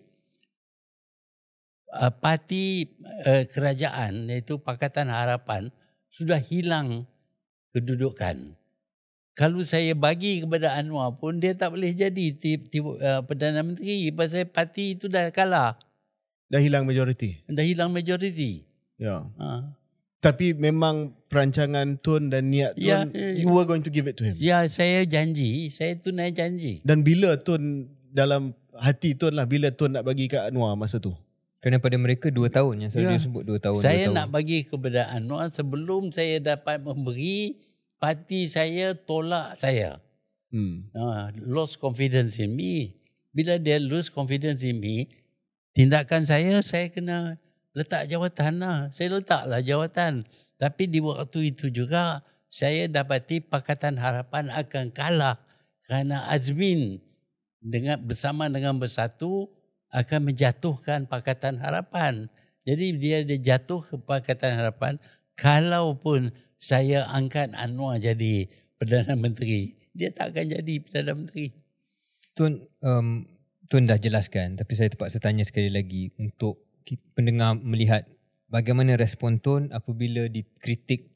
[1.96, 2.86] uh, parti
[3.26, 5.70] uh, kerajaan iaitu Pakatan Harapan
[6.10, 7.06] sudah hilang
[7.74, 8.59] kedudukan.
[9.40, 14.12] Kalau saya bagi kepada Anwar pun dia tak boleh jadi tip, tip, uh, Perdana Menteri
[14.12, 15.80] pasal parti itu dah kalah.
[16.46, 17.40] Dah hilang majoriti.
[17.48, 18.68] Dah hilang majoriti.
[19.00, 19.24] Ya.
[19.40, 19.72] Ha.
[20.20, 23.40] Tapi memang perancangan Tun dan niat Tun, Ya, ya, ya.
[23.40, 24.36] you were going to give it to him.
[24.36, 26.84] Ya saya janji, saya tunai janji.
[26.84, 31.16] Dan bila Tun dalam hati Tun lah, bila Tun nak bagi kat Anwar masa tu?
[31.60, 33.20] Kerana pada mereka dua tahun yang selalu Ya.
[33.20, 33.80] sebut dua tahun.
[33.80, 34.16] saya dua tahun.
[34.20, 37.56] nak bagi kepada Anwar sebelum saya dapat memberi
[38.00, 40.00] parti saya tolak saya.
[40.50, 40.90] Hmm.
[40.98, 42.98] uh, lost confidence in me.
[43.30, 45.06] Bila dia lose confidence in me,
[45.70, 47.38] tindakan saya, saya kena
[47.70, 48.90] letak jawatan lah.
[48.90, 50.26] Saya letaklah jawatan.
[50.58, 55.38] Tapi di waktu itu juga, saya dapati Pakatan Harapan akan kalah
[55.86, 56.98] kerana Azmin
[57.62, 59.46] dengan bersama dengan Bersatu
[59.94, 62.26] akan menjatuhkan Pakatan Harapan.
[62.66, 64.98] Jadi dia dia jatuh ke Pakatan Harapan
[65.38, 68.44] kalaupun saya angkat Anwar jadi
[68.76, 71.56] Perdana Menteri, dia tak akan jadi Perdana Menteri.
[72.36, 73.24] Tuan um,
[73.66, 76.62] Tuan dah jelaskan tapi saya terpaksa tanya sekali lagi untuk
[77.16, 78.06] pendengar melihat
[78.52, 81.10] bagaimana respon Tuan apabila dikritik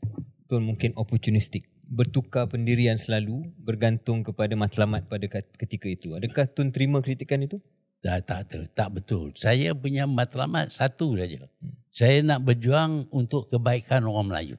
[0.49, 5.29] Tuan mungkin opportunistik bertukar pendirian selalu bergantung kepada matlamat pada
[5.61, 6.17] ketika itu.
[6.17, 7.61] Adakah Tuan terima kritikan itu?
[8.05, 9.33] Tak, tak, tak, tak betul.
[9.33, 11.49] Saya punya matlamat satu saja.
[11.89, 14.57] Saya nak berjuang untuk kebaikan orang Melayu.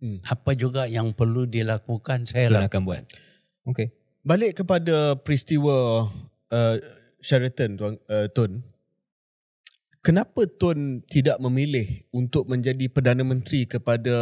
[0.00, 0.18] Hmm.
[0.24, 2.72] Apa juga yang perlu dilakukan, saya Tuan lakukan.
[2.72, 3.02] akan buat.
[3.68, 3.88] Okey.
[4.24, 6.08] Balik kepada peristiwa
[6.48, 6.76] uh,
[7.20, 8.64] Sheraton tuan uh, Tun.
[10.00, 11.84] Kenapa Tun tidak memilih
[12.16, 14.16] untuk menjadi Perdana Menteri kepada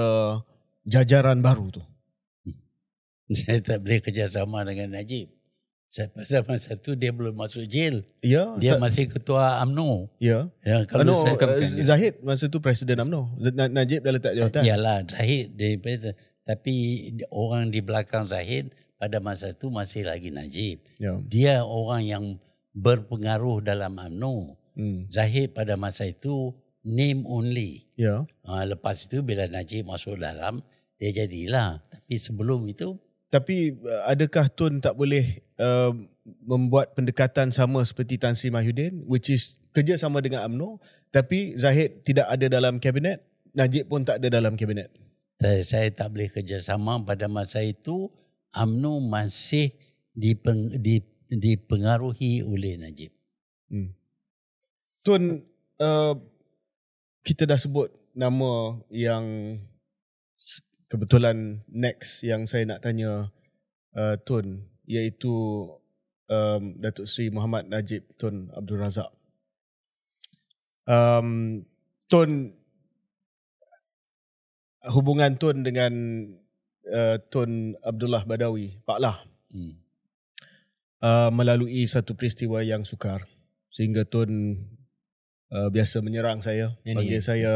[0.83, 1.83] jajaran baru tu?
[3.39, 5.38] Saya tak boleh kerjasama dengan Najib.
[5.89, 8.05] Saya pasal masa tu dia belum masuk jail.
[8.21, 10.13] Ya, Dia tak- masih ketua AMNO.
[10.21, 10.53] ya.
[10.61, 11.69] Ya, Kalau kalau no, saya, bukan dia.
[11.81, 13.41] Zahid masa tu Presiden UMNO.
[13.73, 14.63] Najib dah letak jawatan.
[14.69, 16.13] Yalah Zahid daripada
[16.45, 16.75] tapi
[17.29, 18.69] orang di belakang Zahid
[19.01, 20.85] pada masa tu masih lagi Najib.
[21.01, 21.17] Ya.
[21.25, 22.25] Dia orang yang
[22.77, 24.61] berpengaruh dalam AMNO.
[24.77, 25.09] Hmm.
[25.09, 26.53] Zahid pada masa itu
[26.85, 27.89] name only.
[27.97, 28.29] Ya.
[28.45, 30.61] Ha, lepas itu bila Najib masuk dalam
[30.97, 31.81] dia jadilah.
[31.89, 35.93] Tapi sebelum itu Tapi uh, adakah Tun tak boleh uh,
[36.45, 42.05] membuat pendekatan sama seperti Tan Sri Mahyudin which is kerja sama dengan AMNO tapi Zahid
[42.05, 43.25] tidak ada dalam kabinet,
[43.57, 44.93] Najib pun tak ada dalam kabinet.
[45.39, 48.13] saya, saya tak boleh kerjasama pada masa itu
[48.53, 49.73] AMNO masih
[50.13, 51.01] dipeng, di,
[51.33, 53.15] dipengaruhi oleh Najib.
[53.73, 53.95] Hmm.
[55.01, 55.47] Tun
[55.81, 56.15] uh,
[57.25, 59.57] kita dah sebut nama yang
[60.89, 63.31] kebetulan next yang saya nak tanya
[63.93, 65.33] uh, Tun iaitu
[66.33, 69.13] um, Datuk Seri Muhammad Najib Tun Abdul Razak.
[70.89, 71.63] Um,
[72.09, 72.57] Tun
[74.89, 75.93] hubungan Tun dengan
[76.89, 79.81] uh, Tun Abdullah Badawi, Pak Lah Hmm.
[81.01, 83.25] uh, melalui satu peristiwa yang sukar
[83.73, 84.61] sehingga Tun
[85.49, 87.25] uh, biasa menyerang saya, Ini panggil ya.
[87.25, 87.53] saya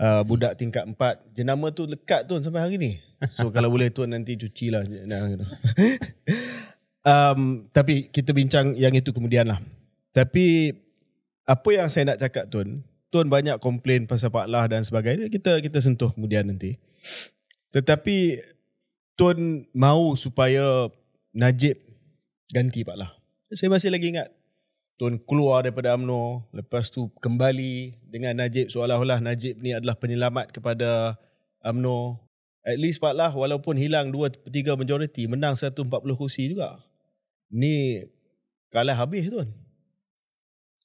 [0.00, 1.20] uh, budak tingkat empat.
[1.32, 2.92] Jenama tu lekat tuan sampai hari ni.
[3.36, 4.84] So kalau boleh tuan nanti cuci lah.
[7.10, 9.60] um, tapi kita bincang yang itu kemudian lah.
[10.12, 10.72] Tapi
[11.46, 12.82] apa yang saya nak cakap tuan,
[13.12, 15.28] tuan banyak komplain pasal Pak Lah dan sebagainya.
[15.32, 16.76] Kita kita sentuh kemudian nanti.
[17.72, 18.40] Tetapi
[19.16, 20.88] tuan mahu supaya
[21.36, 21.80] Najib
[22.52, 23.12] ganti Pak Lah.
[23.52, 24.35] Saya masih lagi ingat
[24.96, 31.20] Tuan keluar daripada AMNO lepas tu kembali dengan Najib seolah-olah Najib ni adalah penyelamat kepada
[31.60, 32.16] AMNO
[32.64, 35.86] at least Pak Lah walaupun hilang 2 3 majoriti menang 140
[36.16, 36.80] kursi juga.
[37.52, 38.02] Ni
[38.72, 39.52] kalah habis tuan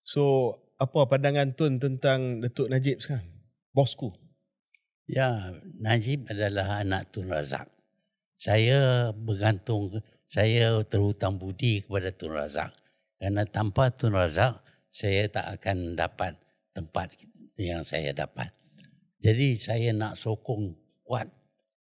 [0.04, 3.30] so apa pandangan tuan tentang Datuk Najib sekarang?
[3.70, 4.10] Bosku.
[5.06, 7.70] Ya, Najib adalah anak Tun Razak.
[8.34, 12.74] Saya bergantung, saya terhutang budi kepada Tun Razak.
[13.22, 16.42] Kerana tanpa Tun Razak, saya tak akan dapat
[16.74, 17.14] tempat
[17.54, 18.50] yang saya dapat.
[19.22, 20.74] Jadi saya nak sokong
[21.06, 21.30] kuat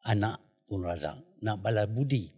[0.09, 2.33] anak Tun Razak, nak balas budi.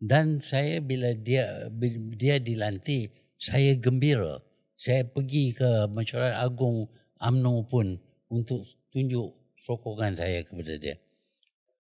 [0.00, 1.68] Dan saya bila dia
[2.16, 4.40] dia dilantik, saya gembira.
[4.80, 6.88] Saya pergi ke mesyuarat agung
[7.20, 8.00] AMNO pun
[8.32, 10.96] untuk tunjuk sokongan saya kepada dia.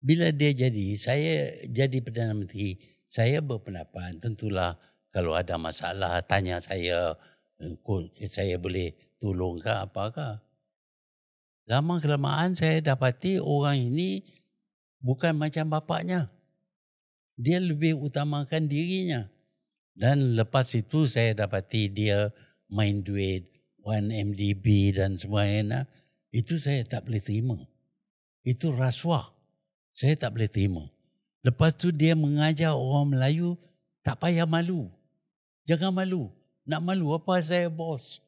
[0.00, 2.80] Bila dia jadi, saya jadi Perdana Menteri,
[3.12, 4.80] saya berpendapat tentulah
[5.14, 7.14] kalau ada masalah tanya saya,
[7.62, 8.90] eh, saya boleh
[9.22, 10.42] tolong ke apakah.
[11.70, 14.26] Lama kelamaan saya dapati orang ini
[14.98, 16.26] bukan macam bapaknya.
[17.38, 19.30] Dia lebih utamakan dirinya.
[19.94, 22.34] Dan lepas itu saya dapati dia
[22.66, 23.46] main duit,
[23.86, 25.86] 1MDB dan sebagainya.
[26.34, 27.62] Itu saya tak boleh terima
[28.44, 29.32] itu rasuah.
[29.96, 30.84] Saya tak boleh terima.
[31.40, 33.56] Lepas tu dia mengajar orang Melayu
[34.04, 34.92] tak payah malu.
[35.64, 36.32] Jangan malu.
[36.64, 38.20] Nak malu apa saya bos.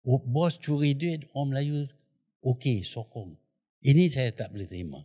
[0.00, 1.84] Oh, bos curi duit orang Melayu
[2.40, 3.36] okey sokong.
[3.84, 5.00] Ini saya tak boleh terima.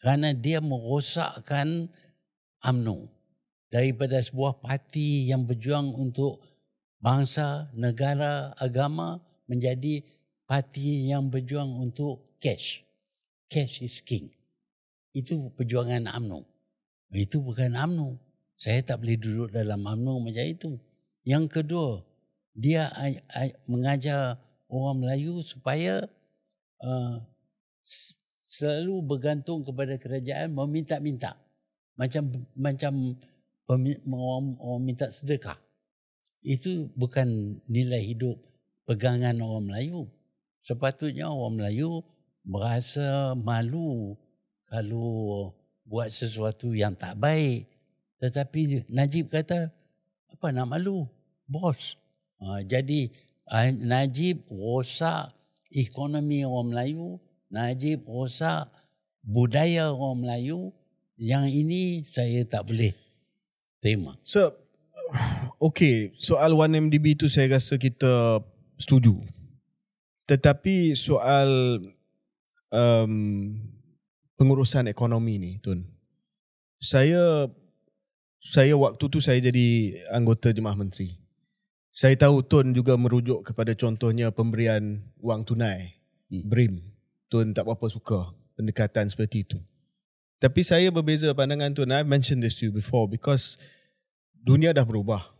[0.00, 1.92] Kerana dia merosakkan
[2.64, 3.08] UMNO.
[3.68, 6.40] Daripada sebuah parti yang berjuang untuk
[7.04, 10.00] bangsa, negara, agama menjadi
[10.48, 12.88] parti yang berjuang untuk cash
[13.48, 14.28] cash is king.
[15.16, 16.44] Itu perjuangan AMNO.
[17.16, 18.20] Itu bukan AMNO.
[18.58, 20.70] Saya tak boleh duduk dalam AMNO macam itu.
[21.22, 22.02] Yang kedua,
[22.58, 22.90] dia
[23.70, 24.34] mengajar
[24.66, 26.02] orang Melayu supaya
[26.82, 27.22] uh,
[28.42, 31.38] selalu bergantung kepada kerajaan meminta-minta.
[31.94, 33.14] Macam macam
[33.70, 35.54] orang, orang minta sedekah.
[36.42, 38.42] Itu bukan nilai hidup
[38.90, 40.10] pegangan orang Melayu.
[40.66, 42.02] Sepatutnya orang Melayu
[42.42, 44.18] merasa malu
[44.66, 45.52] kalau
[45.86, 47.77] buat sesuatu yang tak baik.
[48.18, 49.70] Tetapi Najib kata,
[50.30, 51.06] apa nak malu?
[51.46, 51.96] Bos.
[52.42, 53.10] Ha, jadi
[53.82, 55.32] Najib rosak
[55.72, 57.18] ekonomi orang Melayu.
[57.48, 58.68] Najib rosak
[59.24, 60.74] budaya orang Melayu.
[61.18, 62.94] Yang ini saya tak boleh
[63.82, 64.14] terima.
[64.22, 64.54] So,
[65.58, 66.14] okay.
[66.18, 68.42] Soal 1MDB itu saya rasa kita
[68.78, 69.18] setuju.
[70.28, 71.80] Tetapi soal
[72.70, 73.14] um,
[74.38, 75.82] pengurusan ekonomi ni Tun.
[76.78, 77.50] Saya
[78.38, 81.18] saya waktu tu saya jadi anggota jemaah menteri.
[81.92, 85.98] Saya tahu Tun juga merujuk kepada contohnya pemberian wang tunai,
[86.30, 86.46] hmm.
[86.46, 86.74] BRIM.
[87.26, 89.58] Tun tak berapa suka pendekatan seperti itu.
[90.38, 91.90] Tapi saya berbeza pandangan Tun.
[91.90, 93.58] I mentioned this to you before because
[94.38, 95.34] dunia dah berubah.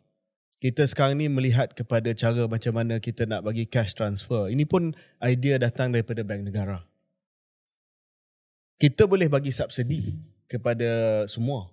[0.59, 4.51] Kita sekarang ni melihat kepada cara macam mana kita nak bagi cash transfer.
[4.51, 4.91] Ini pun
[5.23, 6.83] idea datang daripada bank negara
[8.79, 10.15] kita boleh bagi subsidi
[10.47, 11.67] kepada semua.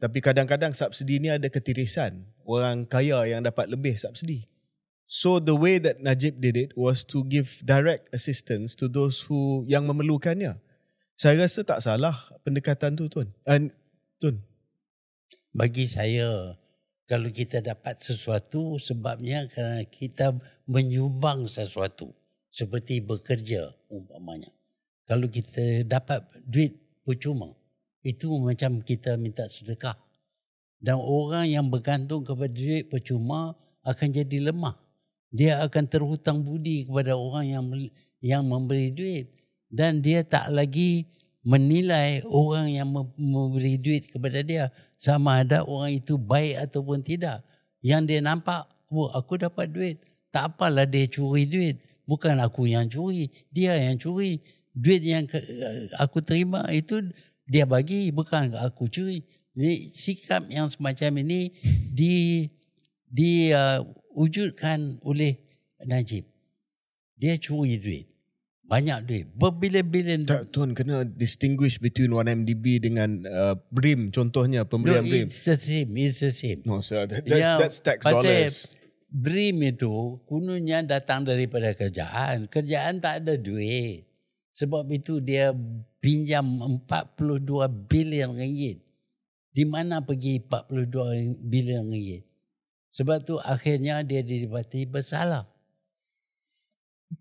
[0.00, 2.24] Tapi kadang-kadang subsidi ni ada ketirisan.
[2.48, 4.48] Orang kaya yang dapat lebih subsidi.
[5.04, 9.68] So the way that Najib did it was to give direct assistance to those who
[9.68, 10.56] yang memerlukannya.
[11.20, 12.16] Saya rasa tak salah
[12.46, 13.28] pendekatan tu tuan.
[13.44, 13.76] And,
[14.16, 14.40] tuan.
[15.52, 16.56] Bagi saya
[17.10, 20.30] kalau kita dapat sesuatu sebabnya kerana kita
[20.70, 22.14] menyumbang sesuatu
[22.54, 24.54] seperti bekerja umpamanya
[25.10, 27.50] kalau kita dapat duit percuma
[28.00, 29.96] itu macam kita minta sedekah.
[30.80, 33.52] Dan orang yang bergantung kepada duit percuma
[33.84, 34.76] akan jadi lemah.
[35.30, 37.64] Dia akan terhutang budi kepada orang yang
[38.24, 39.28] yang memberi duit.
[39.68, 41.06] Dan dia tak lagi
[41.44, 44.72] menilai orang yang memberi duit kepada dia.
[44.96, 47.44] Sama ada orang itu baik ataupun tidak.
[47.84, 49.96] Yang dia nampak oh aku dapat duit.
[50.32, 51.76] Tak apalah dia curi duit.
[52.08, 54.40] Bukan aku yang curi dia yang curi.
[54.70, 55.26] Duit yang
[55.98, 57.04] aku terima itu
[57.50, 59.26] dia bagi bukan aku curi.
[59.58, 61.50] Jadi sikap yang semacam ini
[61.90, 62.46] di
[63.10, 65.42] diwujudkan uh, oleh
[65.82, 66.30] Najib.
[67.18, 68.06] Dia curi duit.
[68.70, 69.26] Banyak duit.
[69.34, 75.26] Berbilion-bilion Tak, Tuan kena distinguish between 1MDB dengan uh, BRIM contohnya No, pemberian BRIM.
[75.26, 75.90] it's the same.
[75.98, 76.62] It's the same.
[76.62, 78.78] No sir, that, that's, Ya, that's tax dollars.
[79.10, 82.46] BRIM itu kononnya datang daripada kerjaan.
[82.46, 84.06] Kerjaan tak ada duit.
[84.50, 85.54] Sebab itu dia
[86.02, 86.44] pinjam
[86.86, 88.82] 42 bilion ringgit.
[89.50, 92.26] Di mana pergi 42 bilion ringgit?
[92.90, 95.46] Sebab tu akhirnya dia didapati bersalah.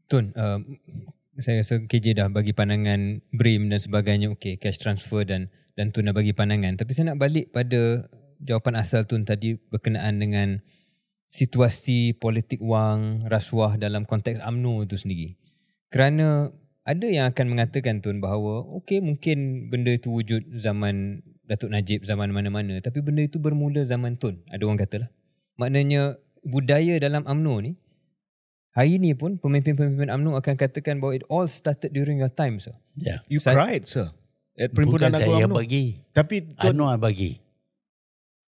[0.09, 0.61] Tun, uh,
[1.37, 4.33] saya rasa KJ dah bagi pandangan BRIM dan sebagainya.
[4.33, 6.75] Okay, cash transfer dan dan Tun dah bagi pandangan.
[6.75, 8.09] Tapi saya nak balik pada
[8.41, 10.59] jawapan asal Tun tadi berkenaan dengan
[11.29, 15.37] situasi politik wang, rasuah dalam konteks AMNO itu sendiri.
[15.93, 16.49] Kerana
[16.89, 22.33] ada yang akan mengatakan Tun bahawa okay mungkin benda itu wujud zaman Datuk Najib, zaman
[22.33, 22.81] mana-mana.
[22.81, 24.41] Tapi benda itu bermula zaman Tun.
[24.49, 25.09] Ada orang katalah.
[25.61, 27.71] Maknanya budaya dalam AMNO ni
[28.77, 32.77] Hari ni pun pemimpin-pemimpin UMNO akan katakan bahawa it all started during your time sir.
[32.95, 33.25] Ya.
[33.25, 34.13] You Saya- cried sir.
[34.59, 35.55] At Bukan Perhimpunan Agung saya UMNO.
[35.57, 35.83] bagi.
[36.13, 37.39] Tapi Tuan, Anwar bagi.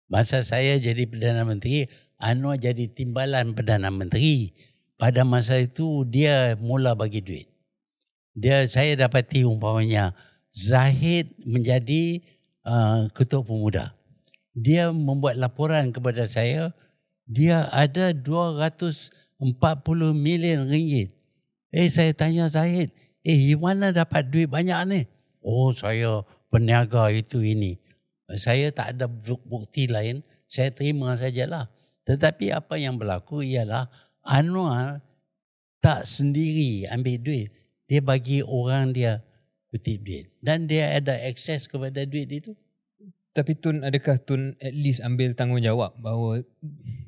[0.06, 1.90] Masa saya jadi Perdana Menteri,
[2.22, 4.54] Anwar jadi timbalan Perdana Menteri.
[4.96, 7.50] Pada masa itu dia mula bagi duit.
[8.36, 10.12] Dia saya dapati umpamanya
[10.52, 12.20] Zahid menjadi
[12.68, 13.96] uh, ketua pemuda.
[14.52, 16.76] Dia membuat laporan kepada saya
[17.26, 19.42] dia ada 240
[20.14, 21.16] million ringgit.
[21.74, 22.94] Eh saya tanya Zahid,
[23.26, 25.02] eh mana dapat duit banyak ni?
[25.42, 26.22] Oh saya
[26.54, 27.82] peniaga itu ini.
[28.38, 31.70] Saya tak ada buk- bukti lain, saya terima sajalah.
[32.06, 33.90] Tetapi apa yang berlaku ialah
[34.26, 35.02] Anwar
[35.82, 37.50] tak sendiri ambil duit.
[37.86, 39.22] Dia bagi orang dia
[39.70, 40.26] kutip duit.
[40.42, 42.56] Dan dia ada akses kepada duit itu.
[43.36, 46.40] Tapi Tun adakah Tun at least ambil tanggungjawab bahawa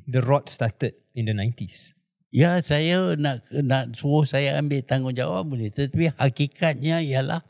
[0.05, 1.95] the rot started in the 90s?
[2.27, 5.71] Ya saya nak nak suruh saya ambil tanggungjawab boleh.
[5.71, 7.41] Tetapi hakikatnya ialah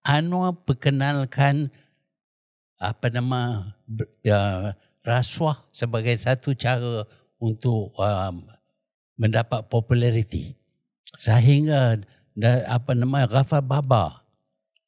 [0.00, 1.68] Anwar perkenalkan
[2.80, 3.68] apa nama
[4.24, 4.72] ya,
[5.04, 7.04] rasuah sebagai satu cara
[7.36, 8.48] untuk um,
[9.20, 10.56] mendapat populariti.
[11.20, 12.00] Sehingga
[12.40, 14.24] da, apa nama Ghafar Baba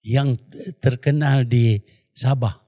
[0.01, 0.35] yang
[0.81, 1.85] terkenal di
[2.17, 2.59] Sabah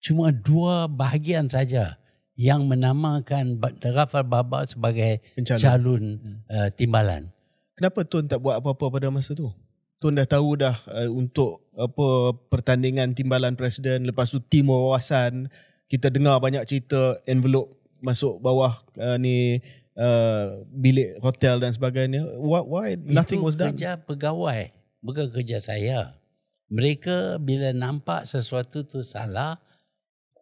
[0.00, 2.00] cuma dua bahagian saja
[2.36, 5.60] yang menamakan Ghafar Baba sebagai Pencalon.
[5.60, 6.04] calon
[6.52, 7.32] uh, timbalan.
[7.76, 9.48] kenapa Tuan tak buat apa-apa pada masa tu?
[9.96, 15.48] Tuan dah tahu dah uh, untuk apa pertandingan timbalan presiden lepas tu tim wawasan
[15.88, 19.64] kita dengar banyak cerita envelope masuk bawah uh, ni
[19.96, 24.70] uh, bilik hotel dan sebagainya why, why nothing Itu was done kerja pegawai,
[25.00, 26.14] bukan kerja saya.
[26.66, 29.58] Mereka bila nampak sesuatu tu salah,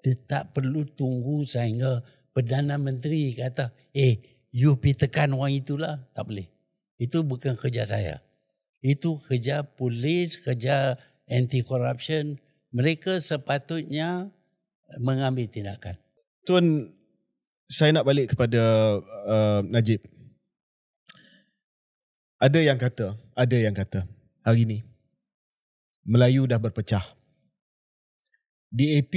[0.00, 2.00] dia tak perlu tunggu sehingga
[2.34, 4.18] Perdana Menteri kata, eh,
[4.50, 6.02] you pergi tekan orang itulah.
[6.10, 6.50] Tak boleh.
[6.98, 8.18] Itu bukan kerja saya.
[8.82, 10.98] Itu kerja polis, kerja
[11.30, 12.42] anti-corruption.
[12.74, 14.34] Mereka sepatutnya
[14.98, 15.94] mengambil tindakan.
[16.42, 16.90] Tuan
[17.68, 18.62] saya nak balik kepada
[19.02, 20.04] uh, Najib.
[22.38, 24.04] Ada yang kata ada yang kata
[24.44, 24.78] hari ni
[26.04, 27.02] Melayu dah berpecah.
[28.74, 29.14] DAP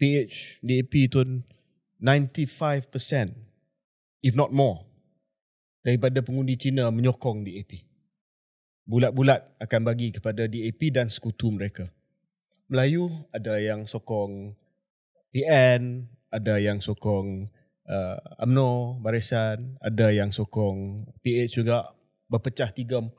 [0.00, 1.44] PH DAP tuan
[2.00, 3.34] 95%
[4.24, 4.86] if not more
[5.84, 7.90] daripada pengundi Cina menyokong DAP
[8.90, 11.86] bulat-bulat akan bagi kepada DAP dan sekutu mereka.
[12.66, 14.54] Melayu ada yang sokong
[15.30, 17.50] PN, ada yang sokong
[17.90, 21.90] uh, UMNO, Barisan, ada yang sokong PH juga
[22.30, 23.10] berpecah 3-4.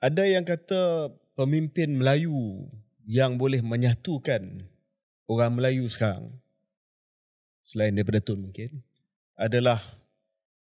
[0.00, 2.64] Ada yang kata pemimpin Melayu
[3.04, 4.64] yang boleh menyatukan
[5.28, 6.32] orang Melayu sekarang
[7.60, 8.80] selain daripada Tun mungkin
[9.36, 9.76] adalah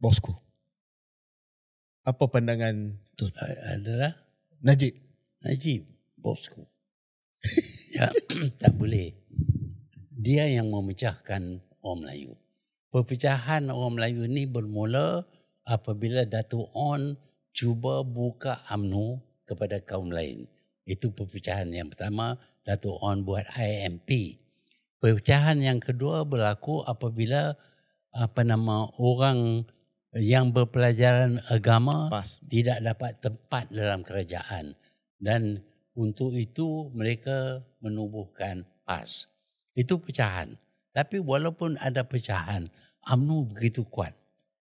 [0.01, 0.33] bosku.
[2.09, 3.29] Apa pandangan Tun?
[3.69, 4.16] Adalah
[4.65, 4.97] Najib.
[5.45, 5.85] Najib,
[6.16, 6.65] bosku.
[7.99, 8.09] ya,
[8.62, 9.18] tak boleh.
[10.19, 12.35] Dia yang memecahkan orang Melayu.
[12.90, 15.23] Perpecahan orang Melayu ni bermula
[15.62, 17.15] apabila Datuk On
[17.55, 20.51] cuba buka UMNO kepada kaum lain.
[20.82, 22.35] Itu perpecahan yang pertama,
[22.66, 24.43] Datuk On buat IMP.
[24.99, 27.55] Perpecahan yang kedua berlaku apabila
[28.11, 29.70] apa nama orang
[30.19, 32.43] yang berpelajaran agama Pas.
[32.51, 34.74] tidak dapat tempat dalam kerajaan
[35.23, 35.62] dan
[35.95, 39.38] untuk itu mereka menubuhkan PAS.
[39.78, 40.59] Itu pecahan.
[40.90, 42.66] Tapi walaupun ada pecahan,
[43.06, 44.10] UMNO begitu kuat.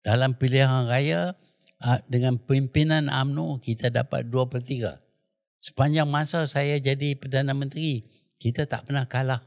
[0.05, 1.33] Dalam pilihan raya
[1.81, 4.93] ah, dengan pimpinan UMNO kita dapat 2 per 3.
[5.57, 8.05] Sepanjang masa saya jadi Perdana Menteri,
[8.37, 9.41] kita tak pernah kalah.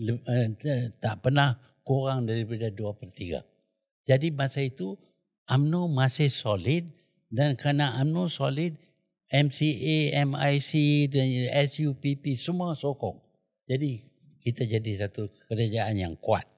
[0.00, 3.44] Eh, Tak pernah kurang daripada 2 per 3.
[4.08, 4.96] Jadi masa itu
[5.44, 6.88] UMNO masih solid
[7.30, 8.74] Dan kerana UMNO solid,
[9.30, 10.72] MCA, MIC
[11.14, 11.26] dan
[11.70, 13.22] SUPP semua sokong.
[13.70, 14.09] Jadi
[14.40, 16.48] kita jadi satu kerajaan yang kuat.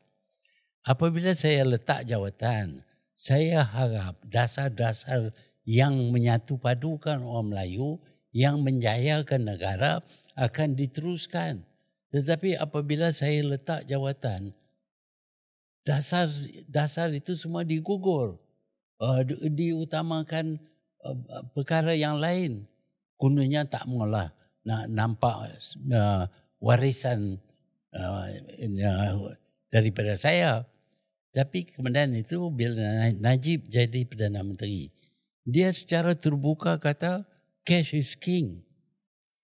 [0.82, 2.82] Apabila saya letak jawatan,
[3.14, 5.30] saya harap dasar-dasar
[5.62, 8.02] yang menyatu padukan orang Melayu
[8.34, 10.02] yang menjayakan negara
[10.34, 11.62] akan diteruskan.
[12.10, 14.50] Tetapi apabila saya letak jawatan,
[15.86, 16.26] dasar
[16.66, 18.42] dasar itu semua digugur.
[19.02, 20.58] Uh, di, diutamakan
[21.02, 21.16] uh,
[21.54, 22.66] perkara yang lain.
[23.18, 24.34] Gunanya tak maulah
[24.66, 25.58] nak nampak
[25.94, 26.26] uh,
[26.62, 27.38] warisan
[27.94, 29.32] uh,
[29.72, 30.64] daripada saya.
[31.32, 34.92] Tapi kemudian itu bila Najib jadi Perdana Menteri,
[35.48, 37.24] dia secara terbuka kata
[37.64, 38.60] cash is king.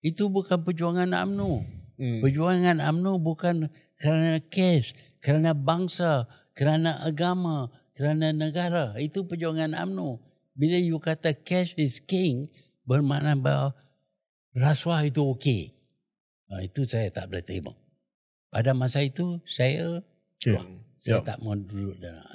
[0.05, 1.65] Itu bukan perjuangan UMNO.
[1.99, 2.19] Hmm.
[2.21, 3.67] Perjuangan UMNO bukan
[3.97, 8.93] kerana cash, kerana bangsa, kerana agama, kerana negara.
[9.01, 10.21] Itu perjuangan UMNO.
[10.53, 12.53] Bila you kata cash is king,
[12.85, 13.73] bermakna bahawa
[14.53, 15.73] rasuah itu okey.
[16.49, 17.78] Nah, itu saya tak boleh terima.
[18.49, 20.01] Pada masa itu, saya
[20.41, 20.65] keluar.
[20.99, 21.25] Saya yep.
[21.25, 22.27] tak mau duduk dalam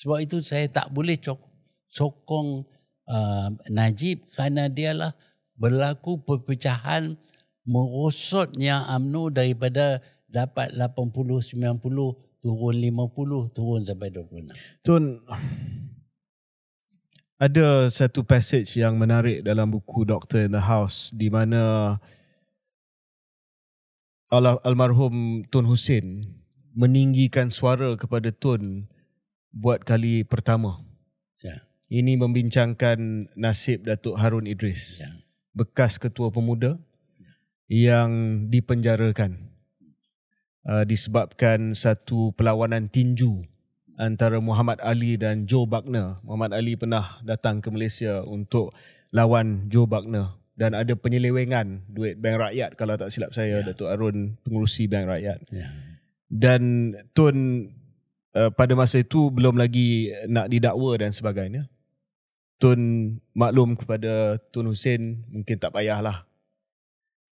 [0.00, 1.38] Sebab itu saya tak boleh cok,
[1.86, 2.64] sokong
[3.06, 5.12] uh, Najib kerana dialah
[5.54, 7.20] berlaku perpecahan
[7.68, 14.56] merosotnya UMNO daripada dapat 80 90 turun 50 turun sampai 26.
[14.80, 15.20] Tun
[17.40, 21.96] ada satu passage yang menarik dalam buku Doctor in the House di mana
[24.30, 26.22] almarhum Tun Hussein
[26.72, 28.86] meninggikan suara kepada Tun
[29.50, 30.78] buat kali pertama.
[31.42, 31.66] Ya.
[31.90, 35.10] Ini membincangkan nasib Datuk Harun Idris, ya.
[35.50, 36.78] bekas ketua pemuda
[37.18, 37.30] ya.
[37.90, 38.10] yang
[38.46, 39.50] dipenjarakan
[40.62, 43.42] uh, disebabkan satu perlawanan tinju
[43.98, 46.22] antara Muhammad Ali dan Joe Buckner.
[46.22, 48.70] Muhammad Ali pernah datang ke Malaysia untuk
[49.10, 53.72] lawan Joe Buckner dan ada penyelewengan duit bank rakyat kalau tak silap saya ya.
[53.72, 55.40] Datuk Harun pengurusi bank rakyat.
[55.48, 55.72] Ya
[56.30, 57.66] dan Tun
[58.38, 61.66] uh, pada masa itu belum lagi nak didakwa dan sebagainya.
[62.62, 62.78] Tun
[63.34, 66.24] maklum kepada Tun Hussein mungkin tak payahlah.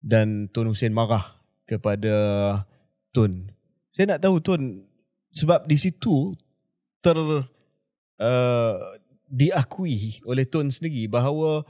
[0.02, 1.38] Dan Tun Hussein marah
[1.70, 2.16] kepada
[3.14, 3.54] Tun.
[3.94, 4.90] Saya nak tahu Tun
[5.30, 6.34] sebab di situ
[7.06, 8.76] ter uh,
[9.30, 11.62] diakui oleh Tun sendiri bahawa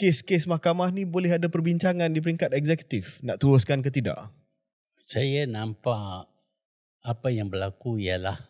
[0.00, 4.32] kes-kes mahkamah ni boleh ada perbincangan di peringkat eksekutif nak teruskan ke tidak?
[5.04, 6.24] Saya nampak
[7.04, 8.40] apa yang berlaku ialah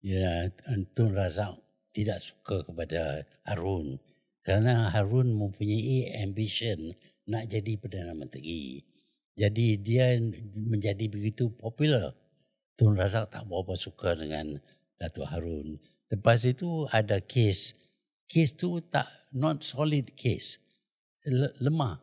[0.00, 0.48] ya
[0.96, 1.60] Tun Razak
[1.92, 4.00] tidak suka kepada Harun
[4.40, 6.96] kerana Harun mempunyai ambition
[7.28, 8.80] nak jadi Perdana Menteri.
[9.36, 10.16] Jadi dia
[10.56, 12.16] menjadi begitu popular.
[12.80, 14.56] Tun Razak tak berapa suka dengan
[14.96, 15.76] Datuk Harun.
[16.08, 17.76] Lepas itu ada kes.
[18.24, 19.04] Kes tu tak
[19.36, 20.56] not solid case.
[21.60, 22.00] Lemah.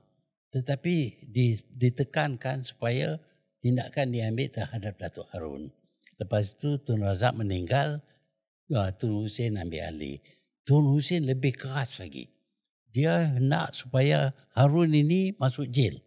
[0.54, 1.28] Tetapi
[1.76, 3.18] ditekankan supaya
[3.62, 5.70] tindakan diambil terhadap Datuk Harun.
[6.18, 8.02] Lepas itu Tun Razak meninggal,
[8.66, 10.18] ya, Tun Hussein ambil alih.
[10.66, 12.32] Tun Hussein lebih keras lagi.
[12.90, 16.02] Dia nak supaya Harun ini masuk jail.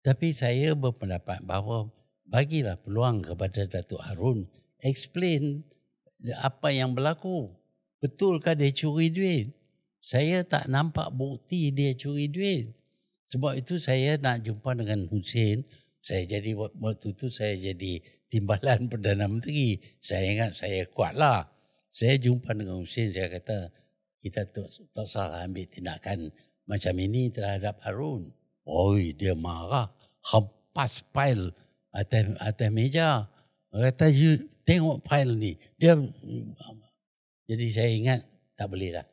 [0.00, 1.90] Tapi saya berpendapat bahawa
[2.24, 4.48] bagilah peluang kepada Datuk Harun
[4.80, 5.66] explain
[6.38, 7.50] apa yang berlaku.
[7.98, 9.57] Betulkah dia curi duit?
[10.08, 12.72] Saya tak nampak bukti dia curi duit.
[13.28, 15.68] Sebab itu saya nak jumpa dengan Hussein
[16.08, 18.00] saya jadi waktu itu saya jadi
[18.32, 19.76] timbalan Perdana Menteri.
[20.00, 21.52] Saya ingat saya kuatlah.
[21.92, 23.68] Saya jumpa dengan Hussein, saya kata
[24.16, 26.32] kita tak, tak salah ambil tindakan
[26.64, 28.32] macam ini terhadap Harun.
[28.64, 29.92] Oi, dia marah.
[30.32, 31.52] Hempas file
[31.92, 33.28] atas, atas meja.
[33.68, 35.60] Kata, you tengok file ni.
[35.76, 35.96] Dia
[37.48, 38.20] Jadi saya ingat
[38.56, 39.04] tak boleh lah.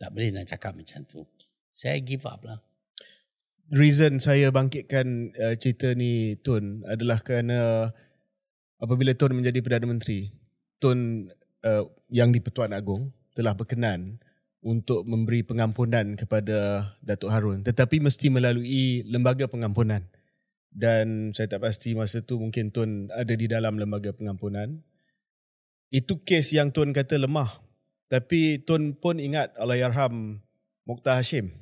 [0.00, 1.28] Tak boleh nak cakap macam tu.
[1.76, 2.64] Saya give up lah.
[3.70, 7.92] Reason saya bangkitkan uh, cerita ni Tun adalah kerana
[8.80, 10.32] apabila Tun menjadi Perdana Menteri,
[10.80, 11.28] Tun
[11.62, 14.18] uh, yang di-Pertuan Agong telah berkenan
[14.64, 17.62] untuk memberi pengampunan kepada Datuk Harun.
[17.62, 20.02] Tetapi mesti melalui lembaga pengampunan.
[20.70, 24.80] Dan saya tak pasti masa tu mungkin Tun ada di dalam lembaga pengampunan.
[25.92, 27.69] Itu kes yang Tun kata lemah
[28.10, 30.42] tapi Tun pun ingat Allahyarham
[30.82, 31.54] Mokhtar Hashim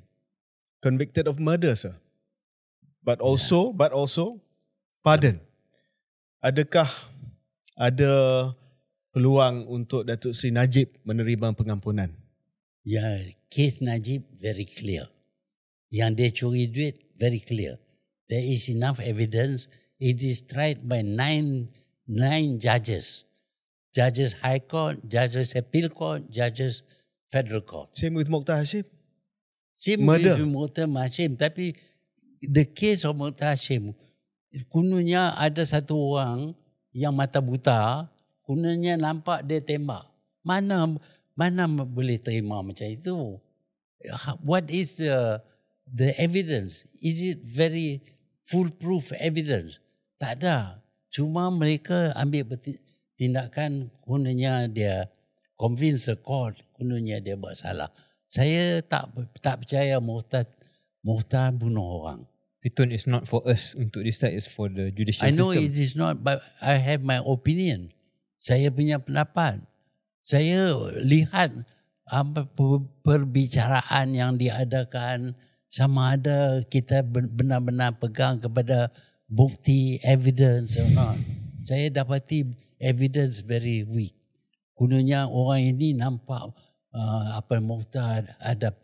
[0.80, 1.92] convicted of murder sir.
[3.04, 3.76] But also yeah.
[3.76, 4.40] but also
[5.04, 5.44] pardon.
[6.40, 6.88] Adakah
[7.76, 8.12] ada
[9.12, 12.08] peluang untuk Datuk Seri Najib menerima pengampunan?
[12.80, 15.04] Ya yeah, case Najib very clear.
[15.92, 17.76] Yang dia curi duit very clear.
[18.32, 19.68] There is enough evidence.
[20.00, 21.68] It is tried by nine
[22.08, 23.27] nine judges
[23.94, 26.82] judges high court judges appeal court judges
[27.32, 28.84] federal court same with Mokhtar Hashim
[29.78, 30.34] Same Murder.
[30.34, 31.38] with Mukhtar Hashim.
[31.38, 31.70] Tapi
[32.42, 33.94] the case of Mukhtar Hashim,
[34.74, 36.58] kunanya ada satu orang
[36.90, 38.10] yang mata buta,
[38.42, 40.02] kunanya nampak dia tembak.
[40.42, 40.98] Mana
[41.38, 43.38] mana boleh terima macam itu?
[44.42, 45.38] What is the
[45.86, 46.82] the evidence?
[46.98, 48.02] Is it very
[48.50, 49.78] foolproof evidence?
[50.18, 50.82] Tak ada.
[51.14, 52.58] Cuma mereka ambil
[53.18, 55.10] tindakan gunanya dia
[55.58, 57.90] convince the court gunanya dia buat salah.
[58.30, 59.10] Saya tak
[59.42, 60.46] tak percaya Muhtar
[61.02, 62.20] Muhtar bunuh orang.
[62.62, 65.66] Itu is not for us untuk decide, it's for the judicial I know system.
[65.66, 67.90] it is not but I have my opinion.
[68.38, 69.62] Saya punya pendapat.
[70.22, 71.54] Saya lihat
[72.04, 75.32] apa per- perbicaraan yang diadakan
[75.68, 78.92] sama ada kita ben- benar-benar pegang kepada
[79.28, 81.16] bukti evidence or not.
[81.64, 82.48] Saya dapati
[82.80, 84.14] evidence very weak.
[84.78, 86.54] Gunanya orang ini nampak
[86.94, 88.74] uh, apa Mukhtar ada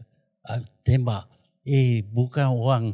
[0.50, 1.30] uh, tembak.
[1.64, 2.84] Eh bukan orang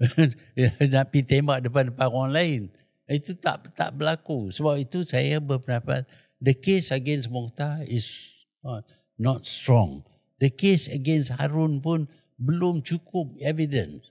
[0.92, 2.60] nak pergi tembak depan-depan orang lain.
[3.10, 4.50] Itu tak tak berlaku.
[4.50, 6.06] Sebab itu saya berpendapat
[6.42, 8.30] the case against Mukhtar is
[8.62, 8.86] not,
[9.18, 10.02] not strong.
[10.40, 12.08] The case against Harun pun
[12.40, 14.08] belum cukup evidence.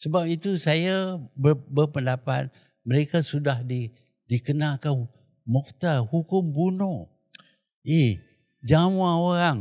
[0.00, 2.50] Sebab itu saya ber, berpendapat
[2.82, 3.92] mereka sudah di,
[4.26, 5.06] dikenakan
[5.50, 7.10] Mukhtar hukum bunuh.
[7.82, 8.22] Eh,
[8.62, 9.58] jangan orang.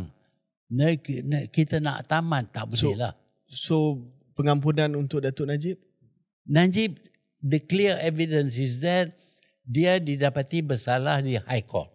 [1.49, 3.18] Kita nak tamat tak boleh lah.
[3.49, 3.98] So
[4.38, 5.82] pengampunan untuk Datuk Najib?
[6.45, 7.02] Najib,
[7.41, 9.10] the clear evidence is that
[9.66, 11.90] dia didapati bersalah di High Court.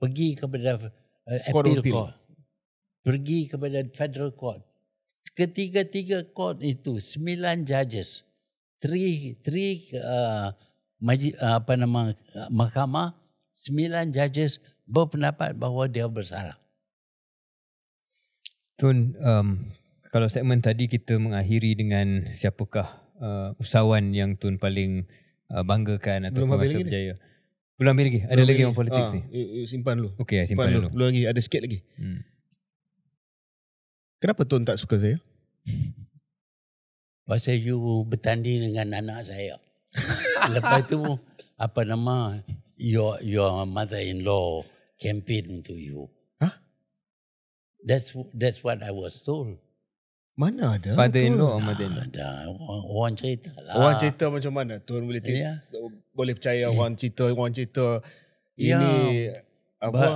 [0.00, 0.88] Pergi kepada
[1.28, 1.84] uh, Appeal.
[1.84, 2.16] court.
[3.04, 4.64] Pergi kepada federal court.
[5.32, 8.24] Ketiga-tiga court itu, sembilan judges.
[8.82, 10.52] Three, three uh,
[11.02, 13.18] maji, uh, apa nama uh, mahkamah,
[13.50, 16.54] sembilan judges berpendapat bahawa dia bersalah.
[18.78, 19.66] Tun, um,
[20.14, 22.86] kalau segmen tadi kita mengakhiri dengan siapakah
[23.18, 25.10] uh, usahawan yang Tun paling
[25.50, 26.86] uh, banggakan atau Belum habis rasa lagi ni?
[26.88, 27.14] berjaya.
[27.76, 28.20] Belum habis lagi?
[28.30, 29.20] Ada lagi yang politik ah, ni?
[29.34, 30.10] you simpan dulu.
[30.22, 30.88] Okey, simpan dulu.
[30.94, 31.82] Belum lagi, ada sikit lagi.
[31.98, 32.22] Hmm.
[34.22, 35.18] Kenapa Tun tak suka saya?
[37.26, 39.58] Pasal you bertanding dengan anak saya.
[40.56, 41.00] Lepas tu
[41.56, 42.40] apa nama
[42.76, 44.64] your your mother-in-law
[44.96, 46.08] campaign untuk you.
[46.38, 46.56] Hah?
[47.82, 49.58] That's that's what I was told.
[50.32, 50.96] Mana ada?
[50.96, 52.08] Father-in-law or mother-in-law?
[52.08, 53.74] Ada orang, orang cerita lah.
[53.76, 54.74] Orang cerita macam mana?
[54.80, 55.60] Tun boleh te- Ya.
[56.12, 58.00] boleh percaya orang cerita, orang cerita
[58.56, 58.80] Ya.
[58.80, 58.92] ini
[59.76, 59.92] apa?
[59.92, 60.08] But,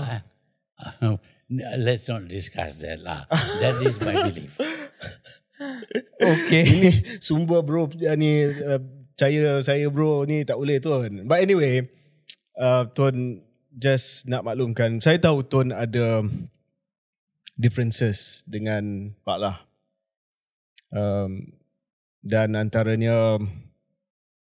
[1.04, 1.16] uh,
[1.84, 3.28] let's not discuss that lah.
[3.60, 4.56] That is my belief.
[6.20, 6.64] Okey.
[6.64, 6.88] ini
[7.20, 8.80] sumber bro ni uh,
[9.16, 11.24] percaya saya bro ni tak boleh Tun.
[11.24, 11.88] But anyway,
[12.60, 13.40] uh, Tun
[13.72, 16.20] just nak maklumkan, saya tahu Tun ada
[17.56, 19.56] differences dengan Pak Lah.
[20.92, 21.48] Um,
[22.20, 23.40] dan antaranya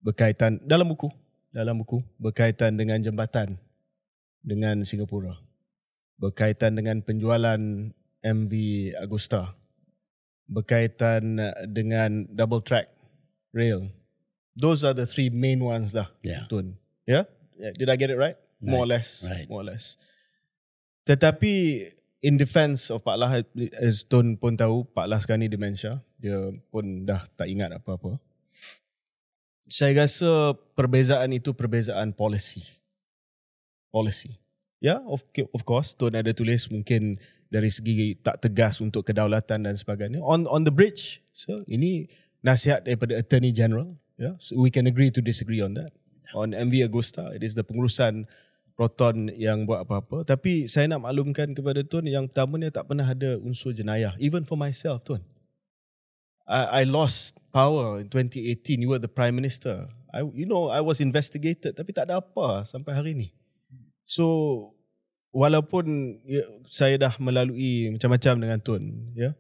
[0.07, 1.11] berkaitan dalam buku,
[1.51, 3.59] dalam buku berkaitan dengan jambatan
[4.47, 5.35] dengan Singapura.
[6.15, 7.59] Berkaitan dengan penjualan
[8.23, 8.53] MV
[9.03, 9.51] Agusta.
[10.47, 12.87] Berkaitan dengan double track
[13.51, 13.91] rail.
[14.61, 16.13] Those are the three main ones lah.
[16.21, 16.45] Yeah.
[16.47, 16.77] Tun.
[17.09, 17.25] Yeah?
[17.57, 17.73] yeah?
[17.73, 18.37] Did I get it right?
[18.61, 19.25] More or less.
[19.25, 19.49] right.
[19.49, 19.97] More or less.
[21.09, 21.53] Tetapi
[22.21, 23.41] in defense of Pak Lah,
[23.81, 26.05] as Tun pun tahu, Pak Lah sekarang ni dementia.
[26.21, 28.21] Dia pun dah tak ingat apa-apa.
[29.71, 32.61] Saya rasa perbezaan itu perbezaan policy.
[33.89, 34.37] Policy.
[34.81, 35.25] Ya, yeah, of,
[35.57, 37.17] of course, Tun ada tulis mungkin
[37.51, 40.23] dari segi tak tegas untuk kedaulatan dan sebagainya.
[40.23, 42.07] On on the bridge, so ini
[42.41, 43.91] nasihat daripada Attorney General.
[44.21, 45.97] Yeah, so we can agree to disagree on that.
[46.37, 48.29] On MV Agusta, it is the pengurusan
[48.77, 50.29] Proton yang buat apa-apa.
[50.29, 54.17] Tapi saya nak maklumkan kepada Tun yang pertamanya tak pernah ada unsur jenayah.
[54.21, 55.21] Even for myself, Tun.
[56.49, 58.81] I, I lost power in 2018.
[58.81, 59.89] You were the Prime Minister.
[60.13, 63.29] I, you know, I was investigated tapi tak ada apa sampai hari ni.
[64.05, 64.73] So,
[65.33, 69.33] walaupun ya, saya dah melalui macam-macam dengan Tun, ya.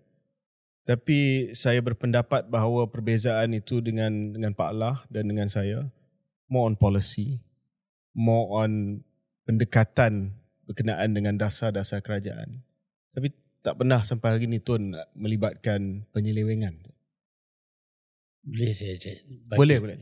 [0.90, 5.86] Tapi saya berpendapat bahawa perbezaan itu dengan dengan Pak Allah dan dengan saya
[6.50, 7.38] more on policy,
[8.10, 8.98] more on
[9.46, 10.34] pendekatan
[10.66, 12.66] berkenaan dengan dasar-dasar kerajaan.
[13.14, 13.30] Tapi
[13.62, 16.74] tak pernah sampai hari ni Tun melibatkan penyelewengan.
[18.42, 19.22] Boleh saya cakap?
[19.54, 19.96] Boleh, boleh.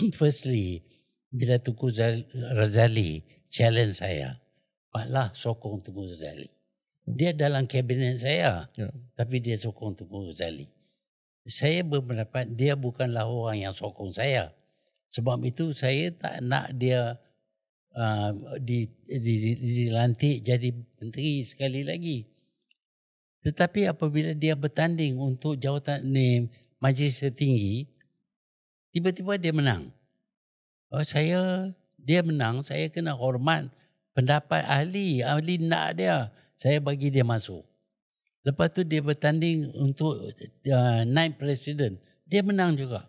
[0.18, 0.80] Firstly,
[1.28, 2.24] bila Tunku Zal-
[2.56, 3.20] Razali
[3.52, 4.40] challenge saya,
[4.88, 6.53] Pak Lah sokong Tunku Razali.
[7.04, 8.88] Dia dalam kabinet saya, Ya.
[9.12, 10.68] tapi dia sokong Tunku Razali.
[11.44, 14.56] Saya berpendapat dia bukanlah orang yang sokong saya.
[15.12, 17.20] Sebab itu saya tak nak dia
[17.92, 19.52] uh, di, di, di,
[19.84, 22.24] dilantik jadi menteri sekali lagi.
[23.44, 26.48] Tetapi apabila dia bertanding untuk jawatan ni
[26.80, 27.84] majlis tertinggi,
[28.96, 29.92] tiba-tiba dia menang.
[30.88, 31.68] Oh, saya
[32.00, 33.68] dia menang, saya kena hormat
[34.16, 36.32] pendapat ahli, ahli nak dia.
[36.54, 37.64] Saya bagi dia masuk.
[38.44, 41.96] Lepas tu dia bertanding untuk uh, naik presiden.
[42.28, 43.08] Dia menang juga.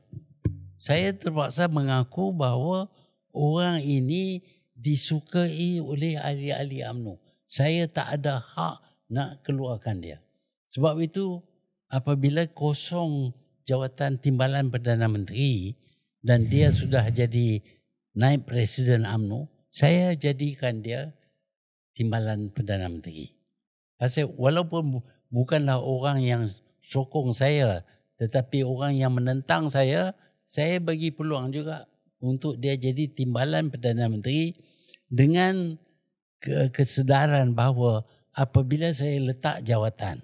[0.80, 2.88] Saya terpaksa mengaku bahawa
[3.35, 4.39] orang ini
[4.72, 7.19] disukai oleh ahli-ahli UMNO.
[7.43, 8.76] Saya tak ada hak
[9.11, 10.23] nak keluarkan dia.
[10.72, 11.43] Sebab itu
[11.91, 13.35] apabila kosong
[13.67, 15.76] jawatan timbalan Perdana Menteri
[16.23, 17.59] dan dia sudah jadi
[18.15, 21.11] naik Presiden UMNO, saya jadikan dia
[21.91, 23.35] timbalan Perdana Menteri.
[23.95, 24.99] Pasal walaupun
[25.31, 26.43] bukanlah orang yang
[26.84, 27.81] sokong saya,
[28.19, 30.15] tetapi orang yang menentang saya,
[30.45, 31.88] saya bagi peluang juga
[32.22, 34.55] untuk dia jadi timbalan Perdana Menteri
[35.09, 35.76] dengan
[36.72, 38.05] kesedaran bahawa
[38.35, 40.22] apabila saya letak jawatan,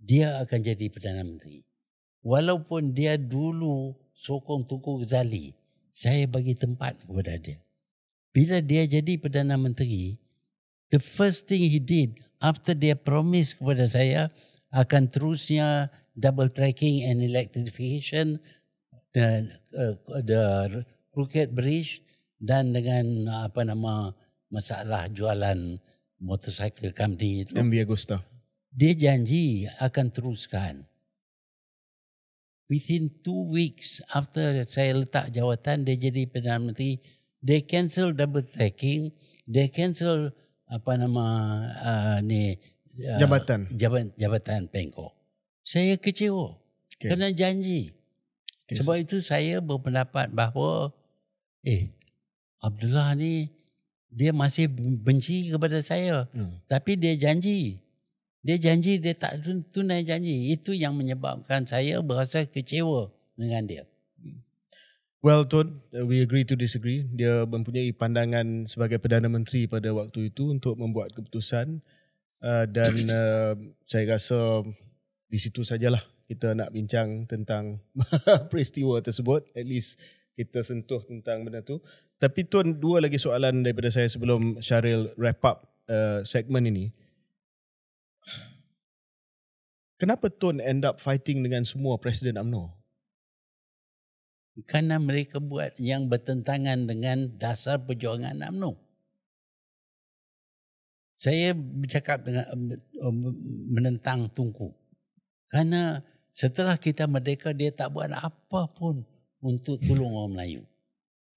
[0.00, 1.62] dia akan jadi Perdana Menteri.
[2.24, 5.54] Walaupun dia dulu sokong Tunku Ghazali,
[5.94, 7.60] saya bagi tempat kepada dia.
[8.34, 10.18] Bila dia jadi Perdana Menteri,
[10.90, 14.32] the first thing he did after dia promise kepada saya
[14.72, 18.40] akan terusnya double tracking and electrification
[19.12, 22.04] dan uh, the Crooked Bridge
[22.38, 24.12] dan dengan apa nama
[24.52, 25.80] masalah jualan
[26.22, 27.52] motorcycle company itu.
[27.56, 28.22] MV Agusta.
[28.68, 30.88] Dia janji akan teruskan
[32.68, 37.00] within two weeks after saya letak jawatan dia jadi Perdana Menteri,
[37.40, 39.10] they cancel double tracking,
[39.48, 40.30] they cancel
[40.68, 41.24] apa nama
[41.80, 42.56] uh, ni
[43.00, 45.16] uh, jabatan jabatan jabatan Pengko.
[45.64, 46.56] Saya kecewa
[46.94, 47.08] okay.
[47.08, 47.96] kerana janji.
[48.68, 50.92] Okay, Sebab itu saya berpendapat bahawa
[51.64, 51.88] eh
[52.60, 53.48] Abdullah ni
[54.12, 54.68] dia masih
[55.00, 56.28] benci kepada saya.
[56.36, 56.60] Hmm.
[56.68, 57.80] Tapi dia janji
[58.44, 60.52] dia janji dia tak tunai janji.
[60.52, 63.84] Itu yang menyebabkan saya berasa kecewa dengan dia.
[65.18, 67.02] Well Tun, we agree to disagree.
[67.02, 71.82] Dia mempunyai pandangan sebagai Perdana Menteri pada waktu itu untuk membuat keputusan
[72.38, 74.62] uh, dan uh, saya rasa
[75.26, 75.98] di situ sajalah
[76.30, 77.82] kita nak bincang tentang
[78.54, 79.42] peristiwa tersebut.
[79.58, 79.98] At least
[80.38, 81.82] kita sentuh tentang benda tu.
[82.22, 86.94] Tapi Tun, dua lagi soalan daripada saya sebelum Syaril wrap up uh, segmen ini.
[89.98, 92.77] Kenapa Tun end up fighting dengan semua Presiden UMNO?
[94.66, 98.74] Kerana mereka buat yang bertentangan dengan dasar perjuangan UMNO.
[101.18, 102.46] Saya bercakap dengan
[103.70, 104.74] menentang Tunku.
[105.50, 106.02] Kerana
[106.34, 109.02] setelah kita merdeka, dia tak buat apa pun
[109.42, 110.62] untuk tolong orang Melayu.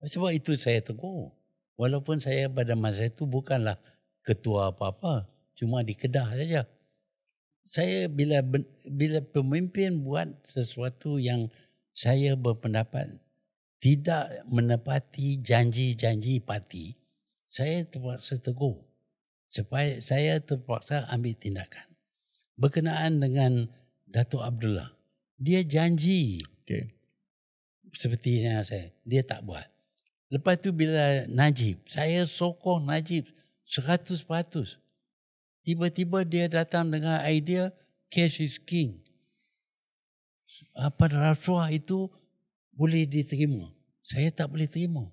[0.01, 1.33] Sebab itu saya tegur.
[1.77, 3.77] Walaupun saya pada masa itu bukanlah
[4.21, 5.25] ketua apa-apa.
[5.57, 6.65] Cuma di Kedah saja
[7.71, 8.41] saya bila
[8.83, 11.47] bila pemimpin buat sesuatu yang
[11.91, 13.19] saya berpendapat
[13.81, 16.95] tidak menepati janji-janji parti,
[17.51, 18.79] saya terpaksa tegur.
[19.51, 21.83] Supaya saya terpaksa ambil tindakan.
[22.55, 23.67] Berkenaan dengan
[24.07, 24.95] Datuk Abdullah.
[25.35, 26.39] Dia janji.
[26.63, 26.95] Okay.
[27.91, 28.95] Seperti yang saya.
[29.03, 29.67] Dia tak buat.
[30.31, 31.83] Lepas tu bila Najib.
[31.91, 33.27] Saya sokong Najib.
[33.67, 34.79] Seratus peratus.
[35.67, 37.75] Tiba-tiba dia datang dengan idea
[38.07, 39.00] cash is king.
[40.75, 42.07] Apa rasuah itu
[42.71, 43.71] boleh diterima.
[44.01, 45.07] Saya tak boleh terima.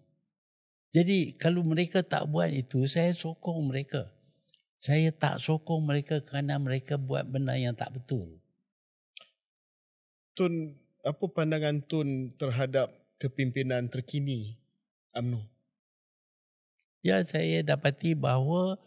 [0.95, 4.09] Jadi kalau mereka tak buat itu, saya sokong mereka.
[4.79, 8.39] Saya tak sokong mereka kerana mereka buat benda yang tak betul.
[10.39, 14.55] Tun, apa pandangan Tun terhadap kepimpinan terkini
[15.13, 15.43] UMNO?
[17.03, 18.79] Ya, saya dapati bahawa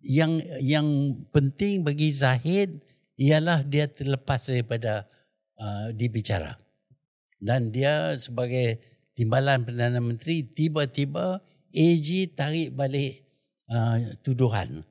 [0.00, 0.88] yang yang
[1.32, 2.80] penting bagi Zahid
[3.20, 5.04] ialah dia terlepas daripada
[5.60, 6.56] uh, dibicara.
[7.40, 8.80] Dan dia sebagai
[9.12, 13.24] timbalan perdana menteri tiba-tiba AG tarik balik
[13.68, 14.82] uh, tuduhan.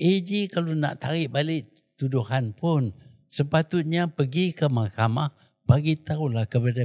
[0.00, 1.68] AG kalau nak tarik balik
[2.00, 2.90] tuduhan pun
[3.30, 5.30] sepatutnya pergi ke mahkamah
[5.68, 6.82] bagi tahulah kepada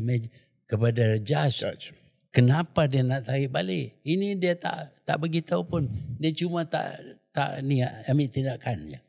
[0.70, 1.86] kepada judge, judge.
[2.30, 3.98] kenapa dia nak tarik balik.
[4.06, 5.84] Ini dia tak tak bagi tahu pun.
[6.22, 7.02] Dia cuma tak
[7.34, 9.00] tak ni ambil tindakan je.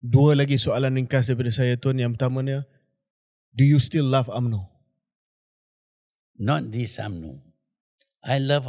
[0.00, 2.00] Dua lagi soalan ringkas daripada saya tuan.
[2.00, 2.64] Yang pertamanya,
[3.54, 4.66] do you still love UMNO?
[6.40, 7.40] Not this UMNO.
[8.24, 8.68] I love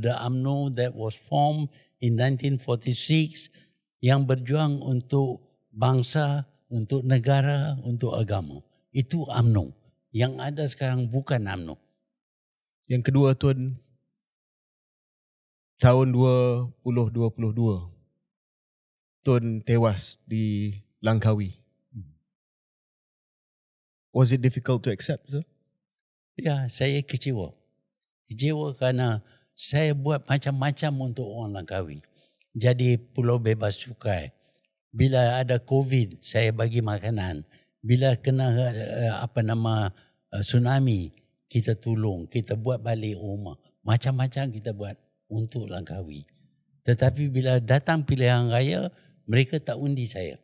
[0.00, 1.68] the UMNO that was formed
[2.00, 3.50] in 1946
[4.00, 8.64] yang berjuang untuk bangsa, untuk negara, untuk agama.
[8.92, 9.76] Itu UMNO.
[10.12, 11.76] Yang ada sekarang bukan UMNO.
[12.88, 13.76] Yang kedua tuan,
[15.76, 17.98] tahun 2022,
[19.26, 20.72] Tun tewas di
[21.04, 21.57] Langkawi.
[24.12, 25.28] Was it difficult to accept?
[25.28, 25.44] Sir?
[26.38, 27.52] Ya, saya kecewa.
[28.30, 29.20] Kecewa kerana
[29.58, 31.98] saya buat macam-macam untuk orang Langkawi.
[32.54, 34.30] Jadi pulau bebas cukai.
[34.94, 37.44] Bila ada COVID, saya bagi makanan.
[37.82, 39.92] Bila kena uh, apa nama
[40.32, 41.12] uh, tsunami,
[41.48, 43.56] kita tolong, kita buat balik rumah.
[43.82, 44.94] Macam-macam kita buat
[45.28, 46.24] untuk Langkawi.
[46.84, 48.88] Tetapi bila datang pilihan raya,
[49.28, 50.40] mereka tak undi saya.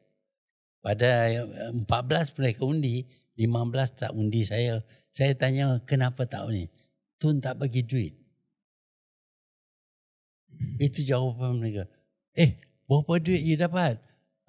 [0.85, 4.83] Pada eh, 14 mereka undi, 15 tak undi saya.
[5.11, 6.71] Saya tanya kenapa tak undi?
[7.19, 8.15] Tun tak bagi duit.
[10.79, 11.85] Itu jawapan mereka.
[12.35, 13.99] Eh, berapa duit you dapat?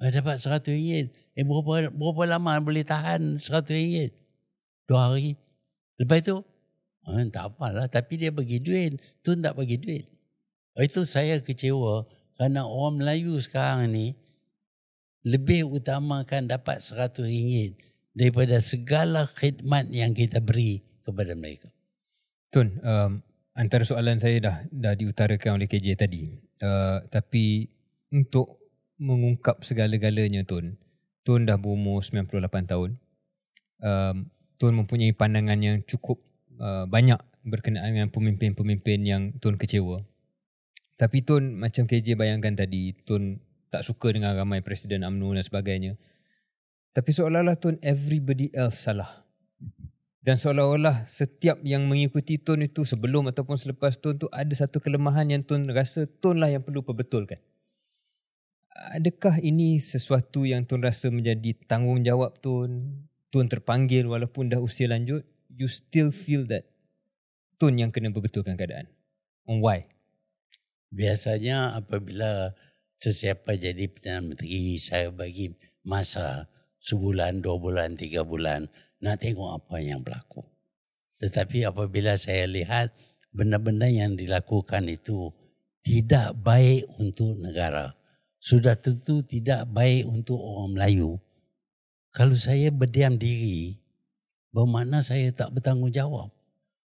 [0.02, 1.10] Eh, dapat RM100.
[1.34, 4.14] Eh, berapa, berapa lama boleh tahan RM100?
[4.86, 5.34] Dua hari.
[5.98, 6.36] Lepas itu,
[7.10, 7.90] eh, tak apalah.
[7.90, 9.02] Tapi dia bagi duit.
[9.26, 10.06] Tun tak bagi duit.
[10.76, 12.03] Itu saya kecewa
[12.36, 14.12] kerana orang Melayu sekarang ni
[15.24, 21.68] lebih utamakan dapat RM100 daripada segala khidmat yang kita beri kepada mereka.
[22.50, 23.20] Tun, um,
[23.54, 26.32] antara soalan saya dah dah diutarakan oleh KJ tadi.
[26.64, 27.68] Uh, tapi
[28.16, 28.64] untuk
[28.96, 30.80] mengungkap segala-galanya Tun,
[31.28, 32.96] Tun dah berumur 98 tahun.
[33.84, 36.24] Um, Tun mempunyai pandangan yang cukup
[36.64, 40.00] uh, banyak berkenaan dengan pemimpin-pemimpin yang Tun kecewa.
[40.96, 46.00] Tapi Tun macam KJ bayangkan tadi, Tun tak suka dengan ramai Presiden UMNO dan sebagainya.
[46.96, 49.28] Tapi seolah-olah Tun everybody else salah.
[50.24, 55.28] Dan seolah-olah setiap yang mengikuti Tun itu sebelum ataupun selepas Tun tu ada satu kelemahan
[55.28, 57.38] yang Tun rasa Tun lah yang perlu perbetulkan.
[58.96, 63.04] Adakah ini sesuatu yang Tun rasa menjadi tanggungjawab Tun?
[63.28, 66.64] Tun terpanggil walaupun dah usia lanjut, you still feel that
[67.60, 68.88] Tun yang kena perbetulkan keadaan.
[69.52, 69.84] On why?
[70.96, 72.56] Biasanya apabila
[72.96, 75.52] sesiapa jadi Perdana Menteri, saya bagi
[75.84, 76.48] masa
[76.86, 78.70] sebulan, dua bulan, tiga bulan
[79.02, 80.45] nak tengok apa yang berlaku.
[81.18, 82.94] Tetapi apabila saya lihat
[83.34, 85.34] benda-benda yang dilakukan itu
[85.82, 87.98] tidak baik untuk negara,
[88.38, 91.18] sudah tentu tidak baik untuk orang Melayu.
[92.14, 93.82] Kalau saya berdiam diri,
[94.53, 96.30] bermakna saya tak bertanggungjawab.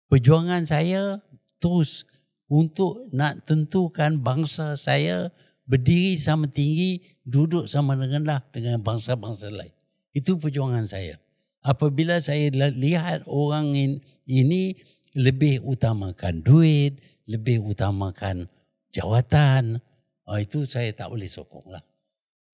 [0.08, 1.20] Perjuangan saya
[1.60, 2.08] terus
[2.48, 5.34] untuk nak tentukan bangsa saya
[5.68, 9.77] berdiri sama tinggi, duduk sama rendah dengan bangsa-bangsa lain.
[10.18, 11.22] Itu perjuangan saya.
[11.62, 13.78] Apabila saya lihat orang
[14.26, 14.74] ini
[15.14, 16.98] lebih utamakan duit,
[17.30, 18.50] lebih utamakan
[18.90, 19.78] jawatan,
[20.26, 21.86] oh itu saya tak boleh sokong lah.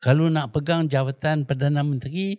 [0.04, 2.36] Kalau nak pegang jawatan Perdana Menteri,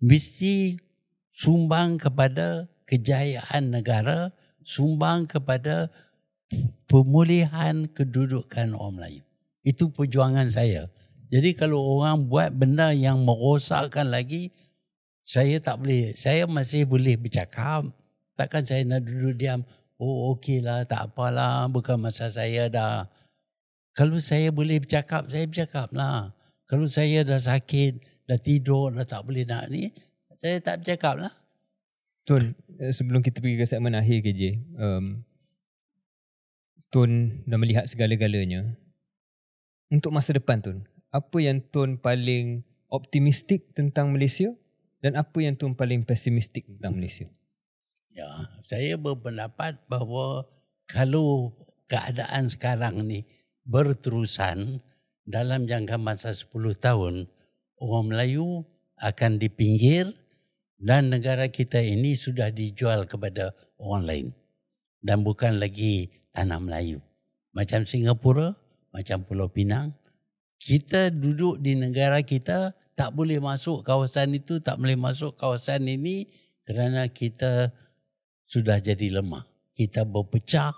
[0.00, 0.80] mesti
[1.28, 4.32] sumbang kepada kejayaan negara,
[4.64, 5.92] sumbang kepada
[6.88, 9.22] pemulihan kedudukan orang Melayu.
[9.60, 10.88] Itu perjuangan saya.
[11.32, 14.52] Jadi kalau orang buat benda yang merosakkan lagi,
[15.24, 16.12] saya tak boleh.
[16.14, 17.88] Saya masih boleh bercakap.
[18.36, 19.64] Takkan saya nak duduk diam.
[19.96, 21.64] Oh okey lah, tak apalah.
[21.70, 23.08] Bukan masa saya dah.
[23.94, 26.34] Kalau saya boleh bercakap, saya bercakap lah.
[26.66, 29.92] Kalau saya dah sakit, dah tidur, dah tak boleh nak ni,
[30.40, 31.32] saya tak bercakap lah.
[32.24, 34.42] Tun, eh, sebelum kita pergi ke segmen akhir KJ,
[34.80, 35.20] um,
[36.88, 38.74] Tun dah melihat segala-galanya.
[39.92, 40.82] Untuk masa depan Tun,
[41.14, 44.50] apa yang Tun paling optimistik tentang Malaysia
[44.98, 47.30] dan apa yang Tun paling pesimistik tentang Malaysia?
[48.10, 48.26] Ya,
[48.66, 50.50] saya berpendapat bahawa
[50.90, 51.54] kalau
[51.86, 53.22] keadaan sekarang ni
[53.62, 54.82] berterusan
[55.22, 56.50] dalam jangka masa 10
[56.82, 57.30] tahun,
[57.78, 58.66] orang Melayu
[58.98, 60.10] akan dipinggir
[60.82, 64.26] dan negara kita ini sudah dijual kepada orang lain
[64.98, 66.98] dan bukan lagi tanah Melayu.
[67.54, 68.58] Macam Singapura,
[68.90, 69.94] macam Pulau Pinang,
[70.64, 76.24] kita duduk di negara kita tak boleh masuk kawasan itu, tak boleh masuk kawasan ini
[76.64, 77.68] kerana kita
[78.48, 79.44] sudah jadi lemah.
[79.76, 80.72] Kita berpecah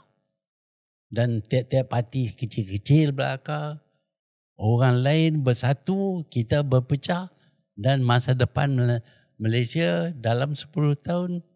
[1.07, 3.79] dan tiap-tiap parti kecil-kecil belakang.
[4.59, 7.31] Orang lain bersatu, kita berpecah
[7.79, 8.75] dan masa depan
[9.39, 10.67] Malaysia dalam 10
[10.99, 11.47] tahun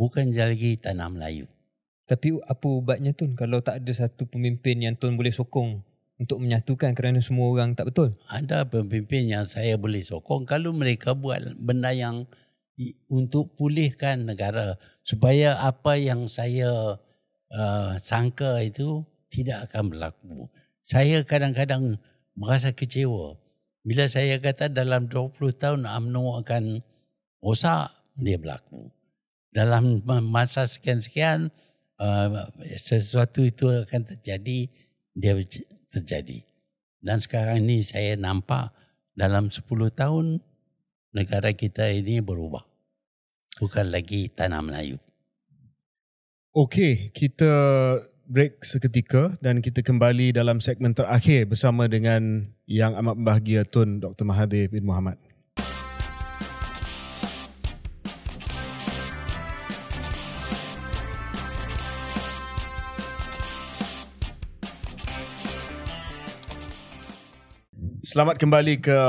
[0.00, 1.44] bukan lagi tanah Melayu.
[2.08, 5.84] Tapi apa ubatnya Tun kalau tak ada satu pemimpin yang Tun boleh sokong
[6.24, 8.16] untuk menyatukan kerana semua orang tak betul?
[8.32, 12.24] Ada pemimpin yang saya boleh sokong kalau mereka buat benda yang
[13.06, 16.98] untuk pulihkan negara supaya apa yang saya
[17.52, 20.48] uh, sangka itu tidak akan berlaku.
[20.80, 22.00] Saya kadang-kadang
[22.34, 23.38] merasa kecewa
[23.84, 26.80] bila saya kata dalam 20 tahun UMNO akan
[27.44, 28.88] rosak, dia berlaku.
[29.52, 31.52] Dalam masa sekian-sekian,
[32.00, 32.48] uh,
[32.80, 34.72] sesuatu itu akan terjadi
[35.12, 35.36] dia
[35.94, 36.42] terjadi
[36.98, 38.74] dan sekarang ini saya nampak
[39.14, 39.62] dalam 10
[39.94, 40.42] tahun
[41.14, 42.66] negara kita ini berubah
[43.54, 44.98] Bukan lagi tanah Melayu.
[46.54, 47.50] Okey, kita
[48.26, 54.26] break seketika dan kita kembali dalam segmen terakhir bersama dengan yang amat bahagia Tun Dr.
[54.26, 55.22] Mahathir bin Muhammad.
[68.14, 69.00] Selamat kembali ke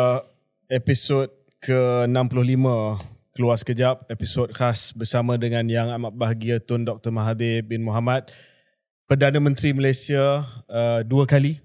[0.65, 1.29] episod
[1.61, 2.65] ke-65
[3.37, 7.13] Keluar Sekejap, episod khas bersama dengan yang amat bahagia Tun Dr.
[7.13, 8.33] Mahathir bin Muhammad,
[9.05, 11.61] Perdana Menteri Malaysia uh, dua kali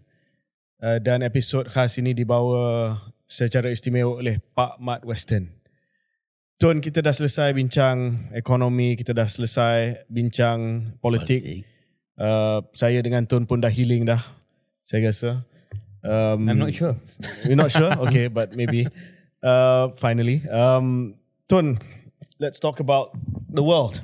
[0.85, 5.49] uh, dan episod khas ini dibawa secara istimewa oleh Pak Mat Western.
[6.61, 11.41] Tun, kita dah selesai bincang ekonomi, kita dah selesai bincang politik.
[11.41, 11.65] Politik.
[12.21, 14.21] Uh, saya dengan Tun pun dah healing dah,
[14.85, 15.49] saya rasa.
[16.05, 16.97] Um, I'm not sure.
[17.45, 17.93] You're not sure?
[18.09, 18.87] Okay, but maybe.
[19.43, 20.45] Uh, finally.
[20.49, 21.17] Um,
[21.49, 21.79] Tun,
[22.39, 23.17] let's talk about
[23.49, 24.01] the world.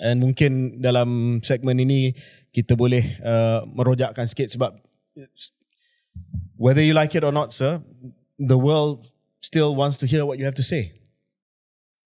[0.00, 2.16] And mungkin dalam segmen ini
[2.54, 4.78] kita boleh uh, merojakkan sikit sebab
[6.56, 7.80] whether you like it or not, sir,
[8.40, 10.92] the world still wants to hear what you have to say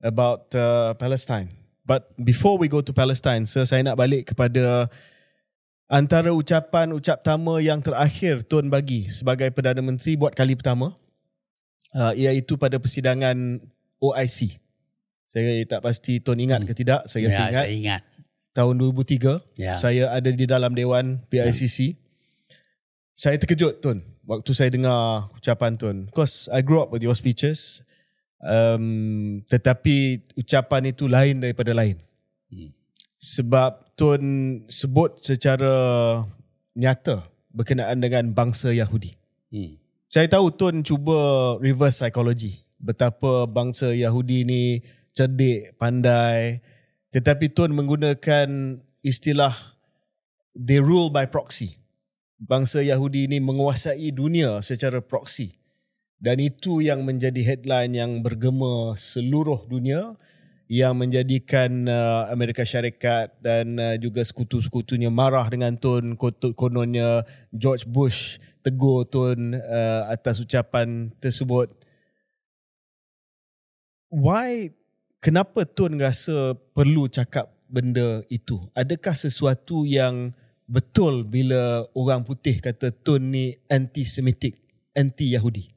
[0.03, 1.51] about uh, Palestine.
[1.87, 4.89] But before we go to Palestine, sir, saya nak balik kepada
[5.89, 10.97] antara ucapan ucap pertama yang terakhir Tun bagi sebagai Perdana Menteri buat kali pertama
[11.95, 13.61] uh, iaitu pada persidangan
[14.01, 14.59] OIC.
[15.29, 17.65] Saya tak pasti Tun ingat ke tidak, saya ya, ingat.
[17.67, 18.03] saya ingat.
[18.55, 19.75] Tahun 2003, Ya.
[19.75, 21.99] saya ada di dalam Dewan PICC.
[23.15, 25.97] Saya terkejut Tun waktu saya dengar ucapan Tun.
[26.07, 27.83] Because I grew up with your speeches.
[28.45, 31.97] Um, tetapi ucapan itu lain daripada lain.
[33.25, 34.23] Sebab Tun
[34.69, 35.73] sebut secara
[36.77, 37.25] nyata
[37.55, 39.17] berkenaan dengan bangsa Yahudi.
[39.49, 39.81] Hmm.
[40.13, 41.17] Saya tahu Tun cuba
[41.57, 42.61] reverse psychology.
[42.77, 44.63] Betapa bangsa Yahudi ni
[45.17, 46.61] cerdik, pandai.
[47.17, 49.57] Tetapi Tun menggunakan istilah
[50.53, 51.81] they rule by proxy.
[52.37, 55.57] Bangsa Yahudi ni menguasai dunia secara proxy.
[56.21, 60.13] Dan itu yang menjadi headline yang bergema seluruh dunia
[60.65, 66.17] yang menjadikan uh, Amerika Syarikat dan uh, juga sekutu-sekutunya marah dengan Tun
[66.57, 71.69] kononnya George Bush tegur Tun uh, atas ucapan tersebut.
[74.09, 74.73] Why
[75.21, 78.65] kenapa Tun rasa perlu cakap benda itu?
[78.73, 80.33] Adakah sesuatu yang
[80.65, 84.57] betul bila orang putih kata Tun ni anti-Semitic,
[84.97, 85.77] anti-Yahudi?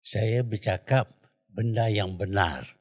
[0.00, 1.12] Saya bercakap
[1.52, 2.75] benda yang benar.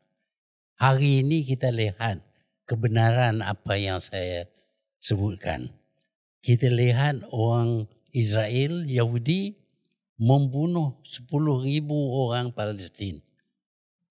[0.76, 2.20] Hari ini kita lihat
[2.68, 4.44] kebenaran apa yang saya
[5.00, 5.72] sebutkan.
[6.44, 9.56] Kita lihat orang Israel, Yahudi
[10.20, 11.32] membunuh 10,000
[11.96, 13.24] orang Palestin.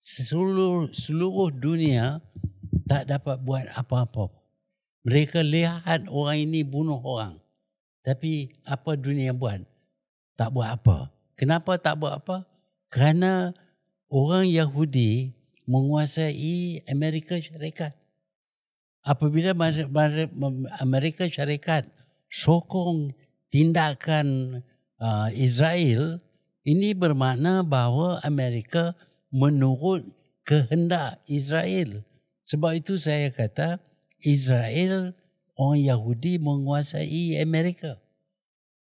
[0.00, 2.24] Seluruh, seluruh dunia
[2.88, 4.32] tak dapat buat apa-apa.
[5.04, 7.36] Mereka lihat orang ini bunuh orang.
[8.00, 9.60] Tapi apa dunia buat?
[10.36, 11.12] Tak buat apa.
[11.36, 12.48] Kenapa tak buat apa?
[12.88, 13.52] Kerana
[14.08, 17.92] orang Yahudi menguasai Amerika Syarikat.
[19.04, 19.52] Apabila
[20.80, 21.84] Amerika Syarikat
[22.28, 23.12] sokong
[23.52, 24.60] tindakan
[24.96, 26.20] uh, Israel,
[26.64, 28.96] ini bermakna bahawa Amerika
[29.28, 30.08] menurut
[30.44, 32.04] kehendak Israel.
[32.48, 33.80] Sebab itu saya kata
[34.20, 35.12] Israel
[35.56, 38.00] orang Yahudi menguasai Amerika.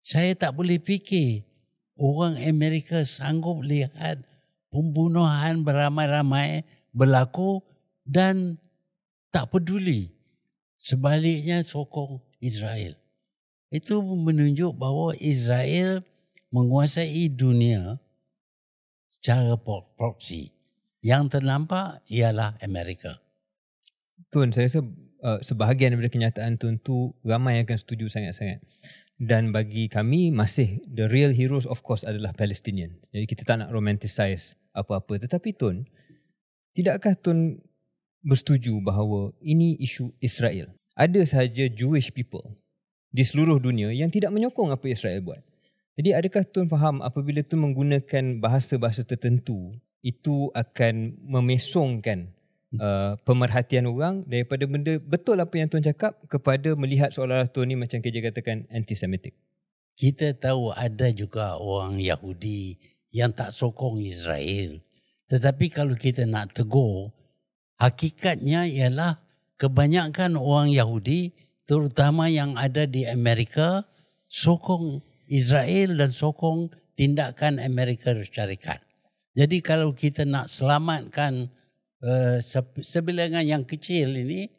[0.00, 1.44] Saya tak boleh fikir
[1.98, 4.24] orang Amerika sanggup lihat
[4.68, 7.60] pembunuhan beramai-ramai berlaku
[8.04, 8.56] dan
[9.28, 10.12] tak peduli.
[10.78, 12.94] Sebaliknya sokong Israel.
[13.68, 16.00] Itu menunjuk bahawa Israel
[16.48, 18.00] menguasai dunia
[19.18, 20.54] secara pro- proxy.
[21.04, 23.20] Yang ternampak ialah Amerika.
[24.32, 24.80] Tun, saya rasa
[25.22, 28.64] uh, sebahagian daripada kenyataan Tun tu ramai yang akan setuju sangat-sangat.
[29.18, 33.02] Dan bagi kami masih the real heroes of course adalah Palestinian.
[33.10, 35.18] Jadi kita tak nak romanticize apa-apa.
[35.18, 35.82] Tetapi Tun,
[36.70, 37.58] tidakkah Tun
[38.22, 40.70] bersetuju bahawa ini isu Israel?
[40.94, 42.46] Ada sahaja Jewish people
[43.10, 45.42] di seluruh dunia yang tidak menyokong apa Israel buat.
[45.98, 52.37] Jadi adakah Tun faham apabila Tun menggunakan bahasa-bahasa tertentu itu akan memesongkan
[52.76, 57.76] uh, pemerhatian orang daripada benda betul apa yang Tuan cakap kepada melihat seolah-olah Tuan ni
[57.78, 59.32] macam KJ katakan anti-Semitic.
[59.98, 62.78] Kita tahu ada juga orang Yahudi
[63.10, 64.78] yang tak sokong Israel.
[65.28, 67.10] Tetapi kalau kita nak tegur,
[67.82, 69.20] hakikatnya ialah
[69.58, 71.34] kebanyakan orang Yahudi
[71.66, 73.84] terutama yang ada di Amerika
[74.30, 78.80] sokong Israel dan sokong tindakan Amerika Syarikat.
[79.36, 81.52] Jadi kalau kita nak selamatkan
[82.42, 84.50] se- sebilangan yang kecil ini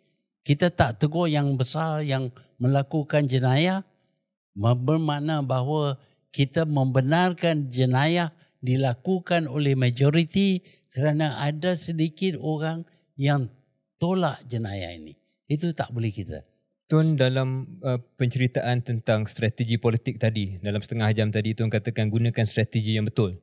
[0.43, 3.85] kita tak tegur yang besar yang melakukan jenayah
[4.55, 5.95] bermakna bahawa
[6.35, 10.59] kita membenarkan jenayah dilakukan oleh majoriti
[10.91, 12.83] kerana ada sedikit orang
[13.15, 13.47] yang
[14.01, 15.15] tolak jenayah ini.
[15.47, 16.43] Itu tak boleh kita.
[16.89, 22.45] Tun dalam uh, penceritaan tentang strategi politik tadi dalam setengah jam tadi Tun katakan gunakan
[22.49, 23.37] strategi yang betul.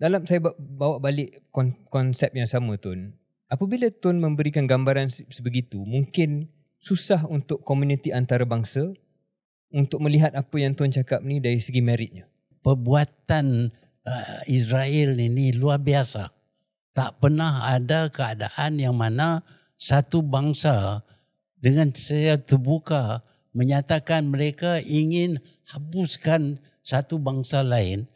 [0.00, 3.12] Dalam saya ba- bawa balik kon- konsep yang sama Tun.
[3.52, 6.48] Apabila Tun memberikan gambaran se- sebegitu, mungkin
[6.80, 8.96] susah untuk komuniti antarabangsa
[9.68, 12.24] untuk melihat apa yang Tun cakap ni dari segi meritnya.
[12.64, 13.68] Perbuatan
[14.08, 16.32] uh, Israel ini luar biasa.
[16.96, 19.44] Tak pernah ada keadaan yang mana
[19.76, 21.04] satu bangsa
[21.60, 23.20] dengan secara terbuka
[23.52, 28.08] menyatakan mereka ingin hapuskan satu bangsa lain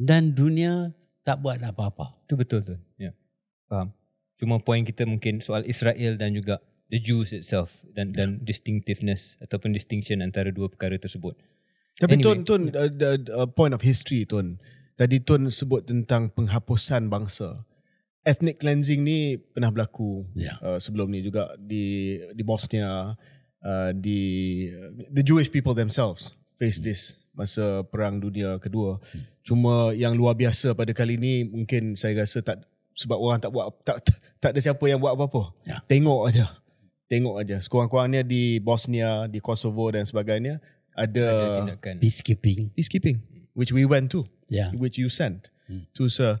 [0.00, 0.96] dan dunia
[1.26, 2.14] tak buat apa-apa.
[2.22, 2.78] Itu betul Tun.
[2.94, 3.10] Ya.
[3.66, 3.90] Faham.
[4.38, 9.74] Cuma poin kita mungkin soal Israel dan juga the Jews itself dan dan distinctiveness ataupun
[9.74, 11.34] distinction antara dua perkara tersebut.
[11.98, 12.22] Tapi Anyway.
[12.22, 14.62] Tun, Tun, uh, the, uh, point of history Tun.
[14.94, 17.66] Tadi Tun sebut tentang penghapusan bangsa.
[18.22, 20.58] Ethnic cleansing ni pernah berlaku Ya.
[20.62, 23.18] uh, sebelum ni juga di di Bosnia,
[23.66, 24.20] uh, di
[25.10, 28.96] the Jewish people themselves face this masa perang dunia kedua.
[29.44, 32.64] Cuma yang luar biasa pada kali ni mungkin saya rasa tak
[32.96, 34.00] sebab orang tak buat tak
[34.40, 35.52] tak ada siapa yang buat apa-apa.
[35.62, 35.84] Ya.
[35.84, 36.48] Tengok aja.
[37.06, 37.60] Tengok aja.
[37.60, 40.58] Sekurang-kurangnya di Bosnia, di Kosovo dan sebagainya
[40.96, 41.94] ada, Ada tindakan.
[42.00, 42.72] Peacekeeping.
[42.72, 43.18] peacekeeping
[43.52, 44.70] which we went to Ya.
[44.72, 45.50] which you sent
[45.92, 46.38] to sir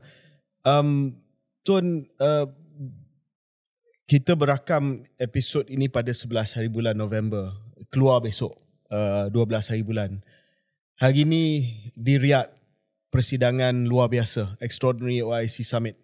[0.62, 1.12] um
[1.60, 2.46] Tun uh,
[4.06, 7.50] kita berakam episod ini pada 11 hari bulan November
[7.90, 8.54] keluar besok
[8.88, 10.22] uh, 12 hari bulan
[10.96, 11.44] hari ini
[11.96, 12.52] di Riyadh
[13.12, 15.96] persidangan luar biasa extraordinary OIC summit.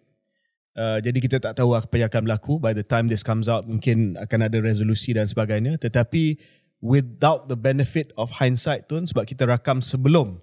[0.73, 2.57] Uh, jadi kita tak tahu apa yang akan berlaku.
[2.57, 5.77] By the time this comes out mungkin akan ada resolusi dan sebagainya.
[5.77, 6.41] Tetapi
[6.81, 10.41] without the benefit of hindsight tu sebab kita rakam sebelum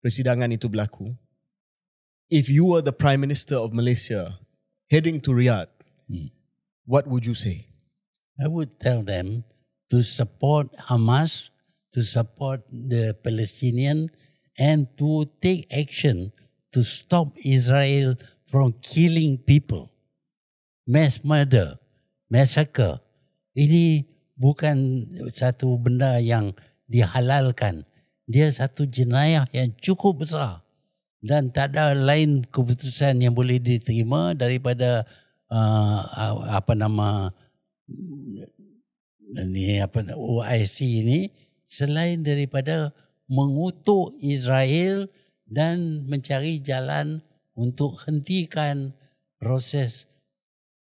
[0.00, 1.12] persidangan itu berlaku
[2.32, 4.40] if you were the prime minister of Malaysia
[4.88, 5.68] heading to Riyadh
[6.84, 7.66] what would you say?
[8.40, 9.44] I would tell them
[9.90, 11.50] to support Hamas,
[11.94, 14.10] to support the Palestinian,
[14.58, 16.34] and to take action
[16.74, 18.18] to stop Israel
[18.50, 19.94] from killing people.
[20.84, 21.78] Mass murder,
[22.26, 22.98] massacre.
[23.54, 24.02] Ini
[24.34, 26.50] bukan satu benda yang
[26.90, 27.86] dihalalkan.
[28.26, 30.66] Dia satu jenayah yang cukup besar.
[31.24, 35.08] Dan tak ada lain keputusan yang boleh diterima daripada
[35.48, 35.98] uh,
[36.52, 37.32] apa nama
[39.48, 41.32] ni apa OIC ini
[41.74, 42.94] selain daripada
[43.26, 45.10] mengutuk Israel
[45.42, 47.18] dan mencari jalan
[47.58, 48.94] untuk hentikan
[49.42, 50.06] proses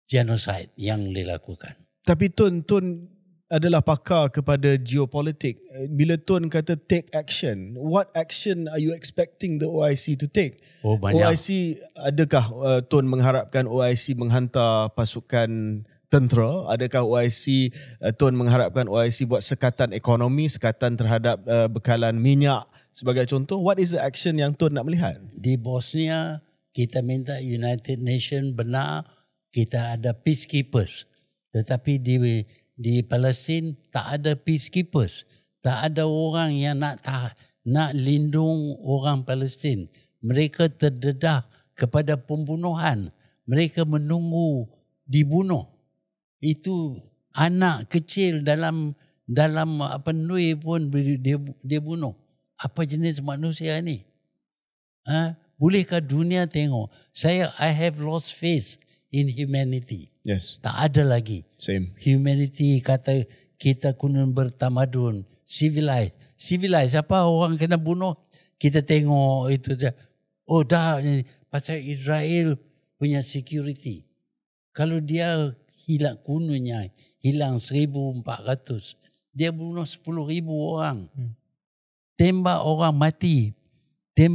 [0.06, 1.74] genosid yang dilakukan.
[2.06, 3.10] tapi Tun Tun
[3.46, 5.62] adalah pakar kepada geopolitik
[5.94, 10.98] bila Tun kata take action what action are you expecting the OIC to take Oh
[10.98, 11.22] banyak.
[11.22, 19.26] OIC adakah uh, Tun mengharapkan OIC menghantar pasukan tentera adakah OIC uh, Tun mengharapkan OIC
[19.26, 22.66] buat sekatan ekonomi sekatan terhadap uh, bekalan minyak
[22.96, 26.40] sebagai contoh what is the action yang Tun nak melihat Di Bosnia
[26.76, 29.08] kita minta United Nation benar
[29.56, 31.08] kita ada peacekeepers.
[31.56, 32.44] Tetapi di
[32.76, 35.24] di Palestin tak ada peacekeepers.
[35.64, 37.32] Tak ada orang yang nak tah,
[37.64, 39.88] nak lindung orang Palestin.
[40.20, 43.08] Mereka terdedah kepada pembunuhan.
[43.48, 44.68] Mereka menunggu
[45.08, 45.64] dibunuh.
[46.40, 47.00] Itu
[47.36, 48.96] anak kecil dalam
[49.26, 50.88] dalam apa nui pun
[51.20, 52.14] dia dia bunuh.
[52.56, 54.06] Apa jenis manusia ni?
[55.04, 55.36] Ha?
[55.60, 56.88] Bolehkah dunia tengok?
[57.12, 58.80] Saya I have lost faith
[59.12, 60.12] in humanity.
[60.24, 61.44] yes Tak ada lagi.
[61.60, 63.24] same Humanity kata
[63.56, 66.12] kita kena bertamadun, civilized.
[66.36, 68.16] Civilized apa orang kena bunuh?
[68.60, 69.90] Kita tengok itu je.
[70.44, 71.00] Oh dah
[71.48, 72.56] pasal Israel
[73.00, 74.04] punya security.
[74.76, 75.56] Kalau dia
[75.86, 76.90] hilang kuningnya
[77.22, 78.98] hilang 1400,
[79.34, 81.06] dia bunuh 10,000 orang.
[82.16, 83.54] Tembak orang mati.
[84.16, 84.32] Tem,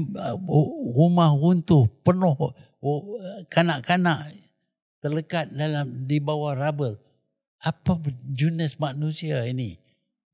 [0.94, 2.38] rumah runtuh penuh
[3.50, 4.30] kanak-kanak
[5.02, 7.02] terlekat dalam di bawah rubble.
[7.58, 7.98] Apa
[8.30, 9.82] jenis manusia ini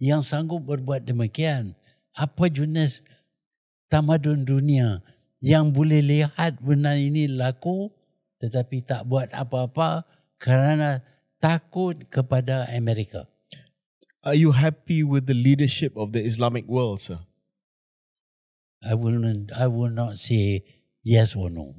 [0.04, 1.80] yang sanggup berbuat demikian?
[2.12, 3.00] Apa jenis
[3.88, 5.00] tamadun dunia
[5.40, 7.88] yang boleh lihat benda ini laku
[8.44, 10.04] tetapi tak buat apa-apa
[10.38, 11.02] kerana
[11.42, 13.26] takut kepada Amerika?
[14.28, 17.22] are you happy with the leadership of the Islamic world sir
[18.84, 20.64] I will not, I will not say
[21.02, 21.74] yes or no.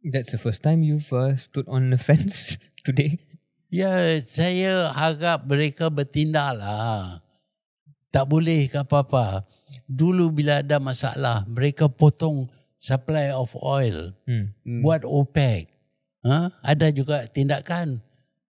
[0.00, 3.20] That's the first time you've uh, stood on the fence today.
[3.68, 7.20] Ya, saya harap mereka bertindak lah.
[8.08, 9.44] Tak boleh ke apa-apa.
[9.84, 12.48] Dulu bila ada masalah, mereka potong
[12.80, 14.16] supply of oil.
[14.24, 14.56] Hmm.
[14.64, 14.80] Hmm.
[14.80, 15.68] Buat OPEC.
[16.26, 16.50] Ha?
[16.62, 18.02] Ada juga tindakan.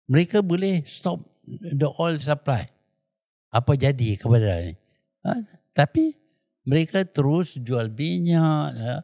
[0.06, 2.66] Mereka boleh stop the oil supply.
[3.50, 4.74] Apa jadi kepada ni?
[5.26, 5.34] Ha?
[5.74, 6.14] Tapi
[6.66, 8.96] mereka terus jual minyak, ya,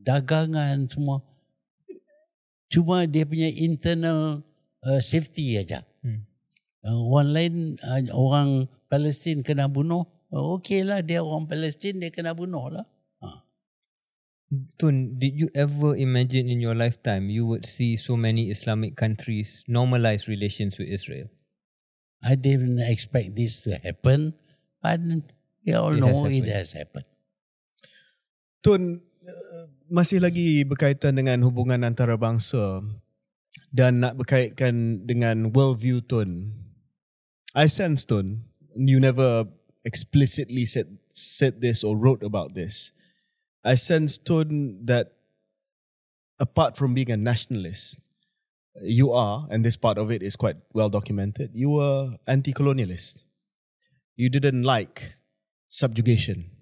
[0.00, 1.24] dagangan semua.
[2.68, 4.44] Cuma dia punya internal
[4.84, 5.80] uh, safety aja.
[6.04, 6.22] Hmm.
[6.84, 8.48] Uh, orang lain, uh, orang
[8.86, 12.84] Palestin kena bunuh, uh, okey lah dia orang Palestin, dia kena bunuh lah.
[14.78, 19.66] Tun, did you ever imagine in your lifetime you would see so many Islamic countries
[19.66, 21.26] normalize relations with Israel?
[22.22, 24.38] I didn't expect this to happen,
[24.78, 25.02] but
[25.66, 26.54] we all It has know it happened.
[26.54, 27.08] has happened.
[28.62, 32.86] Tun uh, masih lagi berkaitan dengan hubungan antara bangsa
[33.74, 36.54] dan nak berkaitkan dengan worldview Tun.
[37.50, 38.46] I sense Tun,
[38.78, 39.50] you never
[39.82, 42.94] explicitly said said this or wrote about this.
[43.66, 45.18] I sense Tun that
[46.38, 47.98] apart from being a nationalist,
[48.78, 53.26] you are, and this part of it is quite well documented, you were anti-colonialist.
[54.14, 55.18] You didn't like
[55.66, 56.54] subjugation.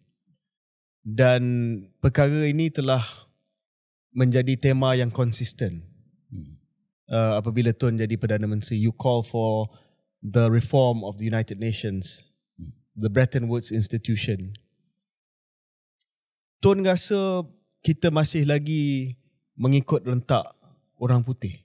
[1.04, 3.04] Dan perkara ini telah
[4.16, 5.84] menjadi tema yang konsisten.
[7.04, 9.68] Uh, apabila Tun jadi Perdana Menteri, you call for
[10.24, 12.24] the reform of the United Nations,
[12.96, 14.56] the Bretton Woods Institution.
[16.64, 17.44] Tun rasa
[17.84, 19.12] kita masih lagi
[19.52, 20.48] mengikut rentak
[20.96, 21.60] orang putih.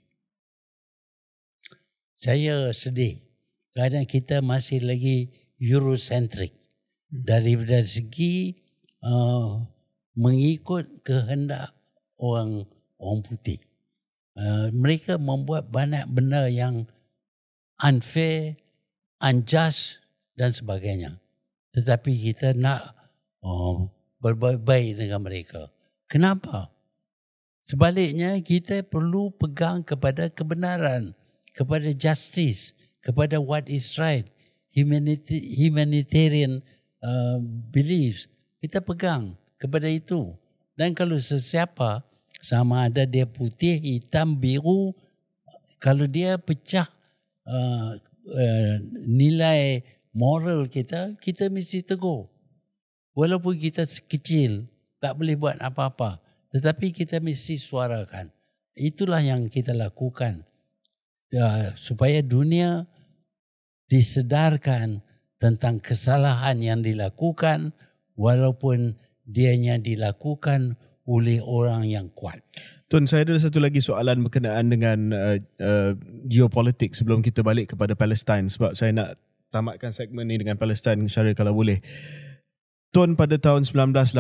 [2.20, 3.24] Saya sedih
[3.72, 6.52] kerana kita masih lagi Eurocentric
[7.08, 8.60] daripada segi
[9.00, 9.64] uh,
[10.20, 11.72] mengikut kehendak
[12.20, 12.68] orang
[13.00, 13.64] orang putih.
[14.36, 16.84] Uh, mereka membuat banyak benda yang
[17.80, 18.60] unfair,
[19.24, 20.04] unjust
[20.36, 21.24] dan sebagainya.
[21.72, 23.00] Tetapi kita nak
[24.20, 25.72] berbaik dengan mereka.
[26.12, 26.68] Kenapa?
[27.64, 31.14] Sebaliknya kita perlu pegang kepada kebenaran,
[31.54, 34.26] kepada justice, kepada what is right,
[35.54, 36.66] humanitarian
[37.04, 37.38] uh,
[37.70, 38.28] beliefs.
[38.60, 40.34] Kita pegang kepada itu.
[40.74, 42.02] Dan kalau sesiapa
[42.40, 44.96] sama ada dia putih, hitam, biru,
[45.78, 46.88] kalau dia pecah
[47.46, 47.96] uh,
[48.34, 48.76] uh,
[49.06, 49.84] nilai
[50.16, 52.28] moral kita, kita mesti tegur.
[53.20, 54.72] Walaupun kita kecil,
[55.04, 56.24] tak boleh buat apa-apa.
[56.56, 58.32] Tetapi kita mesti suarakan.
[58.80, 60.48] Itulah yang kita lakukan.
[61.30, 62.88] Uh, supaya dunia
[63.92, 65.04] disedarkan
[65.38, 67.76] tentang kesalahan yang dilakukan
[68.18, 68.98] walaupun
[69.28, 72.42] dianya dilakukan oleh orang yang kuat.
[72.90, 75.94] Tun, saya ada satu lagi soalan berkenaan dengan uh, uh,
[76.26, 79.10] geopolitik sebelum kita balik kepada Palestine sebab saya nak
[79.54, 81.82] tamatkan segmen ni dengan Palestine Syaril kalau boleh.
[82.90, 84.18] Tun pada tahun 1981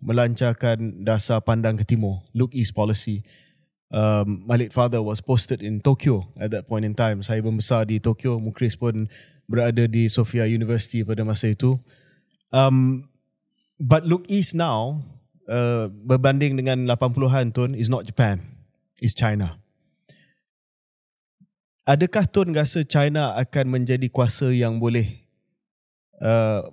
[0.00, 3.28] melancarkan dasar pandang ke timur, Look East Policy.
[3.92, 7.20] Um, my late father was posted in Tokyo at that point in time.
[7.20, 9.12] Saya membesar di Tokyo, Mukris pun
[9.44, 11.76] berada di Sophia University pada masa itu.
[12.56, 13.04] Um,
[13.76, 15.04] but Look East now,
[15.44, 18.40] uh, berbanding dengan 80-an Tun, is not Japan,
[18.96, 19.60] is China.
[21.84, 25.20] Adakah Tun rasa China akan menjadi kuasa yang boleh
[26.24, 26.64] uh,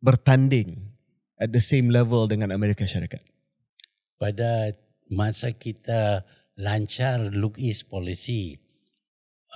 [0.00, 0.92] bertanding
[1.40, 3.24] at the same level dengan Amerika Syarikat?
[4.20, 4.76] Pada
[5.08, 6.28] masa kita
[6.60, 8.60] lancar Look East Policy,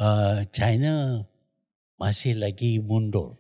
[0.00, 1.28] uh, China
[2.00, 3.36] masih lagi mundur.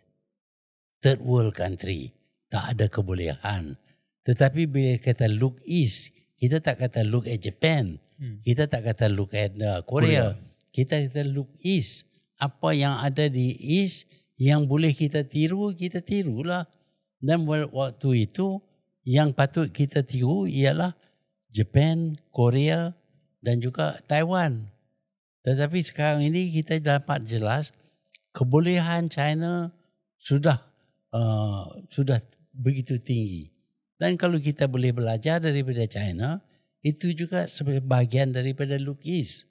[1.00, 2.12] Third world country,
[2.48, 3.76] tak ada kebolehan.
[4.24, 8.00] Tetapi bila kita look east, kita tak kata look at Japan.
[8.16, 8.40] Hmm.
[8.40, 10.32] Kita tak kata look at uh, Korea.
[10.32, 10.40] Korea.
[10.72, 12.08] Kita kata look east.
[12.40, 14.08] Apa yang ada di east
[14.38, 16.66] yang boleh kita tiru, kita tirulah.
[17.22, 18.60] Dan waktu itu
[19.06, 20.92] yang patut kita tiru ialah
[21.52, 22.92] Japan, Korea
[23.40, 24.68] dan juga Taiwan.
[25.44, 27.70] Tetapi sekarang ini kita dapat jelas
[28.32, 29.70] kebolehan China
[30.16, 30.56] sudah
[31.12, 32.18] uh, sudah
[32.50, 33.52] begitu tinggi.
[34.00, 36.42] Dan kalau kita boleh belajar daripada China,
[36.82, 39.48] itu juga sebagai bahagian daripada east.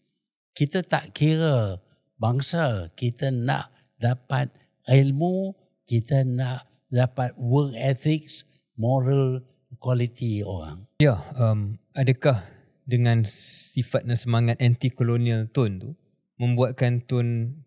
[0.53, 1.81] Kita tak kira
[2.19, 4.51] bangsa, kita nak dapat
[4.87, 5.55] ilmu,
[5.87, 8.45] kita nak dapat work ethics,
[8.75, 9.43] moral
[9.79, 10.85] quality orang.
[11.01, 12.43] Ya, um, adakah
[12.83, 15.89] dengan sifat dan semangat anti-kolonial Tun tu
[16.35, 17.59] membuatkan Tun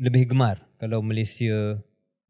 [0.00, 1.78] lebih gemar kalau Malaysia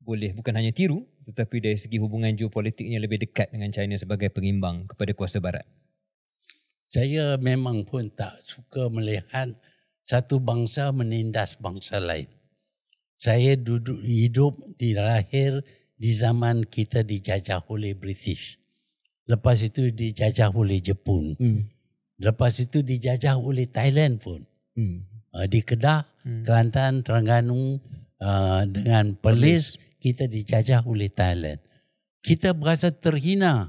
[0.03, 4.91] boleh bukan hanya tiru tetapi dari segi hubungan geopolitiknya lebih dekat dengan China sebagai pengimbang
[4.91, 5.63] kepada kuasa barat.
[6.91, 9.55] Saya memang pun tak suka melihat
[10.03, 12.27] satu bangsa menindas bangsa lain.
[13.21, 15.61] Saya duduk hidup di lahir
[16.01, 18.57] di zaman kita dijajah oleh British.
[19.29, 21.37] Lepas itu dijajah oleh Jepun.
[21.37, 21.69] Hmm.
[22.17, 24.41] Lepas itu dijajah oleh Thailand pun.
[24.73, 25.05] Hmm.
[25.37, 26.09] Uh, di Kedah,
[26.49, 27.77] Kelantan, Terengganu
[28.25, 31.61] uh, dengan Perlis kita dijajah oleh Thailand.
[32.25, 33.69] Kita berasa terhina,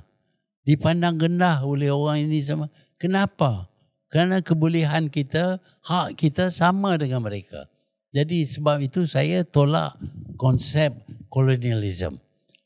[0.64, 2.72] dipandang rendah oleh orang ini sama.
[2.96, 3.68] Kenapa?
[4.08, 7.68] Kerana kebolehan kita, hak kita sama dengan mereka.
[8.12, 9.96] Jadi sebab itu saya tolak
[10.36, 10.92] konsep
[11.32, 12.20] kolonialism.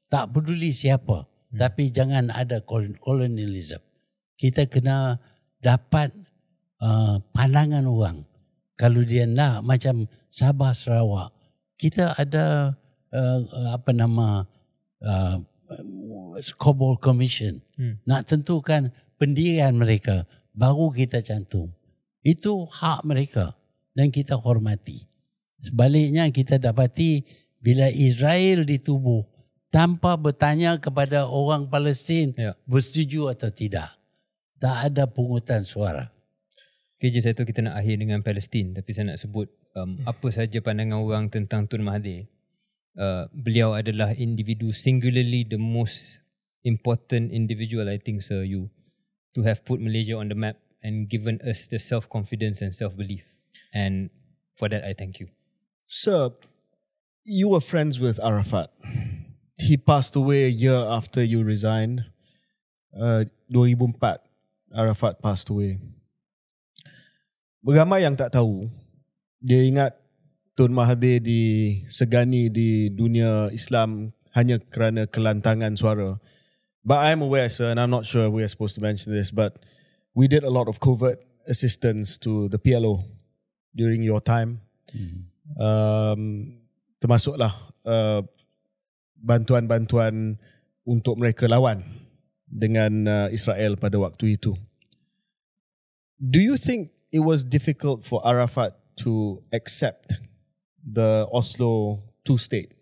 [0.10, 1.58] Tak peduli siapa, hmm.
[1.62, 3.82] tapi jangan ada kol- kolonialism.
[4.36, 5.22] Kita kena
[5.62, 6.10] dapat
[6.82, 8.18] uh, pandangan orang.
[8.76, 11.32] Kalau dia nak macam Sabah Sarawak,
[11.80, 12.76] kita ada
[13.14, 13.40] uh,
[13.72, 14.44] apa nama
[15.00, 15.38] uh,
[16.42, 18.00] Scoreboard Commission Hmm.
[18.08, 20.24] nak tentukan pendirian mereka
[20.56, 21.76] baru kita cantum.
[22.24, 23.52] Itu hak mereka
[23.92, 25.04] dan kita hormati.
[25.66, 27.26] Sebaliknya kita dapati
[27.58, 29.26] bila Israel ditubuh
[29.74, 32.54] tanpa bertanya kepada orang Palestin Ya.
[32.70, 33.90] bersetuju atau tidak.
[34.62, 36.14] Tak ada pungutan suara.
[36.96, 40.28] Okay, je saya tahu kita nak akhir dengan Palestin tapi saya nak sebut um, apa
[40.32, 42.30] saja pandangan orang tentang Tun Mahathir.
[42.96, 46.24] Uh, beliau adalah individu singularly the most
[46.64, 48.72] important individual I think sir you
[49.36, 53.28] to have put Malaysia on the map and given us the self-confidence and self-belief.
[53.76, 54.08] And
[54.56, 55.28] for that I thank you.
[55.86, 56.34] Sir,
[57.24, 58.74] you were friends with Arafat.
[59.58, 62.06] He passed away a year after you resigned.
[62.90, 64.18] Uh, 2004,
[64.74, 65.78] Arafat passed away.
[67.62, 68.70] Beramai yang tak tahu,
[69.42, 69.94] dia ingat
[70.56, 76.18] Tun Mahathir disegani di dunia Islam hanya kerana kelantangan suara.
[76.86, 79.60] But I'm aware, sir, and I'm not sure we are supposed to mention this, but
[80.16, 83.04] we did a lot of covert assistance to the PLO
[83.76, 84.62] during your time.
[85.54, 86.58] Um,
[86.98, 87.54] termasuklah
[87.86, 88.26] uh,
[89.22, 90.42] bantuan-bantuan
[90.82, 91.86] untuk mereka lawan
[92.50, 94.58] dengan uh, Israel pada waktu itu.
[96.18, 98.74] Do you think it was difficult for Arafat
[99.06, 100.18] to accept
[100.82, 102.74] the Oslo two-state?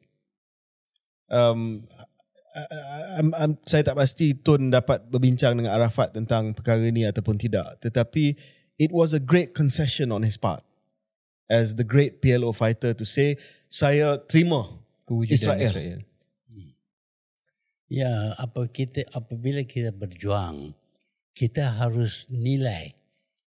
[1.28, 1.92] Um,
[2.56, 7.04] I- I- I'm, I'm, saya tak pasti Tun dapat berbincang dengan Arafat tentang perkara ini
[7.10, 7.82] ataupun tidak.
[7.84, 8.38] Tetapi
[8.80, 10.64] it was a great concession on his part
[11.50, 13.36] as the great PLO fighter to say
[13.68, 15.62] saya terima Kewujudan Israel.
[15.68, 16.00] Israel.
[17.94, 20.74] Ya, apa kita apabila kita berjuang,
[21.38, 22.98] kita harus nilai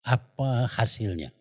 [0.07, 1.36] apa hasilnya.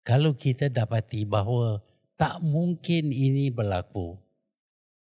[0.00, 1.84] Kalau kita dapati bahawa
[2.16, 4.16] tak mungkin ini berlaku,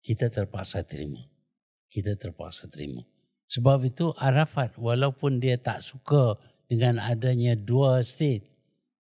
[0.04, 1.24] kita terpaksa terima.
[1.88, 3.00] Kita terpaksa terima.
[3.48, 6.36] Sebab itu Arafat walaupun dia tak suka
[6.68, 8.51] dengan adanya dua state,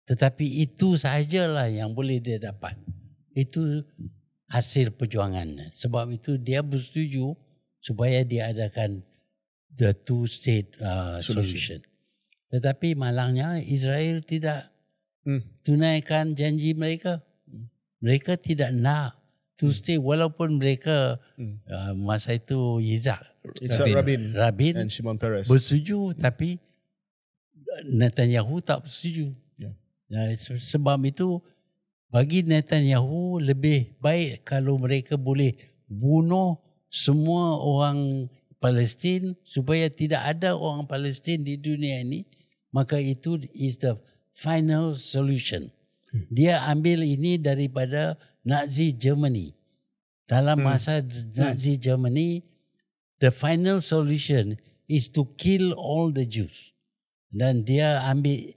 [0.08, 2.72] tetapi itu sahajalah yang boleh dia dapat.
[3.36, 3.84] Itu
[4.48, 5.76] hasil perjuangannya.
[5.76, 7.36] Sebab itu dia bersetuju
[7.78, 9.04] supaya diadakan
[9.76, 11.84] the two state uh, solution.
[12.48, 14.72] Tetapi malangnya Israel tidak
[15.28, 15.44] Hmm.
[15.60, 17.20] tunaikan janji mereka.
[18.00, 19.12] Mereka tidak nak
[19.60, 21.60] two state walaupun mereka Hmm.
[21.68, 23.20] uh, masa itu Yitzhak
[23.60, 25.44] Yitzhak Rabin, Rabin and Shimon Peres.
[25.44, 26.56] bersetuju tapi
[27.92, 29.36] Netanyahu tak bersetuju.
[30.08, 30.32] Ya.
[30.36, 31.40] Se- sebab itu
[32.08, 35.52] bagi Netanyahu lebih baik kalau mereka boleh
[35.88, 36.56] bunuh
[36.88, 42.24] semua orang Palestin supaya tidak ada orang Palestin di dunia ini
[42.72, 43.96] maka itu is the
[44.32, 45.68] final solution.
[46.32, 49.52] Dia ambil ini daripada Nazi Germany.
[50.24, 51.04] Dalam masa
[51.36, 52.44] Nazi Germany
[53.20, 54.56] the final solution
[54.88, 56.72] is to kill all the Jews.
[57.28, 58.56] Dan dia ambil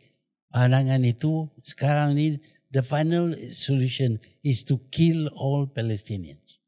[0.51, 2.37] pandangan itu sekarang ni
[2.71, 6.59] the final solution is to kill all Palestinians.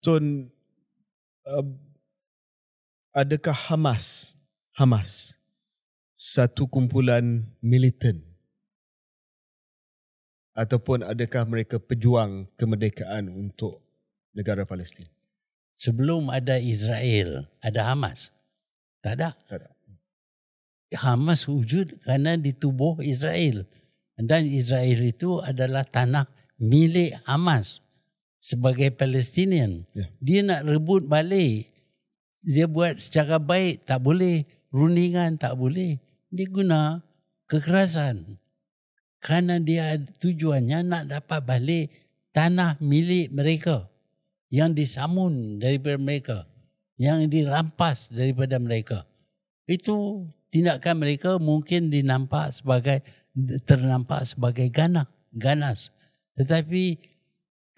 [0.00, 0.48] Tun,
[1.44, 1.66] uh,
[3.14, 4.34] adakah Hamas,
[4.74, 5.36] Hamas,
[6.14, 8.24] satu kumpulan militan?
[10.56, 13.80] Ataupun adakah mereka pejuang kemerdekaan untuk
[14.34, 15.06] negara Palestin?
[15.78, 18.28] Sebelum ada Israel, ada Hamas.
[19.00, 19.32] Tak ada.
[19.48, 19.68] Tak ada.
[20.94, 23.66] Hamas wujud kerana ditubuh Israel.
[24.20, 26.28] Dan Israel itu adalah tanah
[26.60, 27.80] milik Hamas
[28.42, 29.88] sebagai Palestinian.
[29.96, 30.06] Ya.
[30.20, 31.72] Dia nak rebut balik.
[32.44, 34.44] Dia buat secara baik tak boleh.
[34.70, 35.96] Rundingan tak boleh.
[36.28, 37.00] Dia guna
[37.48, 38.38] kekerasan.
[39.20, 41.86] Kerana dia tujuannya nak dapat balik
[42.32, 43.90] tanah milik mereka
[44.50, 46.38] yang disamun daripada mereka,
[46.98, 49.06] yang dirampas daripada mereka.
[49.68, 53.06] Itu tindakan mereka mungkin dinampak sebagai
[53.64, 55.94] ternampak sebagai ganas, ganas.
[56.34, 56.98] Tetapi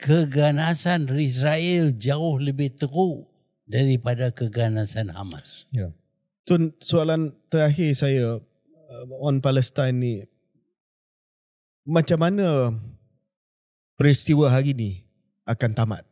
[0.01, 3.31] keganasan Israel jauh lebih teruk
[3.69, 5.71] daripada keganasan Hamas.
[5.71, 5.95] Ya.
[6.43, 10.15] Tun, soalan terakhir saya uh, on Palestine ni
[11.87, 12.75] macam mana
[13.95, 14.91] peristiwa hari ni
[15.47, 16.05] akan tamat?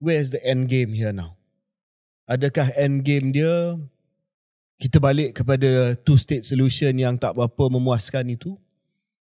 [0.00, 1.36] Where is the end game here now?
[2.24, 3.76] Adakah end game dia
[4.78, 8.58] kita balik kepada two state solution yang tak berapa memuaskan itu?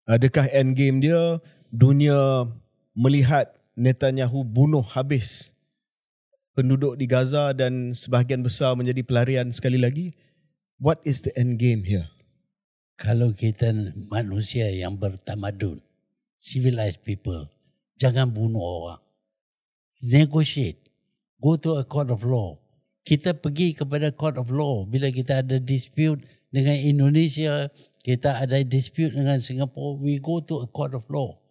[0.07, 1.39] Adakah end game dia
[1.71, 2.47] dunia
[2.95, 5.55] melihat Netanyahu bunuh habis
[6.51, 10.13] penduduk di Gaza dan sebahagian besar menjadi pelarian sekali lagi?
[10.81, 12.09] What is the end game here?
[13.01, 13.73] Kalau kita
[14.09, 15.81] manusia yang bertamadun,
[16.37, 17.49] civilized people,
[17.97, 19.01] jangan bunuh orang.
[20.01, 20.81] Negotiate.
[21.41, 22.60] Go to a court of law.
[23.01, 26.21] Kita pergi kepada court of law bila kita ada dispute
[26.53, 27.71] dengan Indonesia,
[28.05, 31.41] kita ada dispute dengan Singapore, we go to a court of law.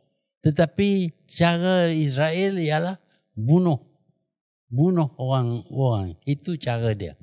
[0.41, 2.97] Tetapi cara Israel ialah
[3.37, 3.83] bunuh.
[4.71, 6.15] Bunuh orang-orang.
[6.23, 7.19] Itu cara dia.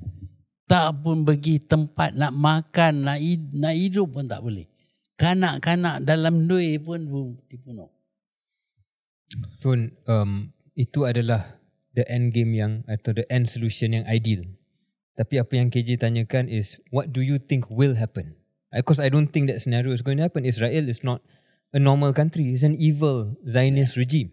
[0.68, 3.18] Tak pun bagi tempat nak makan, nak,
[3.56, 4.68] nak hidup pun tak boleh.
[5.16, 7.08] Kanak-kanak dalam dui pun
[7.48, 7.88] dibunuh.
[9.58, 11.57] Tun, um, itu adalah
[11.98, 14.46] the end game yang atau the end solution yang ideal.
[15.18, 18.38] Tapi apa yang KJ tanyakan is what do you think will happen?
[18.70, 20.46] Because I don't think that scenario is going to happen.
[20.46, 21.18] Israel is not
[21.74, 22.54] a normal country.
[22.54, 24.02] It's an evil Zionist yeah.
[24.06, 24.30] regime.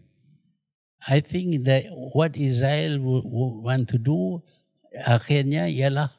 [1.09, 4.45] I think that what Israel w- w- want to do
[5.09, 6.13] akhirnya ialah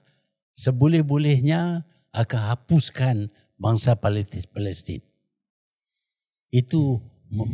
[0.59, 3.17] seboleh-bolehnya akan hapuskan
[3.61, 5.05] bangsa Palestin.
[6.51, 7.01] Itu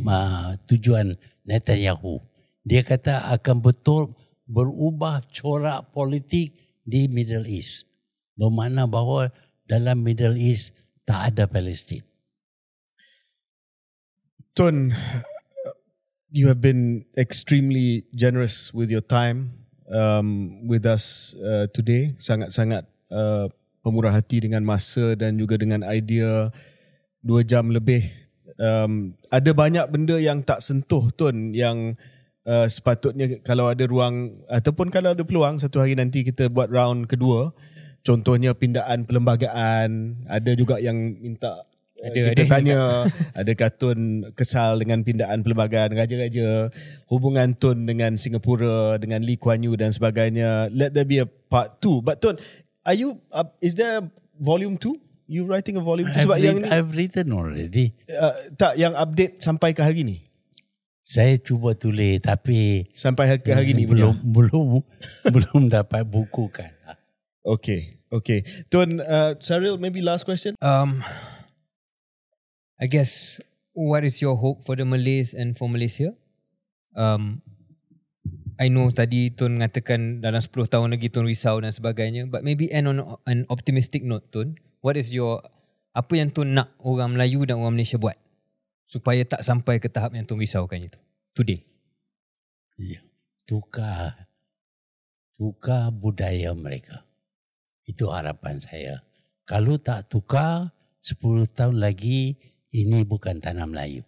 [0.07, 2.23] uh, tujuan Netanyahu.
[2.63, 4.15] Dia kata akan betul
[4.47, 6.55] berubah corak politik
[6.87, 7.87] di Middle East.
[8.39, 9.31] Bermakna bahawa
[9.67, 12.03] dalam Middle East tak ada Palestin.
[14.53, 14.93] Tun,
[16.29, 22.13] you have been extremely generous with your time um, with us uh, today.
[22.21, 23.49] Sangat-sangat uh,
[23.81, 26.53] pemurah hati dengan masa dan juga dengan idea
[27.25, 28.07] dua jam lebih.
[28.61, 31.97] Um, ada banyak benda yang tak sentuh Tun yang
[32.45, 37.07] uh, sepatutnya kalau ada ruang ataupun kalau ada peluang satu hari nanti kita buat round
[37.07, 37.51] kedua.
[38.03, 41.63] Contohnya pindaan perlembagaan, ada juga yang minta
[42.03, 42.51] Ada- kita ada.
[42.51, 42.79] tanya
[43.47, 46.67] ada katun kesal dengan pindaan perlembagaan raja-raja
[47.07, 51.79] hubungan Tun dengan Singapura dengan Lee Kuan Yew dan sebagainya let there be a part
[51.79, 52.43] 2 but Tun
[52.83, 54.03] are you uh, is there
[54.35, 54.99] volume 2
[55.31, 57.95] you writing a volume 2 I've, sebab yang read, ni I've written already.
[58.11, 60.27] uh, tak yang update sampai ke hari ni
[61.03, 64.31] Saya cuba tulis tapi sampai hari, ke hari ni belum punya.
[64.33, 64.67] belum
[65.29, 66.71] belum dapat bukukan.
[67.43, 71.03] okay okay Tun uh, Cyril maybe last question Um,
[72.79, 73.43] I guess
[73.75, 76.15] what is your hope for the Malays and for Malaysia?
[76.93, 77.43] Um,
[78.61, 82.29] I know tadi Tun mengatakan dalam 10 tahun lagi Tun risau dan sebagainya.
[82.31, 84.55] But maybe end on an optimistic note Tun.
[84.85, 85.43] What is your,
[85.97, 88.19] apa yang Tun nak orang Melayu dan orang Malaysia buat?
[88.85, 91.01] Supaya tak sampai ke tahap yang Tun risaukan itu.
[91.33, 91.65] Today.
[92.77, 93.01] Ya.
[93.49, 94.33] Tukar
[95.43, 97.03] tukar budaya mereka.
[97.83, 99.03] Itu harapan saya.
[99.43, 100.71] Kalau tak tukar
[101.03, 102.39] 10 tahun lagi
[102.71, 104.07] ini bukan tanah Melayu.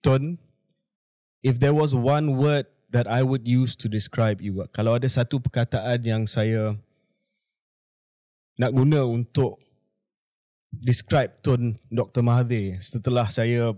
[0.00, 0.40] Tun,
[1.44, 5.44] if there was one word that I would use to describe you, kalau ada satu
[5.44, 6.72] perkataan yang saya
[8.56, 9.60] nak guna untuk
[10.72, 12.24] describe Tun Dr.
[12.24, 13.76] Mahathir setelah saya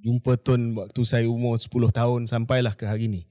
[0.00, 3.22] jumpa Tun waktu saya umur 10 tahun sampailah ke hari ini.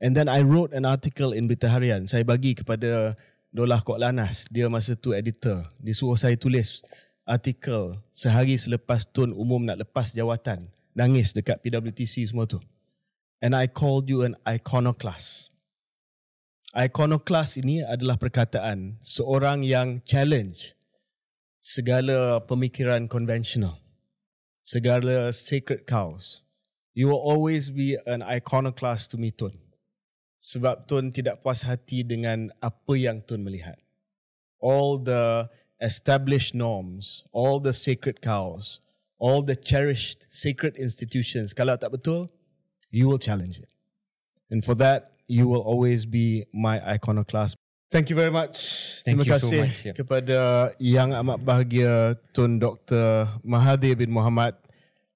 [0.00, 2.08] And then I wrote an article in Berita Harian.
[2.08, 3.16] Saya bagi kepada
[3.52, 4.48] Dolah Kok Lanas.
[4.48, 5.68] Dia masa tu editor.
[5.76, 6.80] Dia suruh saya tulis
[7.28, 10.72] artikel sehari selepas Tun umum nak lepas jawatan.
[10.96, 12.60] Nangis dekat PWTC semua tu.
[13.44, 15.52] And I called you an iconoclast.
[16.70, 20.78] Iconoclast ini adalah perkataan seorang yang challenge
[21.58, 23.76] segala pemikiran konvensional.
[24.64, 26.42] Segala sacred cows.
[26.94, 29.56] You will always be an iconoclast to me, Tun.
[30.40, 33.76] Sebab Tun tidak puas hati dengan apa yang Tun melihat.
[34.60, 35.48] All the
[35.80, 38.80] established norms, all the sacred cows,
[39.20, 42.28] all the cherished sacred institutions, kalau tak betul,
[42.92, 43.68] you will challenge it.
[44.50, 47.59] And for that, you will always be my iconoclast.
[47.90, 48.54] Thank you very much.
[49.02, 49.94] Thank Terima you so kasih much, yeah.
[49.98, 50.38] kepada
[50.78, 53.26] yang amat bahagia Tun Dr.
[53.42, 54.54] Mahathir bin Mohamad,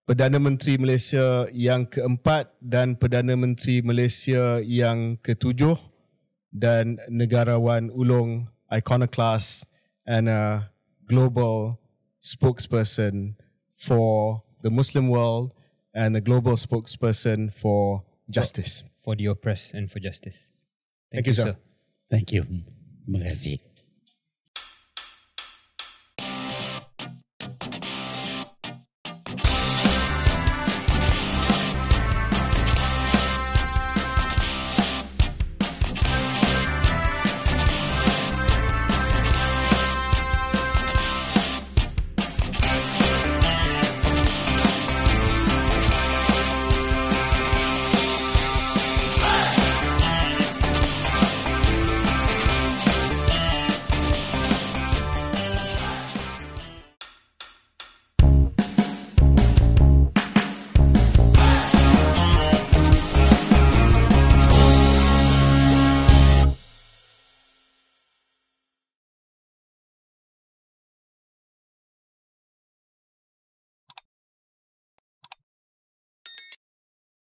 [0.02, 5.78] Perdana Menteri Malaysia yang keempat dan Perdana Menteri Malaysia yang ketujuh
[6.50, 9.70] dan negarawan ulung iconoclast
[10.02, 10.66] and a
[11.06, 11.78] global
[12.18, 13.38] spokesperson
[13.70, 15.54] for the Muslim world
[15.94, 18.82] and a global spokesperson for justice.
[18.98, 20.50] For the oppressed and for justice.
[21.14, 21.54] Thank you, sir.
[22.10, 22.44] Thank you.
[23.06, 23.73] Terima.